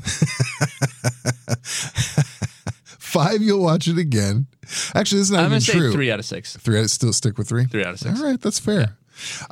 five, 2.99 3.41
you'll 3.43 3.61
watch 3.61 3.87
it 3.87 3.99
again. 3.99 4.47
Actually, 4.95 5.19
this 5.19 5.27
is 5.27 5.31
not 5.31 5.41
I'm 5.41 5.45
even 5.45 5.51
gonna 5.51 5.61
say 5.61 5.73
true. 5.73 5.91
three 5.91 6.09
out 6.11 6.17
of 6.17 6.25
six. 6.25 6.57
Three 6.57 6.79
out 6.79 6.83
of 6.85 6.89
still 6.89 7.13
stick 7.13 7.37
with 7.37 7.47
three. 7.47 7.65
Three 7.65 7.85
out 7.85 7.93
of 7.93 7.99
six. 7.99 8.19
All 8.19 8.25
right, 8.25 8.41
that's 8.41 8.57
fair. 8.57 8.79
Yeah. 8.79 8.87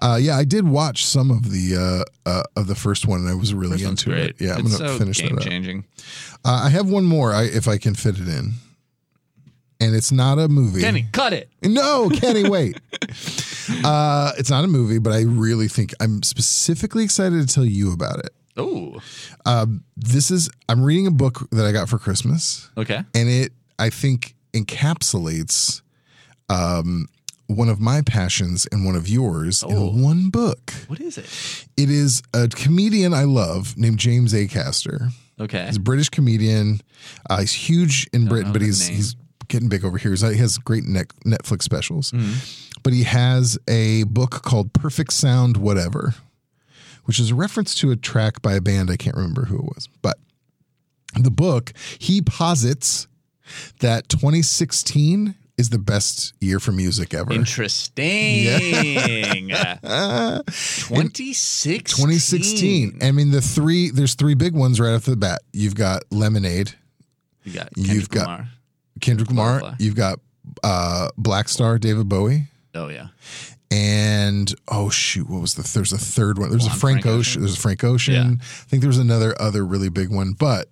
Uh, 0.01 0.17
yeah, 0.21 0.35
I 0.37 0.43
did 0.43 0.67
watch 0.67 1.05
some 1.05 1.31
of 1.31 1.51
the 1.51 2.05
uh, 2.25 2.29
uh, 2.29 2.43
of 2.55 2.67
the 2.67 2.75
first 2.75 3.07
one, 3.07 3.21
and 3.21 3.29
I 3.29 3.35
was 3.35 3.53
really 3.53 3.83
into 3.83 4.09
great. 4.09 4.29
it. 4.31 4.35
Yeah, 4.39 4.55
I'm 4.55 4.65
it's 4.65 4.77
gonna 4.77 4.89
so 4.93 4.97
finish 4.97 5.17
that 5.17 5.27
game 5.29 5.37
up. 5.37 5.43
changing. 5.43 5.85
Uh, 6.43 6.61
I 6.65 6.69
have 6.69 6.89
one 6.89 7.05
more, 7.05 7.33
I, 7.33 7.43
if 7.43 7.67
I 7.67 7.77
can 7.77 7.93
fit 7.93 8.17
it 8.19 8.27
in, 8.27 8.53
and 9.79 9.95
it's 9.95 10.11
not 10.11 10.39
a 10.39 10.47
movie. 10.47 10.81
Kenny, 10.81 11.05
cut 11.11 11.33
it. 11.33 11.49
No, 11.63 12.09
Kenny, 12.09 12.49
wait. 12.49 12.79
uh, 13.83 14.31
it's 14.37 14.49
not 14.49 14.63
a 14.63 14.67
movie, 14.67 14.99
but 14.99 15.13
I 15.13 15.21
really 15.21 15.67
think 15.67 15.93
I'm 15.99 16.23
specifically 16.23 17.03
excited 17.03 17.47
to 17.47 17.53
tell 17.53 17.65
you 17.65 17.93
about 17.93 18.19
it. 18.19 18.31
Oh, 18.57 18.99
This 19.95 20.29
is 20.31 20.49
I'm 20.67 20.83
reading 20.83 21.07
a 21.07 21.11
book 21.11 21.47
that 21.51 21.65
I 21.65 21.71
got 21.71 21.87
for 21.89 21.97
Christmas, 21.97 22.69
okay. 22.77 23.01
and 23.15 23.29
it 23.29 23.53
I 23.79 23.89
think 23.89 24.35
encapsulates 24.53 25.81
um, 26.49 27.07
one 27.55 27.69
of 27.69 27.79
my 27.79 28.01
passions 28.01 28.67
and 28.71 28.85
one 28.85 28.95
of 28.95 29.07
yours 29.07 29.63
Oh. 29.65 29.69
in 29.89 30.01
one 30.01 30.29
book. 30.29 30.73
What 30.87 30.99
is 30.99 31.17
it? 31.17 31.25
It 31.77 31.89
is 31.89 32.21
a 32.33 32.47
comedian 32.47 33.13
I 33.13 33.23
love 33.23 33.77
named 33.77 33.97
James 33.99 34.33
Acaster. 34.33 35.11
Okay. 35.39 35.65
He's 35.67 35.77
a 35.77 35.81
British 35.81 36.09
comedian. 36.09 36.81
Uh, 37.29 37.39
he's 37.39 37.53
huge 37.53 38.07
in 38.13 38.27
Britain, 38.27 38.51
but 38.53 38.61
he's 38.61 38.87
name. 38.87 38.95
he's 38.97 39.15
getting 39.47 39.69
big 39.69 39.83
over 39.83 39.97
here. 39.97 40.13
He 40.13 40.37
has 40.37 40.57
great 40.59 40.83
net, 40.85 41.07
Netflix 41.25 41.63
specials. 41.63 42.11
Mm-hmm. 42.11 42.33
But 42.83 42.93
he 42.93 43.03
has 43.03 43.57
a 43.67 44.03
book 44.03 44.41
called 44.43 44.73
Perfect 44.73 45.13
Sound 45.13 45.57
Whatever, 45.57 46.15
which 47.05 47.19
is 47.19 47.31
a 47.31 47.35
reference 47.35 47.73
to 47.75 47.91
a 47.91 47.95
track 47.95 48.41
by 48.41 48.53
a 48.53 48.61
band 48.61 48.89
I 48.89 48.97
can't 48.97 49.15
remember 49.15 49.45
who 49.45 49.57
it 49.57 49.65
was. 49.65 49.89
But 50.01 50.17
the 51.19 51.31
book 51.31 51.73
he 51.99 52.21
posits 52.21 53.07
that 53.81 54.07
2016 54.09 55.35
is 55.57 55.69
the 55.69 55.77
best 55.79 56.33
year 56.41 56.59
for 56.59 56.71
music 56.71 57.13
ever. 57.13 57.31
Interesting. 57.33 58.45
Yeah. 59.49 59.77
2016. 60.47 61.79
2016. 61.83 62.99
I 63.01 63.11
mean, 63.11 63.31
the 63.31 63.41
three 63.41 63.89
there's 63.91 64.15
three 64.15 64.33
big 64.35 64.53
ones 64.55 64.79
right 64.79 64.93
off 64.93 65.05
the 65.05 65.15
bat. 65.15 65.41
You've 65.53 65.75
got 65.75 66.03
Lemonade, 66.11 66.73
You 67.43 67.53
got 67.53 67.69
You've 67.75 67.87
Kendrick 67.87 68.09
got- 68.09 68.21
Lamar. 68.27 68.49
Kendrick 68.99 69.29
Lamar. 69.29 69.59
Butterfly. 69.61 69.75
You've 69.83 69.95
got 69.95 70.19
uh, 70.63 71.07
Blackstar, 71.19 71.79
David 71.79 72.07
Bowie, 72.09 72.47
Oh 72.75 72.87
yeah. 72.87 73.07
and 73.71 74.53
oh 74.67 74.89
shoot, 74.89 75.27
what 75.29 75.41
was 75.41 75.55
the? 75.55 75.63
There's 75.73 75.91
a 75.93 75.97
third 75.97 76.37
one. 76.37 76.49
There's 76.51 76.67
a 76.67 76.69
Frank, 76.69 77.01
Frank 77.03 77.05
Ocean. 77.07 77.17
Ocean. 77.19 77.41
There's 77.41 77.57
a 77.57 77.59
Frank 77.59 77.83
Ocean. 77.83 78.39
I 78.41 78.43
think 78.43 78.83
there's 78.83 78.97
another 78.99 79.33
other 79.41 79.65
really 79.65 79.89
big 79.89 80.09
one, 80.09 80.33
but. 80.33 80.67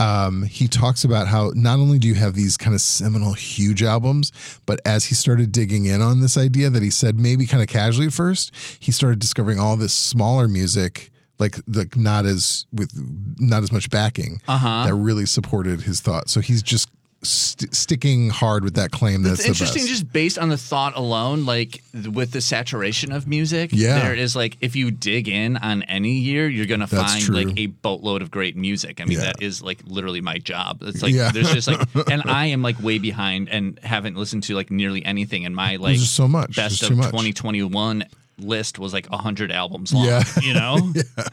Um, 0.00 0.42
he 0.44 0.66
talks 0.66 1.04
about 1.04 1.28
how 1.28 1.52
not 1.54 1.78
only 1.78 1.98
do 1.98 2.08
you 2.08 2.14
have 2.14 2.34
these 2.34 2.56
kind 2.56 2.74
of 2.74 2.80
seminal, 2.80 3.34
huge 3.34 3.82
albums, 3.82 4.32
but 4.66 4.80
as 4.86 5.04
he 5.06 5.14
started 5.14 5.52
digging 5.52 5.84
in 5.86 6.00
on 6.00 6.20
this 6.20 6.36
idea 6.38 6.70
that 6.70 6.82
he 6.82 6.90
said 6.90 7.18
maybe 7.18 7.46
kind 7.46 7.62
of 7.62 7.68
casually 7.68 8.06
at 8.06 8.12
first, 8.12 8.54
he 8.80 8.90
started 8.92 9.18
discovering 9.18 9.58
all 9.60 9.76
this 9.76 9.92
smaller 9.92 10.48
music, 10.48 11.10
like 11.38 11.58
like 11.66 11.96
not 11.96 12.24
as 12.26 12.66
with 12.72 12.90
not 13.38 13.62
as 13.62 13.70
much 13.72 13.90
backing, 13.90 14.40
Uh-huh. 14.48 14.84
that 14.86 14.94
really 14.94 15.26
supported 15.26 15.82
his 15.82 16.00
thought. 16.00 16.28
So 16.30 16.40
he's 16.40 16.62
just 16.62 16.88
st- 17.22 17.74
sticking 17.74 18.30
hard 18.30 18.64
with 18.64 18.74
that 18.74 18.90
claim 18.90 19.22
that's 19.22 19.42
the 19.42 19.48
interesting 19.48 19.86
just 19.86 20.10
based 20.12 20.38
on 20.38 20.48
the 20.48 20.56
thought 20.56 20.96
alone, 20.96 21.44
like 21.44 21.82
th- 21.92 22.08
with 22.08 22.32
the 22.32 22.40
saturation 22.40 23.12
of 23.12 23.26
music. 23.26 23.70
Yeah. 23.72 23.98
There 24.00 24.14
is 24.14 24.34
like 24.34 24.56
if 24.60 24.74
you 24.76 24.90
dig 24.90 25.28
in 25.28 25.56
on 25.58 25.82
any 25.84 26.12
year, 26.12 26.48
you're 26.48 26.66
gonna 26.66 26.86
That's 26.86 27.12
find 27.12 27.24
true. 27.24 27.34
like 27.36 27.58
a 27.58 27.66
boatload 27.66 28.22
of 28.22 28.30
great 28.30 28.56
music. 28.56 29.00
I 29.00 29.04
mean, 29.04 29.18
Yeah. 29.18 29.24
that 29.26 29.42
is 29.42 29.62
like 29.62 29.80
literally 29.84 30.20
my 30.20 30.38
job. 30.38 30.78
It's 30.82 31.02
like 31.02 31.12
Yeah. 31.12 31.30
there's 31.30 31.52
just 31.52 31.68
like 31.68 31.80
and 32.10 32.22
I 32.24 32.46
am 32.46 32.62
like 32.62 32.80
way 32.82 32.98
behind 32.98 33.48
and 33.48 33.78
haven't 33.80 34.16
listened 34.16 34.42
to 34.44 34.54
like 34.54 34.70
nearly 34.70 35.04
anything 35.04 35.42
in 35.42 35.54
my 35.54 35.76
like 35.76 35.98
so 35.98 36.26
much. 36.26 36.56
best 36.56 36.80
There's 36.80 36.90
of 36.90 36.96
much. 36.96 37.06
2021 37.10 38.04
list 38.42 38.78
was 38.78 38.92
like 38.92 39.06
100 39.10 39.50
albums 39.52 39.92
long 39.92 40.04
Yeah. 40.06 40.24
you 40.42 40.54
know 40.54 40.92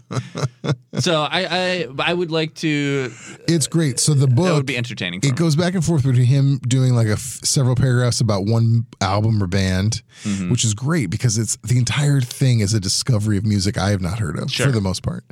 so 1.00 1.22
I, 1.24 1.46
I 1.46 1.88
i 2.00 2.14
would 2.14 2.32
like 2.32 2.54
to 2.56 3.12
It's 3.48 3.68
great. 3.68 4.00
So 4.00 4.14
the 4.14 4.28
book 4.28 4.46
that 4.48 4.54
would 4.54 4.66
be 4.66 4.78
entertaining 4.78 5.20
it 5.24 5.26
me. 5.28 5.32
goes 5.32 5.56
back 5.56 5.74
and 5.76 5.84
forth 5.86 6.04
between 6.04 6.26
him 6.26 6.60
doing 6.68 6.94
like 6.94 7.08
a 7.08 7.12
f- 7.14 7.40
several 7.44 7.76
paragraphs 7.76 8.20
about 8.22 8.46
one 8.46 8.86
album 9.02 9.42
or 9.42 9.48
band, 9.48 10.02
Mm-hmm. 10.24 10.50
which 10.50 10.66
is 10.66 10.74
great 10.74 11.12
because 11.12 11.38
it's 11.38 11.58
the 11.58 11.78
entire 11.78 12.22
thing 12.22 12.60
is 12.62 12.74
a 12.74 12.80
discovery 12.80 13.38
of 13.38 13.46
music 13.46 13.78
I 13.78 13.92
have 13.92 14.02
not 14.02 14.18
heard 14.18 14.40
of 14.40 14.52
Sure. 14.52 14.66
for 14.66 14.72
the 14.72 14.82
most 14.82 15.04
part. 15.04 15.24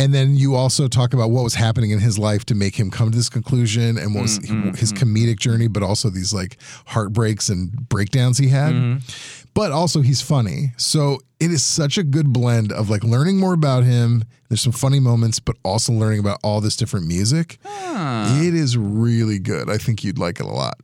And 0.00 0.12
then 0.12 0.34
you 0.34 0.56
also 0.56 0.88
talk 0.88 1.14
about 1.14 1.30
what 1.30 1.44
was 1.44 1.54
happening 1.54 1.92
in 1.92 2.00
his 2.00 2.18
life 2.18 2.44
to 2.46 2.54
make 2.56 2.74
him 2.74 2.90
come 2.90 3.12
to 3.12 3.16
this 3.16 3.28
conclusion 3.28 3.96
and 3.96 4.14
what 4.14 4.22
was 4.22 4.40
Mm-hmm, 4.40 4.74
his 4.74 4.92
comedic 4.92 5.38
journey, 5.38 5.68
but 5.68 5.82
also 5.84 6.10
these 6.10 6.34
like 6.34 6.58
heartbreaks 6.86 7.48
and 7.48 7.88
breakdowns 7.88 8.38
he 8.38 8.48
had. 8.48 8.74
Mm-hmm. 8.74 9.45
But 9.56 9.72
also 9.72 10.02
he's 10.02 10.20
funny. 10.20 10.72
So 10.76 11.18
it 11.40 11.50
is 11.50 11.64
such 11.64 11.96
a 11.98 12.02
good 12.04 12.32
blend 12.32 12.70
of 12.72 12.90
like 12.90 13.02
learning 13.02 13.38
more 13.40 13.54
about 13.54 13.84
him. 13.84 14.22
There's 14.48 14.60
some 14.60 14.70
funny 14.72 15.00
moments, 15.00 15.40
but 15.40 15.56
also 15.64 15.92
learning 15.94 16.20
about 16.20 16.38
all 16.44 16.60
this 16.60 16.76
different 16.76 17.06
music. 17.06 17.58
It 17.66 18.54
is 18.54 18.76
really 18.76 19.38
good. 19.38 19.70
I 19.70 19.78
think 19.78 20.04
you'd 20.04 20.18
like 20.18 20.40
it 20.40 20.46
a 20.46 20.50
lot. 20.50 20.78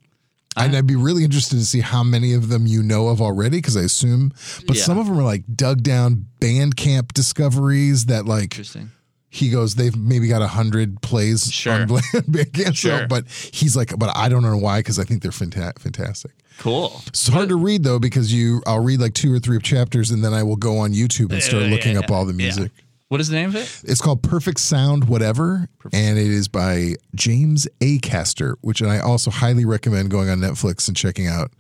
And 0.57 0.75
I'd 0.77 0.87
be 0.87 0.97
really 0.97 1.23
interested 1.25 1.57
to 1.59 1.65
see 1.67 1.81
how 1.81 2.03
many 2.03 2.33
of 2.35 2.49
them 2.49 2.67
you 2.67 2.83
know 2.83 3.09
of 3.09 3.21
already, 3.23 3.59
because 3.59 3.77
I 3.77 3.83
assume, 3.83 4.33
but 4.67 4.77
Yeah. 4.77 4.85
some 4.85 4.99
of 4.99 5.07
them 5.07 5.19
are 5.19 5.23
like 5.23 5.45
dug 5.55 5.83
down 5.83 6.27
Bandcamp 6.41 7.13
discoveries 7.13 8.07
that 8.07 8.27
like 8.27 8.45
interesting 8.55 8.91
he 9.35 9.49
goes, 9.49 9.77
they've 9.77 9.97
maybe 9.97 10.29
got 10.29 10.43
a 10.43 10.47
hundred 10.47 11.01
plays 11.01 11.51
Sure. 11.51 11.73
on 11.81 11.89
Bandcamp, 11.89 12.77
so, 12.77 12.99
Sure. 12.99 13.07
but 13.09 13.27
he's 13.29 13.75
like, 13.75 13.99
but 13.99 14.15
I 14.15 14.29
don't 14.29 14.43
know 14.43 14.57
why, 14.59 14.81
because 14.81 14.99
I 14.99 15.05
think 15.05 15.23
they're 15.23 15.31
fanta- 15.33 15.79
fantastic. 15.79 16.33
cool 16.59 17.01
It's 17.07 17.29
hard 17.29 17.49
to 17.49 17.57
read 17.57 17.83
though 17.83 17.99
because 17.99 18.31
you, 18.33 18.63
I'll 18.67 18.85
read 18.85 19.01
like 19.01 19.15
two 19.15 19.33
or 19.33 19.39
three 19.39 19.59
chapters 19.61 20.11
and 20.11 20.23
then 20.23 20.35
I 20.35 20.43
will 20.43 20.57
go 20.57 20.77
on 20.79 20.93
YouTube 20.93 21.33
and 21.33 21.43
start 21.43 21.63
Yeah, 21.63 21.71
looking 21.71 21.93
yeah, 21.95 22.01
up 22.01 22.11
all 22.11 22.27
the 22.27 22.33
yeah. 22.35 22.45
music. 22.45 22.73
what 23.09 23.23
is 23.23 23.29
the 23.31 23.37
name 23.37 23.49
of 23.49 23.57
it 23.57 23.81
It's 23.85 24.03
called 24.03 24.23
Perfect 24.23 24.61
Sound 24.61 25.09
Whatever, 25.09 25.67
and 25.95 26.19
it 26.19 26.27
is 26.27 26.49
by 26.49 26.97
James 27.15 27.67
A. 27.81 27.99
Acaster, 27.99 28.57
which 28.61 28.83
I 28.83 28.99
also 29.01 29.31
highly 29.31 29.65
recommend 29.65 30.11
going 30.11 30.29
on 30.29 30.39
Netflix 30.41 30.89
and 30.89 30.97
checking 30.97 31.27
out 31.27 31.51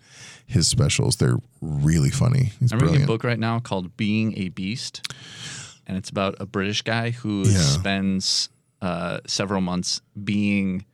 his 0.47 0.69
specials. 0.69 1.17
They're 1.17 1.39
really 1.63 2.11
funny. 2.11 2.53
He's 2.61 2.71
I'm 2.73 2.81
reading 2.81 3.05
a 3.05 3.07
book 3.07 3.25
right 3.25 3.39
now 3.39 3.61
called 3.61 3.97
Being 3.97 4.37
a 4.39 4.51
Beast, 4.51 5.01
and 5.87 5.97
it's 5.97 6.11
about 6.11 6.37
a 6.41 6.47
British 6.47 6.83
guy 6.83 7.11
who 7.11 7.43
Yeah. 7.47 7.59
spends 7.61 8.49
uh, 8.81 9.19
several 9.27 9.61
months 9.61 10.01
being 10.23 10.85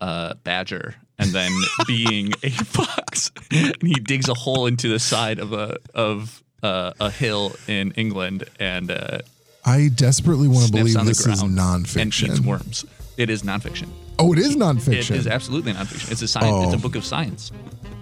a 0.00 0.34
badger 0.44 0.94
and 1.18 1.30
then 1.30 1.50
being 1.86 2.32
a 2.42 2.50
fox. 2.50 3.30
And 3.52 3.76
he 3.82 3.94
digs 3.94 4.28
a 4.28 4.34
hole 4.34 4.66
into 4.66 4.88
the 4.88 4.98
side 4.98 5.38
of 5.38 5.52
a 5.52 5.78
of 5.94 6.42
uh, 6.62 6.92
a 7.00 7.10
hill 7.10 7.54
in 7.68 7.92
England 7.92 8.44
and 8.58 8.90
uh, 8.90 9.18
I 9.66 9.88
desperately 9.94 10.48
want 10.48 10.66
to 10.66 10.72
believe 10.72 10.94
this 11.06 11.20
is 11.26 11.40
ground 11.40 11.58
and 11.58 11.86
nonfiction. 11.86 12.28
eats 12.30 12.40
worms. 12.40 12.84
It 13.16 13.30
is 13.30 13.42
nonfiction. 13.42 13.88
Oh, 14.18 14.32
it 14.32 14.38
is 14.38 14.54
It 14.54 14.58
nonfiction. 14.58 15.16
is 15.16 15.26
absolutely 15.26 15.72
nonfiction. 15.72 16.10
It's 16.12 16.22
a 16.22 16.28
science. 16.28 16.66
It's 16.66 16.74
Oh. 16.74 16.78
a 16.78 16.80
book 16.80 16.96
of 16.96 17.04
science. 17.04 17.50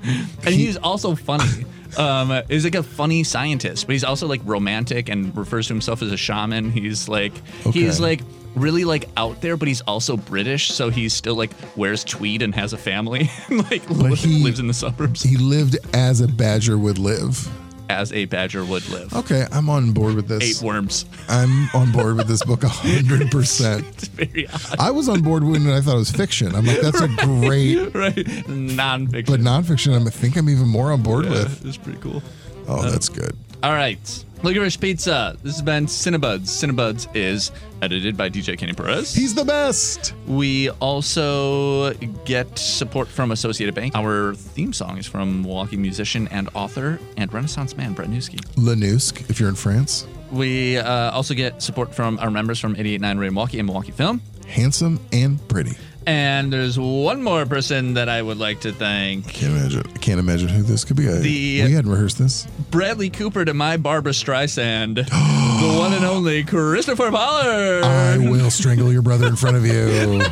And 0.02 0.48
he, 0.54 0.66
he's 0.66 0.76
also 0.76 1.14
funny. 1.14 1.64
Um, 1.98 2.42
he's 2.48 2.64
like 2.64 2.74
a 2.74 2.82
funny 2.82 3.22
scientist, 3.24 3.86
but 3.86 3.92
he's 3.92 4.04
also 4.04 4.26
like 4.26 4.40
romantic 4.44 5.08
and 5.08 5.36
refers 5.36 5.66
to 5.68 5.74
himself 5.74 6.02
as 6.02 6.10
a 6.12 6.16
shaman. 6.16 6.70
He's 6.70 7.08
like 7.08 7.32
he's 7.72 8.00
like 8.00 8.20
really 8.54 8.84
like 8.84 9.08
out 9.16 9.40
there, 9.40 9.56
but 9.56 9.66
he's 9.68 9.80
also 9.82 10.16
British, 10.16 10.70
so 10.72 10.90
he's 10.90 11.12
still 11.14 11.34
like 11.34 11.50
wears 11.76 12.04
tweed 12.04 12.42
and 12.42 12.54
has 12.54 12.72
a 12.72 12.78
family, 12.78 13.30
and 13.48 13.58
like 13.70 13.88
li- 13.90 14.14
he- 14.14 14.42
lives 14.42 14.58
in 14.60 14.66
the 14.66 14.74
suburbs. 14.74 15.22
he 15.22 15.36
lived 15.36 15.76
as 15.94 16.20
a 16.20 16.28
badger 16.28 16.76
would 16.78 16.98
live. 16.98 17.48
As 17.92 18.12
a 18.12 18.24
badger 18.26 18.64
would 18.64 18.88
live. 18.88 19.12
Okay, 19.14 19.46
I'm 19.52 19.68
on 19.70 19.92
board 19.92 20.14
with 20.14 20.30
Eight 20.32 20.38
this. 20.40 20.62
worms. 20.62 21.04
I'm 21.28 21.68
on 21.74 21.92
board 21.92 22.16
with 22.16 22.26
this 22.28 22.42
book 22.44 22.62
hundred 22.66 23.30
percent. 23.30 23.86
It's 23.86 24.08
very 24.08 24.48
odd, 24.48 24.76
I 24.78 24.90
was 24.90 25.08
on 25.08 25.22
board 25.22 25.44
when 25.44 25.68
I 25.68 25.80
thought 25.80 25.94
it 25.94 25.98
was 25.98 26.10
fiction. 26.10 26.54
I'm 26.54 26.66
like, 26.66 26.80
that's 26.80 27.00
a 27.00 27.08
great, 27.08 27.76
right? 27.94 28.14
Nonfiction. 28.16 29.26
but 29.26 29.40
nonfiction. 29.40 29.92
I'm- 29.92 30.06
I 30.06 30.10
think 30.10 30.36
I'm 30.36 30.48
even 30.48 30.66
more 30.68 30.90
on 30.92 31.02
board 31.02 31.24
Yeah, 31.26 31.30
with. 31.32 31.64
it's 31.64 31.76
pretty 31.76 31.98
cool. 32.00 32.22
Oh, 32.68 32.80
uh, 32.80 32.90
that's 32.90 33.08
good. 33.08 33.36
All 33.62 33.72
right. 33.72 34.24
Licorice 34.42 34.76
Pizza. 34.80 35.36
This 35.44 35.54
has 35.54 35.62
been 35.62 35.86
Cinebuds. 35.86 36.48
Cinebuds 36.48 37.06
is 37.14 37.52
edited 37.80 38.16
by 38.16 38.28
DJ 38.28 38.58
Kenny 38.58 38.72
Perez. 38.72 39.14
He's 39.14 39.36
the 39.36 39.44
best. 39.44 40.14
We 40.26 40.68
also 40.80 41.92
get 42.24 42.58
support 42.58 43.06
from 43.06 43.30
Associated 43.30 43.76
Bank. 43.76 43.94
Our 43.94 44.34
theme 44.34 44.72
song 44.72 44.98
is 44.98 45.06
from 45.06 45.42
Milwaukee 45.42 45.76
musician 45.76 46.26
and 46.28 46.48
author 46.54 46.98
and 47.16 47.32
Renaissance 47.32 47.76
man 47.76 47.92
Brett 47.92 48.08
Newski. 48.08 48.40
Lanousk, 48.56 49.30
if 49.30 49.38
you're 49.38 49.48
in 49.48 49.54
France, 49.54 50.08
We 50.32 50.78
uh, 50.78 51.12
also 51.12 51.34
get 51.34 51.62
support 51.62 51.94
from 51.94 52.18
our 52.18 52.30
members 52.30 52.58
from 52.58 52.72
889 52.72 53.18
Radio 53.18 53.32
Milwaukee 53.34 53.58
and 53.60 53.66
Milwaukee 53.66 53.92
Film. 53.92 54.20
handsome 54.48 54.98
and 55.12 55.38
pretty. 55.48 55.76
And 56.06 56.52
there's 56.52 56.78
one 56.78 57.22
more 57.22 57.46
person 57.46 57.94
that 57.94 58.08
I 58.08 58.20
would 58.22 58.38
like 58.38 58.60
to 58.62 58.72
thank. 58.72 59.28
Can't 59.28 59.52
imagine. 59.56 59.82
I 59.94 59.98
can't 59.98 60.18
imagine 60.18 60.48
who 60.48 60.62
this 60.62 60.84
could 60.84 60.96
be. 60.96 61.08
I, 61.08 61.12
The- 61.18 61.62
we 61.64 61.72
hadn't 61.72 61.90
rehearsed 61.90 62.18
this. 62.18 62.46
Bradley 62.70 63.08
Cooper 63.10 63.44
to 63.44 63.54
my 63.54 63.76
Barbra 63.76 64.12
Streisand, 64.12 64.96
the 65.06 65.78
one 65.78 65.92
and 65.92 66.04
only 66.04 66.42
Christopher 66.42 67.10
Pollard. 67.10 67.84
I 67.84 68.18
will 68.18 68.50
strangle 68.50 68.92
your 68.92 69.02
brother 69.02 69.26
in 69.28 69.36
front 69.36 69.56
of 69.56 69.64
you. 69.66 70.22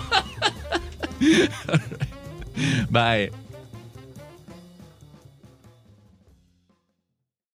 Bye. 2.90 3.30